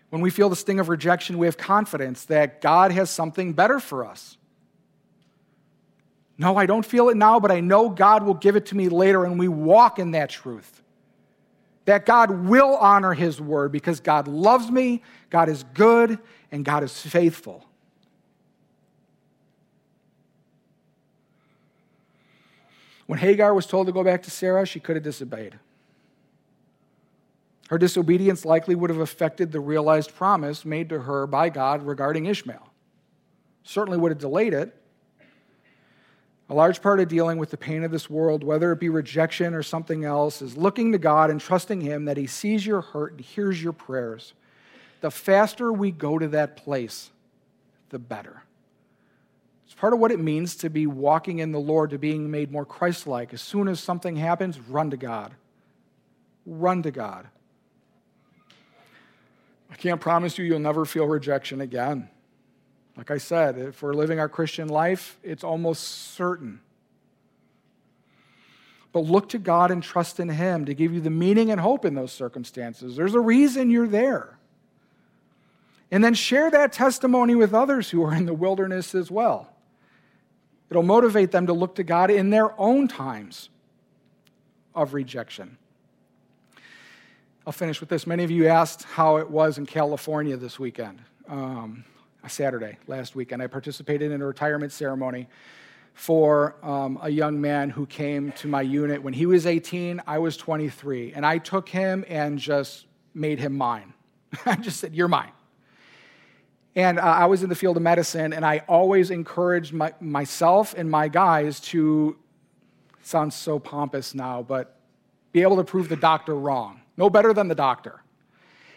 When 0.09 0.21
we 0.21 0.29
feel 0.29 0.47
the 0.47 0.55
sting 0.55 0.79
of 0.79 0.87
rejection, 0.87 1.37
we 1.37 1.45
have 1.45 1.57
confidence 1.57 2.23
that 2.25 2.61
God 2.61 2.93
has 2.93 3.09
something 3.09 3.51
better 3.51 3.81
for 3.81 4.05
us. 4.05 4.37
No, 6.37 6.55
I 6.55 6.67
don't 6.67 6.85
feel 6.85 7.09
it 7.09 7.17
now, 7.17 7.41
but 7.41 7.51
I 7.51 7.59
know 7.59 7.89
God 7.89 8.23
will 8.23 8.33
give 8.33 8.55
it 8.55 8.67
to 8.67 8.77
me 8.77 8.87
later, 8.87 9.25
and 9.25 9.37
we 9.37 9.49
walk 9.49 9.99
in 9.99 10.11
that 10.11 10.29
truth. 10.29 10.81
That 11.83 12.05
God 12.05 12.31
will 12.47 12.75
honor 12.77 13.13
His 13.13 13.41
word 13.41 13.73
because 13.73 13.99
God 13.99 14.29
loves 14.29 14.71
me, 14.71 15.03
God 15.29 15.49
is 15.49 15.65
good, 15.73 16.17
and 16.49 16.63
God 16.63 16.83
is 16.83 16.97
faithful. 16.97 17.65
When 23.07 23.19
Hagar 23.19 23.53
was 23.53 23.65
told 23.65 23.87
to 23.87 23.93
go 23.93 24.03
back 24.03 24.23
to 24.23 24.31
Sarah, 24.31 24.65
she 24.65 24.79
could 24.79 24.95
have 24.95 25.03
disobeyed. 25.03 25.57
Her 27.69 27.77
disobedience 27.77 28.45
likely 28.45 28.75
would 28.75 28.89
have 28.89 28.99
affected 28.99 29.51
the 29.51 29.59
realized 29.59 30.15
promise 30.15 30.63
made 30.63 30.89
to 30.89 31.01
her 31.01 31.27
by 31.27 31.49
God 31.49 31.85
regarding 31.85 32.25
Ishmael. 32.25 32.69
Certainly 33.63 33.97
would 33.97 34.11
have 34.11 34.19
delayed 34.19 34.53
it, 34.53 34.73
a 36.49 36.53
large 36.53 36.81
part 36.81 37.01
of 37.01 37.09
dealing 37.09 37.37
with 37.37 37.49
the 37.49 37.57
pain 37.57 37.83
of 37.83 37.91
this 37.91 38.09
world, 38.09 38.43
whether 38.43 38.71
it 38.71 38.79
be 38.79 38.87
rejection 38.87 39.53
or 39.53 39.63
something 39.63 40.05
else, 40.05 40.41
is 40.41 40.55
looking 40.55 40.93
to 40.93 40.97
God 40.97 41.29
and 41.29 41.41
trusting 41.41 41.81
Him 41.81 42.05
that 42.05 42.15
He 42.15 42.25
sees 42.25 42.65
your 42.65 42.79
hurt 42.79 43.13
and 43.13 43.21
hears 43.21 43.61
your 43.61 43.73
prayers. 43.73 44.33
The 45.01 45.11
faster 45.11 45.73
we 45.73 45.91
go 45.91 46.17
to 46.17 46.27
that 46.29 46.55
place, 46.55 47.11
the 47.89 47.99
better. 47.99 48.43
It's 49.67 49.75
part 49.75 49.91
of 49.91 49.99
what 49.99 50.11
it 50.11 50.19
means 50.21 50.55
to 50.57 50.69
be 50.69 50.87
walking 50.87 51.39
in 51.39 51.51
the 51.51 51.59
Lord, 51.59 51.89
to 51.89 51.97
being 51.97 52.31
made 52.31 52.53
more 52.53 52.65
Christ 52.65 53.05
like. 53.05 53.33
As 53.33 53.41
soon 53.41 53.67
as 53.67 53.81
something 53.81 54.15
happens, 54.15 54.57
run 54.61 54.91
to 54.91 54.97
God. 54.97 55.33
Run 56.45 56.83
to 56.83 56.91
God. 56.91 57.27
I 59.69 59.75
can't 59.75 59.99
promise 59.99 60.37
you 60.37 60.45
you'll 60.45 60.59
never 60.59 60.85
feel 60.85 61.05
rejection 61.05 61.59
again. 61.59 62.07
Like 62.95 63.11
I 63.11 63.17
said, 63.17 63.57
if 63.57 63.81
we're 63.81 63.93
living 63.93 64.21
our 64.21 64.29
Christian 64.29 64.69
life, 64.69 65.19
it's 65.21 65.43
almost 65.43 66.13
certain. 66.13 66.61
But 68.93 69.01
look 69.01 69.27
to 69.29 69.37
God 69.37 69.69
and 69.69 69.83
trust 69.83 70.21
in 70.21 70.29
Him 70.29 70.63
to 70.63 70.73
give 70.73 70.93
you 70.93 71.01
the 71.01 71.09
meaning 71.09 71.51
and 71.51 71.59
hope 71.59 71.83
in 71.83 71.93
those 71.93 72.13
circumstances. 72.13 72.95
There's 72.95 73.15
a 73.15 73.19
reason 73.19 73.69
you're 73.69 73.85
there. 73.85 74.39
And 75.91 76.01
then 76.01 76.13
share 76.13 76.49
that 76.51 76.71
testimony 76.71 77.35
with 77.35 77.53
others 77.53 77.89
who 77.89 78.01
are 78.05 78.13
in 78.13 78.25
the 78.25 78.33
wilderness 78.33 78.95
as 78.95 79.11
well. 79.11 79.53
It'll 80.69 80.83
motivate 80.83 81.31
them 81.31 81.47
to 81.47 81.53
look 81.53 81.75
to 81.75 81.83
God 81.83 82.11
in 82.11 82.29
their 82.29 82.59
own 82.59 82.87
times 82.87 83.49
of 84.75 84.93
rejection. 84.93 85.57
I'll 87.45 87.53
finish 87.53 87.79
with 87.79 87.89
this. 87.89 88.05
Many 88.05 88.23
of 88.23 88.31
you 88.31 88.47
asked 88.47 88.83
how 88.83 89.17
it 89.17 89.29
was 89.29 89.57
in 89.57 89.65
California 89.65 90.35
this 90.35 90.59
weekend. 90.59 91.01
Um, 91.27 91.85
Saturday 92.27 92.77
last 92.87 93.15
weekend. 93.15 93.41
I 93.41 93.47
participated 93.47 94.11
in 94.11 94.21
a 94.21 94.25
retirement 94.25 94.71
ceremony 94.71 95.27
for 95.93 96.55
um, 96.63 96.99
a 97.01 97.09
young 97.09 97.41
man 97.41 97.69
who 97.69 97.85
came 97.85 98.31
to 98.33 98.47
my 98.47 98.61
unit 98.61 99.01
when 99.01 99.13
he 99.13 99.25
was 99.25 99.45
18, 99.45 100.01
I 100.05 100.19
was 100.19 100.37
23. 100.37 101.13
And 101.13 101.25
I 101.25 101.39
took 101.39 101.69
him 101.69 102.05
and 102.07 102.37
just 102.37 102.85
made 103.13 103.39
him 103.39 103.57
mine. 103.57 103.93
I 104.45 104.55
just 104.55 104.79
said, 104.79 104.93
You're 104.93 105.07
mine. 105.07 105.31
And 106.77 106.99
uh, 106.99 107.01
I 107.01 107.25
was 107.25 107.41
in 107.41 107.49
the 107.49 107.55
field 107.55 107.75
of 107.75 107.81
medicine, 107.81 108.33
and 108.33 108.45
I 108.45 108.59
always 108.67 109.09
encouraged 109.09 109.73
my, 109.73 109.95
myself 109.99 110.75
and 110.77 110.87
my 110.87 111.07
guys 111.07 111.59
to, 111.61 112.15
sounds 113.01 113.35
so 113.35 113.57
pompous 113.57 114.13
now, 114.13 114.43
but 114.43 114.77
be 115.31 115.41
able 115.41 115.55
to 115.55 115.63
prove 115.63 115.89
the 115.89 115.95
doctor 115.95 116.35
wrong. 116.35 116.81
No 116.95 117.09
better 117.09 117.33
than 117.33 117.47
the 117.47 117.55
doctor. 117.55 118.03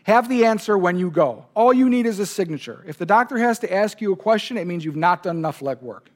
Have 0.04 0.30
the 0.30 0.46
answer 0.46 0.78
when 0.78 0.98
you 0.98 1.10
go. 1.10 1.44
All 1.54 1.74
you 1.74 1.90
need 1.90 2.06
is 2.06 2.18
a 2.20 2.24
signature. 2.24 2.82
If 2.86 2.96
the 2.96 3.04
doctor 3.04 3.36
has 3.36 3.58
to 3.58 3.70
ask 3.70 4.00
you 4.00 4.14
a 4.14 4.16
question, 4.16 4.56
it 4.56 4.66
means 4.66 4.82
you've 4.82 4.96
not 4.96 5.22
done 5.22 5.36
enough 5.36 5.60
legwork. 5.60 6.06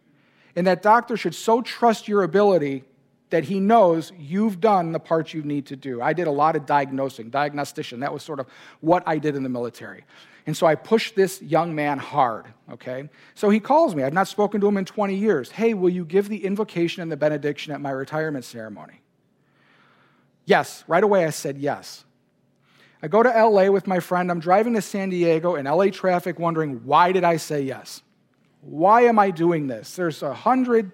And 0.57 0.67
that 0.67 0.81
doctor 0.81 1.19
should 1.19 1.35
so 1.35 1.61
trust 1.61 2.09
your 2.09 2.23
ability 2.23 2.85
that 3.29 3.45
he 3.45 3.61
knows 3.61 4.11
you've 4.19 4.59
done 4.59 4.93
the 4.93 5.01
part 5.01 5.35
you 5.35 5.43
need 5.43 5.67
to 5.67 5.77
do. 5.77 6.01
I 6.01 6.15
did 6.15 6.29
a 6.29 6.31
lot 6.31 6.57
of 6.57 6.65
diagnosing, 6.65 7.29
diagnostician. 7.29 8.01
That 8.01 8.13
was 8.13 8.23
sort 8.23 8.41
of 8.41 8.47
what 8.81 9.03
I 9.07 9.19
did 9.19 9.37
in 9.37 9.43
the 9.43 9.51
military. 9.51 10.05
And 10.47 10.57
so 10.57 10.67
I 10.67 10.75
pushed 10.75 11.15
this 11.15 11.41
young 11.41 11.75
man 11.75 11.99
hard, 11.99 12.47
okay? 12.73 13.09
So 13.35 13.49
he 13.49 13.61
calls 13.61 13.95
me. 13.95 14.03
I've 14.03 14.13
not 14.13 14.29
spoken 14.29 14.61
to 14.61 14.69
him 14.69 14.77
in 14.77 14.85
20 14.85 15.15
years. 15.15 15.51
Hey, 15.51 15.73
will 15.73 15.89
you 15.89 16.05
give 16.05 16.29
the 16.29 16.45
invocation 16.45 17.03
and 17.03 17.11
the 17.11 17.17
benediction 17.17 17.73
at 17.73 17.81
my 17.81 17.91
retirement 17.91 18.45
ceremony? 18.45 19.01
Yes. 20.45 20.85
Right 20.87 21.03
away 21.03 21.25
I 21.25 21.31
said 21.31 21.57
yes. 21.57 22.05
I 23.03 23.09
go 23.09 23.23
to 23.23 23.29
LA 23.29 23.71
with 23.71 23.87
my 23.87 24.01
friend. 24.01 24.31
I'm 24.31 24.41
driving 24.41 24.75
to 24.75 24.83
San 24.83 25.11
Diego 25.11 25.57
in 25.57 25.65
LA 25.65 25.87
traffic, 25.87 26.39
wondering, 26.39 26.85
why 26.85 27.13
did 27.13 27.25
I 27.25 27.39
say 27.39 27.63
yes? 27.63 28.03
Why 28.61 29.03
am 29.03 29.19
I 29.19 29.31
doing 29.31 29.67
this? 29.67 29.95
There's 29.95 30.23
a 30.23 30.33
hundred 30.33 30.93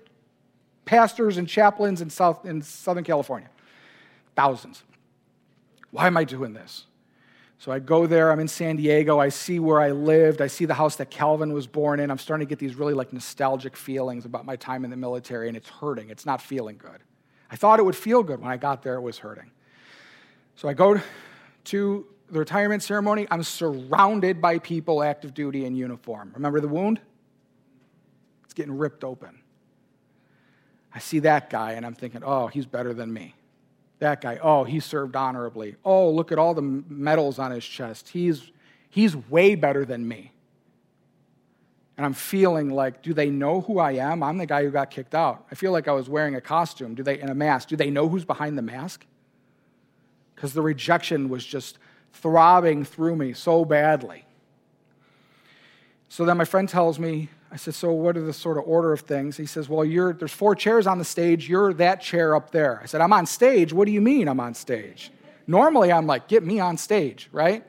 pastors 0.85 1.37
and 1.39 1.49
chaplains 1.49 2.01
in, 2.01 2.11
South, 2.11 2.45
in 2.45 2.63
Southern 2.63 3.05
California, 3.05 3.49
thousands. 4.35 4.83
Why 5.93 6.09
am 6.09 6.17
I 6.17 6.25
doing 6.25 6.53
this? 6.53 6.87
So 7.61 7.71
I 7.71 7.79
go 7.79 8.07
there, 8.07 8.33
I'm 8.33 8.41
in 8.41 8.49
San 8.49 8.77
Diego, 8.77 9.19
I 9.19 9.29
see 9.29 9.59
where 9.59 9.83
I 9.83 9.91
lived, 9.91 10.41
I 10.41 10.47
see 10.47 10.65
the 10.65 10.73
house 10.73 10.97
that 10.97 11.11
Calvin 11.11 11.53
was 11.53 11.67
born 11.67 12.01
in. 12.01 12.11
I'm 12.11 12.17
starting 12.17 12.47
to 12.47 12.49
get 12.49 12.59
these 12.59 12.75
really 12.75 12.95
like 12.95 13.13
nostalgic 13.13 13.77
feelings 13.77 14.25
about 14.25 14.47
my 14.47 14.57
time 14.57 14.83
in 14.83 14.91
the 14.91 14.97
military, 14.97 15.47
and 15.47 15.55
it's 15.55 15.69
hurting. 15.69 16.09
It's 16.09 16.25
not 16.25 16.41
feeling 16.41 16.79
good. 16.79 17.03
I 17.51 17.57
thought 17.57 17.79
it 17.79 17.83
would 17.83 17.95
feel 17.95 18.23
good. 18.23 18.41
When 18.41 18.51
I 18.51 18.57
got 18.57 18.83
there, 18.83 18.95
it 18.95 19.03
was 19.03 19.19
hurting. 19.19 19.51
So 20.57 20.71
I 20.71 20.73
go 20.73 21.03
to 21.65 22.07
the 22.31 22.39
retirement 22.39 22.83
ceremony, 22.83 23.27
I'm 23.31 23.43
surrounded 23.43 24.41
by 24.41 24.59
people 24.59 25.03
active 25.03 25.35
duty 25.35 25.67
in 25.67 25.75
uniform. 25.75 26.33
Remember 26.35 26.61
the 26.61 26.69
wound? 26.69 26.99
It's 28.45 28.55
getting 28.55 28.79
ripped 28.79 29.05
open. 29.05 29.39
I 30.95 30.99
see 30.99 31.19
that 31.19 31.51
guy 31.51 31.73
and 31.73 31.85
I'm 31.85 31.95
thinking, 31.95 32.23
oh, 32.25 32.47
he's 32.47 32.65
better 32.65 32.95
than 32.95 33.13
me. 33.13 33.35
That 34.01 34.21
guy, 34.21 34.39
oh, 34.43 34.65
he 34.65 34.81
served 34.81 35.15
honorably. 35.17 35.77
Oh, 35.85 36.11
look 36.11 36.33
at 36.33 36.39
all 36.39 36.55
the 36.55 36.63
medals 36.63 37.39
on 37.39 37.53
his 37.53 37.65
chest. 37.65 38.09
He's, 38.09 38.51
he's 38.91 39.15
way 39.15 39.55
better 39.55 39.85
than 39.85 40.07
me. 40.07 40.33
And 41.97 42.05
I'm 42.05 42.15
feeling 42.15 42.71
like, 42.71 43.03
do 43.03 43.15
they 43.15 43.31
know 43.31 43.61
who 43.61 43.79
I 43.79 43.93
am? 43.93 44.23
I'm 44.23 44.39
the 44.39 44.47
guy 44.47 44.65
who 44.65 44.71
got 44.71 44.91
kicked 44.91 45.15
out. 45.15 45.47
I 45.51 45.55
feel 45.55 45.71
like 45.71 45.87
I 45.87 45.93
was 45.93 46.09
wearing 46.09 46.35
a 46.35 46.41
costume. 46.41 46.95
Do 46.95 47.03
they 47.03 47.21
in 47.21 47.29
a 47.29 47.35
mask? 47.35 47.69
Do 47.69 47.77
they 47.77 47.91
know 47.91 48.09
who's 48.09 48.25
behind 48.25 48.59
the 48.59 48.63
mask? 48.63 49.05
because 50.41 50.55
the 50.55 50.63
rejection 50.63 51.29
was 51.29 51.45
just 51.45 51.77
throbbing 52.15 52.83
through 52.83 53.15
me 53.15 53.35
so 53.35 53.63
badly. 53.63 54.25
So 56.09 56.25
then 56.25 56.39
my 56.39 56.47
friend 56.47 56.67
tells 56.67 56.99
me, 56.99 57.29
I 57.51 57.57
said, 57.57 57.75
So 57.75 57.93
what 57.93 58.17
are 58.17 58.23
the 58.23 58.33
sort 58.33 58.59
of 58.59 58.65
order 58.67 58.93
of 58.93 59.01
things? 59.01 59.37
He 59.37 59.47
says, 59.47 59.69
Well, 59.69 59.85
you're, 59.85 60.13
there's 60.13 60.33
four 60.33 60.55
chairs 60.55 60.87
on 60.87 60.99
the 60.99 61.05
stage. 61.05 61.49
You're 61.49 61.73
that 61.75 62.01
chair 62.01 62.35
up 62.35 62.51
there. 62.51 62.81
I 62.83 62.87
said, 62.87 63.01
I'm 63.01 63.13
on 63.13 63.27
stage. 63.27 63.73
What 63.73 63.87
do 63.87 63.93
you 63.93 64.01
mean 64.01 64.29
I'm 64.29 64.41
on 64.41 64.55
stage? 64.55 65.11
Normally, 65.47 65.93
I'm 65.93 66.07
like, 66.07 66.29
Get 66.29 66.45
me 66.45 66.61
on 66.61 66.77
stage, 66.77 67.29
right? 67.33 67.65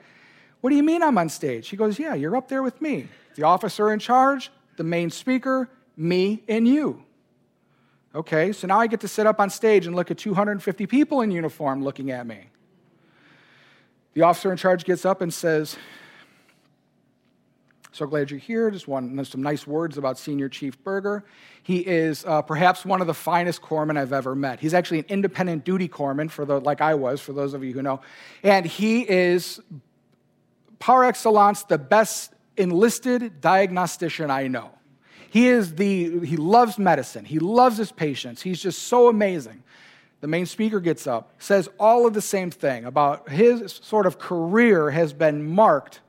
What 0.61 0.69
do 0.69 0.75
you 0.75 0.83
mean 0.83 1.01
I'm 1.01 1.17
on 1.17 1.29
stage? 1.29 1.69
He 1.69 1.77
goes, 1.77 1.97
Yeah, 1.97 2.13
you're 2.13 2.35
up 2.35 2.47
there 2.47 2.63
with 2.63 2.81
me. 2.81 3.07
The 3.35 3.43
officer 3.43 3.91
in 3.91 3.99
charge, 3.99 4.51
the 4.77 4.83
main 4.83 5.09
speaker, 5.09 5.69
me, 5.97 6.43
and 6.47 6.67
you. 6.67 7.03
Okay, 8.13 8.51
so 8.51 8.67
now 8.67 8.79
I 8.79 8.87
get 8.87 8.99
to 9.01 9.07
sit 9.07 9.25
up 9.25 9.39
on 9.39 9.49
stage 9.49 9.87
and 9.87 9.95
look 9.95 10.11
at 10.11 10.17
250 10.17 10.85
people 10.85 11.21
in 11.21 11.31
uniform 11.31 11.81
looking 11.81 12.11
at 12.11 12.27
me. 12.27 12.49
The 14.13 14.23
officer 14.23 14.51
in 14.51 14.57
charge 14.57 14.83
gets 14.83 15.05
up 15.05 15.21
and 15.21 15.33
says, 15.33 15.77
So 17.93 18.05
glad 18.05 18.31
you're 18.31 18.39
here. 18.39 18.71
Just 18.71 18.87
want 18.87 19.27
some 19.27 19.43
nice 19.43 19.67
words 19.67 19.97
about 19.97 20.17
Senior 20.17 20.47
Chief 20.47 20.81
Berger. 20.81 21.25
He 21.61 21.79
is 21.79 22.23
uh, 22.25 22.41
perhaps 22.41 22.85
one 22.85 23.01
of 23.01 23.07
the 23.07 23.13
finest 23.13 23.61
corpsmen 23.61 23.97
I've 23.97 24.13
ever 24.13 24.33
met. 24.33 24.61
He's 24.61 24.73
actually 24.73 24.99
an 24.99 25.05
independent 25.09 25.65
duty 25.65 25.89
corpsman, 25.89 26.31
for 26.31 26.45
the, 26.45 26.61
like 26.61 26.79
I 26.79 26.95
was, 26.95 27.19
for 27.19 27.33
those 27.33 27.53
of 27.53 27.65
you 27.65 27.73
who 27.73 27.81
know. 27.81 27.99
And 28.43 28.65
he 28.65 29.01
is 29.09 29.59
par 30.79 31.03
excellence 31.03 31.63
the 31.63 31.77
best 31.77 32.33
enlisted 32.55 33.41
diagnostician 33.41 34.31
I 34.31 34.47
know. 34.47 34.71
He 35.29 35.47
is 35.47 35.75
the, 35.75 36.25
he 36.25 36.37
loves 36.37 36.79
medicine. 36.79 37.25
He 37.25 37.39
loves 37.39 37.77
his 37.77 37.91
patients. 37.91 38.41
He's 38.41 38.61
just 38.61 38.83
so 38.83 39.09
amazing. 39.09 39.63
The 40.21 40.27
main 40.27 40.45
speaker 40.45 40.79
gets 40.79 41.07
up, 41.07 41.33
says 41.39 41.67
all 41.77 42.07
of 42.07 42.13
the 42.13 42.21
same 42.21 42.51
thing 42.51 42.85
about 42.85 43.27
his 43.27 43.79
sort 43.81 44.05
of 44.05 44.17
career 44.17 44.91
has 44.91 45.11
been 45.11 45.45
marked 45.45 45.99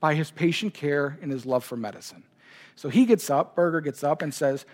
by 0.00 0.14
his 0.14 0.30
patient 0.30 0.74
care 0.74 1.18
and 1.22 1.30
his 1.30 1.46
love 1.46 1.64
for 1.64 1.76
medicine. 1.76 2.24
So 2.74 2.88
he 2.88 3.04
gets 3.04 3.28
up, 3.30 3.54
Berger 3.54 3.80
gets 3.80 4.02
up, 4.02 4.22
and 4.22 4.32
says, 4.32 4.64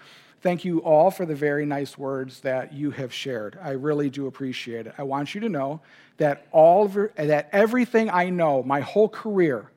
Thank 0.42 0.64
you 0.64 0.78
all 0.80 1.10
for 1.10 1.26
the 1.26 1.34
very 1.34 1.66
nice 1.66 1.98
words 1.98 2.40
that 2.40 2.72
you 2.72 2.92
have 2.92 3.12
shared. 3.12 3.58
I 3.60 3.70
really 3.70 4.10
do 4.10 4.26
appreciate 4.26 4.86
it. 4.86 4.94
I 4.96 5.02
want 5.02 5.34
you 5.34 5.40
to 5.40 5.48
know 5.48 5.80
that 6.18 6.46
all 6.52 6.86
that 6.86 7.48
everything 7.52 8.10
I 8.10 8.30
know, 8.30 8.62
my 8.62 8.80
whole 8.80 9.08
career, 9.08 9.70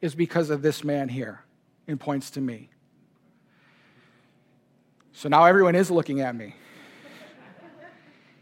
is 0.00 0.14
because 0.14 0.50
of 0.50 0.62
this 0.62 0.84
man 0.84 1.08
here, 1.08 1.42
and 1.86 1.98
points 1.98 2.30
to 2.30 2.40
me. 2.40 2.70
So 5.12 5.28
now 5.28 5.44
everyone 5.44 5.74
is 5.74 5.90
looking 5.90 6.20
at 6.20 6.34
me. 6.34 6.54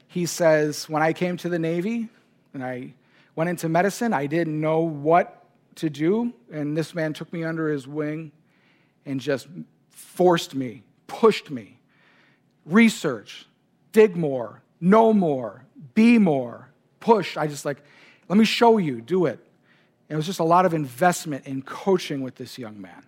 he 0.07 0.27
says, 0.27 0.89
When 0.89 1.03
I 1.03 1.15
came 1.15 1.39
to 1.39 1.49
the 1.49 1.59
Navy 1.59 2.11
and 2.53 2.63
I 2.63 2.93
went 3.35 3.51
into 3.51 3.69
medicine, 3.69 4.13
I 4.13 4.27
didn't 4.27 4.61
know 4.61 4.81
what 4.81 5.46
to 5.77 5.91
do. 5.91 6.33
And 6.53 6.77
this 6.77 6.95
man 6.95 7.13
took 7.13 7.33
me 7.33 7.45
under 7.45 7.69
his 7.69 7.87
wing 7.87 8.33
and 9.05 9.21
just 9.21 9.47
forced 9.91 10.55
me, 10.55 10.83
pushed 11.07 11.51
me. 11.51 11.79
Research, 12.65 13.47
dig 13.93 14.17
more, 14.17 14.63
know 14.81 15.13
more, 15.13 15.65
be 15.95 16.19
more, 16.19 16.69
push. 17.01 17.37
I 17.37 17.47
just 17.47 17.65
like, 17.65 17.79
let 18.29 18.37
me 18.37 18.45
show 18.45 18.79
you, 18.79 19.01
do 19.01 19.27
it. 19.27 19.39
And 20.09 20.15
it 20.15 20.17
was 20.17 20.27
just 20.27 20.41
a 20.41 20.45
lot 20.45 20.67
of 20.67 20.75
investment 20.75 21.47
in 21.47 21.63
coaching 21.63 22.23
with 22.23 22.35
this 22.37 22.59
young 22.59 22.81
man. 22.81 23.05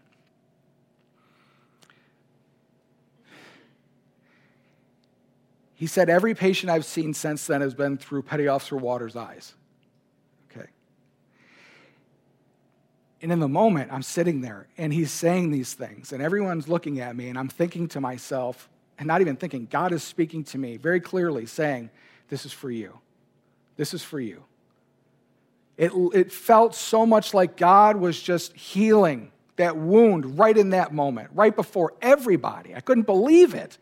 He 5.74 5.86
said, 5.86 6.10
Every 6.10 6.34
patient 6.34 6.70
I've 6.70 6.84
seen 6.84 7.14
since 7.14 7.46
then 7.46 7.60
has 7.60 7.72
been 7.72 7.98
through 7.98 8.22
Petty 8.22 8.48
Officer 8.48 8.76
Waters' 8.76 9.14
eyes. 9.14 9.54
And 13.20 13.32
in 13.32 13.40
the 13.40 13.48
moment, 13.48 13.92
I'm 13.92 14.02
sitting 14.02 14.40
there 14.40 14.68
and 14.76 14.92
he's 14.92 15.10
saying 15.10 15.50
these 15.50 15.74
things, 15.74 16.12
and 16.12 16.22
everyone's 16.22 16.68
looking 16.68 17.00
at 17.00 17.16
me, 17.16 17.28
and 17.28 17.38
I'm 17.38 17.48
thinking 17.48 17.88
to 17.88 18.00
myself, 18.00 18.68
and 18.98 19.06
not 19.06 19.20
even 19.20 19.36
thinking, 19.36 19.66
God 19.70 19.92
is 19.92 20.02
speaking 20.02 20.44
to 20.44 20.58
me 20.58 20.76
very 20.76 21.00
clearly, 21.00 21.46
saying, 21.46 21.90
This 22.28 22.44
is 22.44 22.52
for 22.52 22.70
you. 22.70 22.98
This 23.76 23.94
is 23.94 24.02
for 24.02 24.20
you. 24.20 24.44
It, 25.76 25.92
it 26.12 26.32
felt 26.32 26.74
so 26.74 27.06
much 27.06 27.34
like 27.34 27.56
God 27.56 27.96
was 27.96 28.20
just 28.20 28.54
healing 28.56 29.30
that 29.56 29.76
wound 29.76 30.38
right 30.38 30.56
in 30.56 30.70
that 30.70 30.92
moment, 30.92 31.30
right 31.34 31.54
before 31.54 31.94
everybody. 32.02 32.74
I 32.74 32.80
couldn't 32.80 33.04
believe 33.04 33.54
it. 33.54 33.78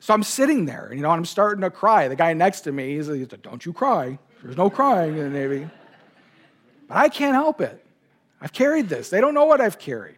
So 0.00 0.14
I'm 0.14 0.22
sitting 0.22 0.66
there, 0.66 0.90
you 0.92 1.00
know, 1.00 1.10
and 1.10 1.18
I'm 1.18 1.24
starting 1.24 1.62
to 1.62 1.70
cry. 1.70 2.08
The 2.08 2.16
guy 2.16 2.32
next 2.34 2.62
to 2.62 2.72
me, 2.72 2.96
he's 2.96 3.08
like, 3.08 3.42
Don't 3.42 3.64
you 3.64 3.72
cry. 3.72 4.18
There's 4.42 4.56
no 4.56 4.70
crying 4.70 5.16
in 5.16 5.32
the 5.32 5.38
Navy. 5.38 5.68
But 6.86 6.96
I 6.96 7.08
can't 7.08 7.34
help 7.34 7.60
it. 7.60 7.84
I've 8.40 8.52
carried 8.52 8.88
this. 8.88 9.10
They 9.10 9.20
don't 9.20 9.34
know 9.34 9.44
what 9.44 9.60
I've 9.60 9.78
carried. 9.78 10.16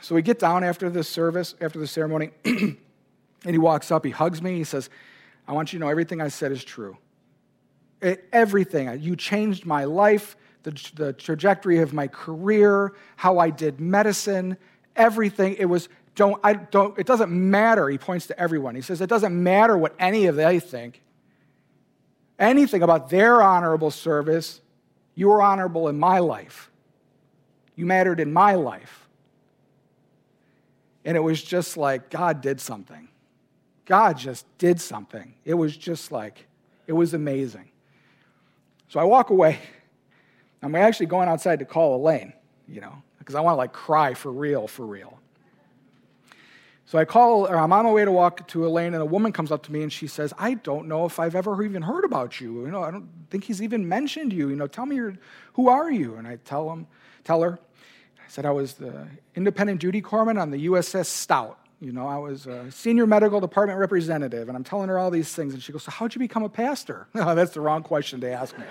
So 0.00 0.14
we 0.14 0.22
get 0.22 0.38
down 0.38 0.64
after 0.64 0.90
the 0.90 1.04
service, 1.04 1.54
after 1.60 1.78
the 1.78 1.86
ceremony, 1.86 2.30
and 2.44 2.76
he 3.44 3.58
walks 3.58 3.90
up, 3.90 4.04
he 4.04 4.10
hugs 4.10 4.42
me, 4.42 4.56
he 4.56 4.64
says, 4.64 4.90
I 5.46 5.52
want 5.52 5.72
you 5.72 5.78
to 5.78 5.84
know 5.84 5.90
everything 5.90 6.20
I 6.20 6.28
said 6.28 6.52
is 6.52 6.64
true. 6.64 6.96
It, 8.00 8.26
everything. 8.32 9.00
You 9.00 9.14
changed 9.14 9.66
my 9.66 9.84
life, 9.84 10.36
the, 10.62 10.72
the 10.94 11.12
trajectory 11.12 11.78
of 11.78 11.92
my 11.92 12.08
career, 12.08 12.94
how 13.16 13.38
I 13.38 13.50
did 13.50 13.78
medicine, 13.78 14.56
everything. 14.96 15.54
It 15.58 15.66
was 15.66 15.88
don't, 16.14 16.40
I 16.42 16.54
don't, 16.54 16.98
it 16.98 17.06
doesn't 17.06 17.30
matter. 17.30 17.88
He 17.88 17.98
points 17.98 18.26
to 18.28 18.38
everyone. 18.38 18.74
He 18.74 18.82
says, 18.82 19.00
it 19.00 19.08
doesn't 19.08 19.42
matter 19.42 19.76
what 19.76 19.94
any 19.98 20.26
of 20.26 20.36
they 20.36 20.60
think. 20.60 21.02
Anything 22.38 22.82
about 22.82 23.10
their 23.10 23.42
honorable 23.42 23.90
service, 23.90 24.60
you 25.14 25.28
were 25.28 25.42
honorable 25.42 25.88
in 25.88 25.98
my 25.98 26.18
life. 26.18 26.70
You 27.76 27.86
mattered 27.86 28.20
in 28.20 28.32
my 28.32 28.54
life. 28.54 29.08
And 31.04 31.16
it 31.16 31.20
was 31.20 31.42
just 31.42 31.76
like 31.76 32.10
God 32.10 32.40
did 32.40 32.60
something. 32.60 33.08
God 33.86 34.18
just 34.18 34.46
did 34.58 34.80
something. 34.80 35.34
It 35.44 35.54
was 35.54 35.76
just 35.76 36.12
like, 36.12 36.46
it 36.86 36.92
was 36.92 37.14
amazing. 37.14 37.70
So 38.88 39.00
I 39.00 39.04
walk 39.04 39.30
away. 39.30 39.58
I'm 40.62 40.74
actually 40.74 41.06
going 41.06 41.28
outside 41.28 41.60
to 41.60 41.64
call 41.64 41.96
Elaine, 41.96 42.32
you 42.68 42.80
know, 42.80 43.02
because 43.18 43.34
I 43.34 43.40
want 43.40 43.54
to 43.54 43.58
like 43.58 43.72
cry 43.72 44.14
for 44.14 44.32
real, 44.32 44.66
for 44.66 44.84
real. 44.84 45.19
So 46.90 46.98
I 46.98 47.04
call, 47.04 47.46
or 47.46 47.56
I'm 47.56 47.72
on 47.72 47.84
my 47.84 47.92
way 47.92 48.04
to 48.04 48.10
walk 48.10 48.48
to 48.48 48.66
Elaine, 48.66 48.94
and 48.94 49.00
a 49.00 49.06
woman 49.06 49.30
comes 49.30 49.52
up 49.52 49.62
to 49.62 49.72
me 49.72 49.84
and 49.84 49.92
she 49.92 50.08
says, 50.08 50.34
I 50.36 50.54
don't 50.54 50.88
know 50.88 51.04
if 51.04 51.20
I've 51.20 51.36
ever 51.36 51.62
even 51.62 51.82
heard 51.82 52.04
about 52.04 52.40
you. 52.40 52.64
You 52.64 52.72
know, 52.72 52.82
I 52.82 52.90
don't 52.90 53.08
think 53.30 53.44
he's 53.44 53.62
even 53.62 53.88
mentioned 53.88 54.32
you. 54.32 54.48
You 54.48 54.56
know, 54.56 54.66
tell 54.66 54.86
me, 54.86 54.96
your, 54.96 55.14
who 55.52 55.68
are 55.68 55.88
you? 55.88 56.16
And 56.16 56.26
I 56.26 56.38
tell 56.44 56.68
him, 56.72 56.88
tell 57.22 57.42
her, 57.42 57.60
I 58.18 58.26
said 58.26 58.44
I 58.44 58.50
was 58.50 58.74
the 58.74 59.06
independent 59.36 59.80
duty 59.80 60.02
corpsman 60.02 60.42
on 60.42 60.50
the 60.50 60.66
USS 60.66 61.06
Stout. 61.06 61.60
You 61.80 61.92
know, 61.92 62.08
I 62.08 62.18
was 62.18 62.48
a 62.48 62.68
senior 62.72 63.06
medical 63.06 63.38
department 63.38 63.78
representative, 63.78 64.48
and 64.48 64.56
I'm 64.56 64.64
telling 64.64 64.88
her 64.88 64.98
all 64.98 65.12
these 65.12 65.32
things. 65.32 65.54
And 65.54 65.62
she 65.62 65.70
goes, 65.70 65.84
So, 65.84 65.92
how'd 65.92 66.12
you 66.16 66.18
become 66.18 66.42
a 66.42 66.48
pastor? 66.48 67.06
No, 67.14 67.34
that's 67.36 67.52
the 67.52 67.60
wrong 67.60 67.84
question 67.84 68.20
to 68.22 68.32
ask 68.32 68.58
me. 68.58 68.64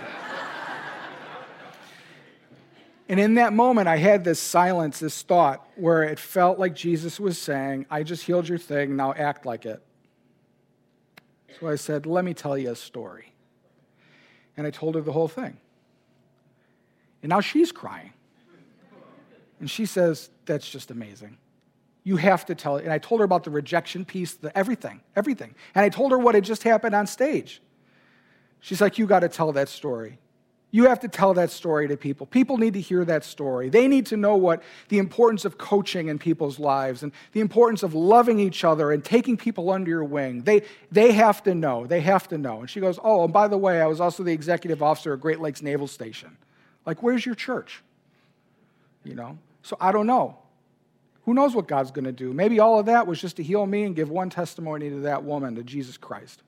And 3.09 3.19
in 3.19 3.33
that 3.35 3.53
moment, 3.53 3.87
I 3.87 3.97
had 3.97 4.23
this 4.23 4.39
silence, 4.39 4.99
this 4.99 5.23
thought, 5.23 5.67
where 5.75 6.03
it 6.03 6.19
felt 6.19 6.59
like 6.59 6.75
Jesus 6.75 7.19
was 7.19 7.39
saying, 7.39 7.87
I 7.89 8.03
just 8.03 8.23
healed 8.23 8.47
your 8.47 8.59
thing, 8.59 8.95
now 8.95 9.13
act 9.13 9.47
like 9.47 9.65
it. 9.65 9.81
So 11.59 11.67
I 11.67 11.75
said, 11.75 12.05
Let 12.05 12.23
me 12.23 12.35
tell 12.35 12.55
you 12.55 12.69
a 12.69 12.75
story. 12.75 13.33
And 14.55 14.67
I 14.67 14.69
told 14.69 14.93
her 14.93 15.01
the 15.01 15.11
whole 15.11 15.27
thing. 15.27 15.57
And 17.23 17.31
now 17.31 17.41
she's 17.41 17.71
crying. 17.71 18.13
And 19.59 19.69
she 19.69 19.87
says, 19.87 20.29
That's 20.45 20.69
just 20.69 20.91
amazing. 20.91 21.37
You 22.03 22.17
have 22.17 22.45
to 22.45 22.55
tell 22.55 22.77
it. 22.77 22.83
And 22.83 22.93
I 22.93 22.99
told 22.99 23.21
her 23.21 23.25
about 23.25 23.43
the 23.43 23.49
rejection 23.49 24.05
piece, 24.05 24.35
the 24.35 24.55
everything, 24.55 25.01
everything. 25.15 25.55
And 25.73 25.83
I 25.83 25.89
told 25.89 26.11
her 26.11 26.19
what 26.19 26.35
had 26.35 26.43
just 26.43 26.61
happened 26.61 26.93
on 26.93 27.07
stage. 27.07 27.59
She's 28.59 28.81
like, 28.81 28.99
You 28.99 29.07
got 29.07 29.21
to 29.21 29.29
tell 29.29 29.51
that 29.53 29.67
story. 29.67 30.19
You 30.71 30.85
have 30.85 30.99
to 30.99 31.07
tell 31.07 31.33
that 31.33 31.49
story 31.49 31.87
to 31.87 31.97
people. 31.97 32.27
People 32.27 32.57
need 32.57 32.73
to 32.73 32.81
hear 32.81 33.03
that 33.05 33.25
story. 33.25 33.69
They 33.69 33.87
need 33.87 34.05
to 34.07 34.17
know 34.17 34.35
what 34.35 34.61
the 34.89 34.99
importance 34.99 35.43
of 35.43 35.57
coaching 35.57 36.09
in 36.09 36.19
people's 36.19 36.59
lives 36.59 37.01
and 37.01 37.11
the 37.31 37.39
importance 37.39 37.81
of 37.81 37.95
loving 37.95 38.39
each 38.39 38.63
other 38.63 38.91
and 38.91 39.03
taking 39.03 39.35
people 39.35 39.71
under 39.71 39.89
your 39.89 40.03
wing. 40.03 40.43
They, 40.43 40.61
they 40.91 41.11
have 41.13 41.41
to 41.43 41.55
know. 41.55 41.87
They 41.87 42.01
have 42.01 42.27
to 42.27 42.37
know. 42.37 42.59
And 42.59 42.69
she 42.69 42.79
goes, 42.79 42.99
Oh, 43.03 43.23
and 43.23 43.33
by 43.33 43.47
the 43.47 43.57
way, 43.57 43.81
I 43.81 43.87
was 43.87 43.99
also 43.99 44.21
the 44.21 44.31
executive 44.31 44.83
officer 44.83 45.13
at 45.13 45.21
Great 45.21 45.39
Lakes 45.39 45.63
Naval 45.63 45.87
Station. 45.87 46.37
Like, 46.85 47.01
where's 47.01 47.25
your 47.25 47.35
church? 47.35 47.81
You 49.03 49.15
know? 49.15 49.39
So 49.63 49.75
I 49.81 49.91
don't 49.91 50.07
know. 50.07 50.37
Who 51.23 51.33
knows 51.33 51.55
what 51.55 51.67
God's 51.67 51.91
going 51.91 52.05
to 52.05 52.11
do? 52.11 52.31
Maybe 52.31 52.59
all 52.59 52.79
of 52.79 52.85
that 52.85 53.07
was 53.07 53.19
just 53.19 53.37
to 53.37 53.43
heal 53.43 53.65
me 53.65 53.83
and 53.83 53.95
give 53.95 54.09
one 54.09 54.29
testimony 54.29 54.89
to 54.89 54.99
that 55.01 55.23
woman, 55.23 55.55
to 55.55 55.63
Jesus 55.63 55.97
Christ. 55.97 56.43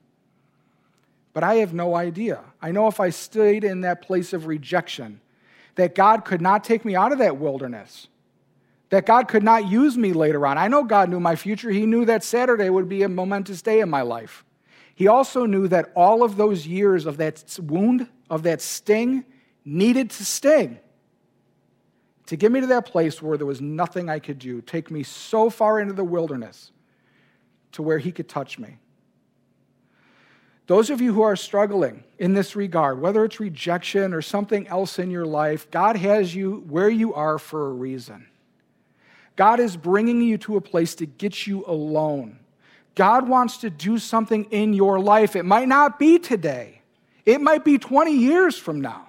But 1.33 1.43
I 1.43 1.55
have 1.55 1.73
no 1.73 1.95
idea. 1.95 2.41
I 2.61 2.71
know 2.71 2.87
if 2.87 2.99
I 2.99 3.09
stayed 3.09 3.63
in 3.63 3.81
that 3.81 4.01
place 4.01 4.33
of 4.33 4.47
rejection, 4.47 5.21
that 5.75 5.95
God 5.95 6.25
could 6.25 6.41
not 6.41 6.63
take 6.63 6.83
me 6.83 6.95
out 6.95 7.11
of 7.11 7.19
that 7.19 7.37
wilderness, 7.37 8.07
that 8.89 9.05
God 9.05 9.27
could 9.29 9.43
not 9.43 9.67
use 9.67 9.97
me 9.97 10.11
later 10.11 10.45
on. 10.45 10.57
I 10.57 10.67
know 10.67 10.83
God 10.83 11.09
knew 11.09 11.19
my 11.19 11.37
future. 11.37 11.69
He 11.69 11.85
knew 11.85 12.03
that 12.05 12.23
Saturday 12.23 12.69
would 12.69 12.89
be 12.89 13.03
a 13.03 13.09
momentous 13.09 13.61
day 13.61 13.79
in 13.79 13.89
my 13.89 14.01
life. 14.01 14.43
He 14.93 15.07
also 15.07 15.45
knew 15.45 15.69
that 15.69 15.91
all 15.95 16.23
of 16.23 16.35
those 16.35 16.67
years 16.67 17.05
of 17.05 17.17
that 17.17 17.57
wound, 17.61 18.07
of 18.29 18.43
that 18.43 18.61
sting, 18.61 19.23
needed 19.63 20.09
to 20.09 20.25
sting 20.25 20.79
to 22.31 22.37
get 22.37 22.49
me 22.49 22.61
to 22.61 22.67
that 22.67 22.85
place 22.85 23.21
where 23.21 23.37
there 23.37 23.45
was 23.45 23.59
nothing 23.59 24.09
I 24.09 24.19
could 24.19 24.39
do, 24.39 24.61
take 24.61 24.89
me 24.89 25.03
so 25.03 25.49
far 25.49 25.81
into 25.81 25.93
the 25.93 26.05
wilderness 26.05 26.71
to 27.73 27.83
where 27.83 27.97
He 27.97 28.11
could 28.13 28.29
touch 28.29 28.57
me. 28.57 28.77
Those 30.71 30.89
of 30.89 31.01
you 31.01 31.13
who 31.13 31.21
are 31.23 31.35
struggling 31.35 32.05
in 32.17 32.33
this 32.33 32.55
regard, 32.55 33.01
whether 33.01 33.25
it's 33.25 33.41
rejection 33.41 34.13
or 34.13 34.21
something 34.21 34.69
else 34.69 34.99
in 34.99 35.11
your 35.11 35.25
life, 35.25 35.69
God 35.69 35.97
has 35.97 36.33
you 36.33 36.63
where 36.69 36.89
you 36.89 37.13
are 37.13 37.37
for 37.37 37.67
a 37.67 37.73
reason. 37.73 38.27
God 39.35 39.59
is 39.59 39.75
bringing 39.75 40.21
you 40.21 40.37
to 40.37 40.55
a 40.55 40.61
place 40.61 40.95
to 40.95 41.05
get 41.05 41.45
you 41.45 41.65
alone. 41.67 42.39
God 42.95 43.27
wants 43.27 43.57
to 43.57 43.69
do 43.69 43.97
something 43.97 44.45
in 44.45 44.71
your 44.71 44.97
life. 44.97 45.35
It 45.35 45.43
might 45.43 45.67
not 45.67 45.99
be 45.99 46.19
today, 46.19 46.81
it 47.25 47.41
might 47.41 47.65
be 47.65 47.77
20 47.77 48.13
years 48.13 48.57
from 48.57 48.79
now, 48.79 49.07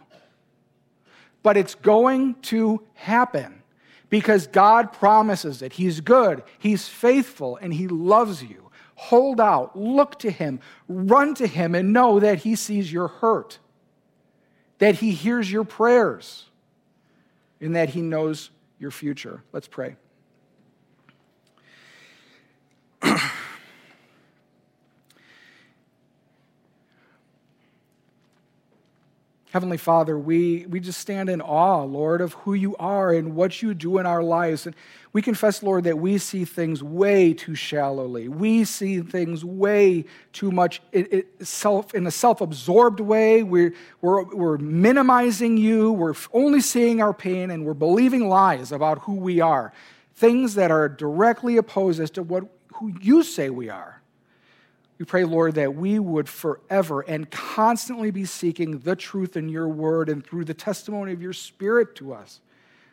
but 1.44 1.56
it's 1.56 1.76
going 1.76 2.34
to 2.42 2.82
happen 2.94 3.62
because 4.10 4.48
God 4.48 4.92
promises 4.92 5.60
that 5.60 5.74
He's 5.74 6.00
good, 6.00 6.42
He's 6.58 6.88
faithful, 6.88 7.56
and 7.56 7.72
He 7.72 7.86
loves 7.86 8.42
you 8.42 8.61
hold 9.02 9.40
out, 9.40 9.76
look 9.76 10.18
to 10.20 10.30
Him, 10.30 10.60
run 10.86 11.34
to 11.34 11.46
Him, 11.46 11.74
and 11.74 11.92
know 11.92 12.20
that 12.20 12.38
He 12.38 12.54
sees 12.54 12.92
your 12.92 13.08
hurt, 13.08 13.58
that 14.78 14.96
He 14.96 15.10
hears 15.10 15.50
your 15.50 15.64
prayers, 15.64 16.46
and 17.60 17.74
that 17.74 17.90
He 17.90 18.00
knows 18.00 18.50
your 18.78 18.92
future. 18.92 19.42
Let's 19.52 19.66
pray. 19.66 19.96
Heavenly 29.52 29.76
Father, 29.76 30.18
we, 30.18 30.64
we 30.64 30.80
just 30.80 30.98
stand 30.98 31.28
in 31.28 31.42
awe, 31.42 31.82
Lord, 31.82 32.22
of 32.22 32.32
who 32.32 32.54
you 32.54 32.74
are 32.76 33.12
and 33.12 33.36
what 33.36 33.60
you 33.60 33.74
do 33.74 33.98
in 33.98 34.06
our 34.06 34.22
lives. 34.22 34.64
And 34.64 34.74
we 35.12 35.20
confess, 35.20 35.62
Lord, 35.62 35.84
that 35.84 35.98
we 35.98 36.16
see 36.16 36.46
things 36.46 36.82
way 36.82 37.34
too 37.34 37.54
shallowly. 37.54 38.28
We 38.28 38.64
see 38.64 39.02
things 39.02 39.44
way 39.44 40.06
too 40.32 40.50
much 40.50 40.80
it, 40.90 41.12
it, 41.12 41.46
self, 41.46 41.94
in 41.94 42.06
a 42.06 42.10
self 42.10 42.40
absorbed 42.40 43.00
way. 43.00 43.42
We're, 43.42 43.74
we're, 44.00 44.24
we're 44.24 44.56
minimizing 44.56 45.58
you. 45.58 45.92
We're 45.92 46.14
only 46.32 46.62
seeing 46.62 47.02
our 47.02 47.12
pain 47.12 47.50
and 47.50 47.66
we're 47.66 47.74
believing 47.74 48.30
lies 48.30 48.72
about 48.72 49.00
who 49.00 49.16
we 49.16 49.42
are. 49.42 49.74
Things 50.14 50.54
that 50.54 50.70
are 50.70 50.88
directly 50.88 51.58
opposed 51.58 52.00
as 52.00 52.10
to 52.12 52.22
what, 52.22 52.44
who 52.76 52.94
you 53.02 53.22
say 53.22 53.50
we 53.50 53.68
are. 53.68 54.01
We 55.02 55.06
pray, 55.06 55.24
Lord, 55.24 55.56
that 55.56 55.74
we 55.74 55.98
would 55.98 56.28
forever 56.28 57.00
and 57.00 57.28
constantly 57.28 58.12
be 58.12 58.24
seeking 58.24 58.78
the 58.78 58.94
truth 58.94 59.36
in 59.36 59.48
your 59.48 59.66
word 59.66 60.08
and 60.08 60.24
through 60.24 60.44
the 60.44 60.54
testimony 60.54 61.12
of 61.12 61.20
your 61.20 61.32
spirit 61.32 61.96
to 61.96 62.14
us. 62.14 62.40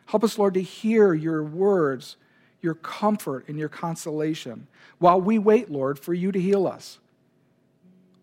Help 0.06 0.24
us, 0.24 0.36
Lord, 0.36 0.54
to 0.54 0.60
hear 0.60 1.14
your 1.14 1.44
words, 1.44 2.16
your 2.62 2.74
comfort, 2.74 3.46
and 3.46 3.56
your 3.60 3.68
consolation 3.68 4.66
while 4.98 5.20
we 5.20 5.38
wait, 5.38 5.70
Lord, 5.70 6.00
for 6.00 6.12
you 6.12 6.32
to 6.32 6.40
heal 6.40 6.66
us. 6.66 6.98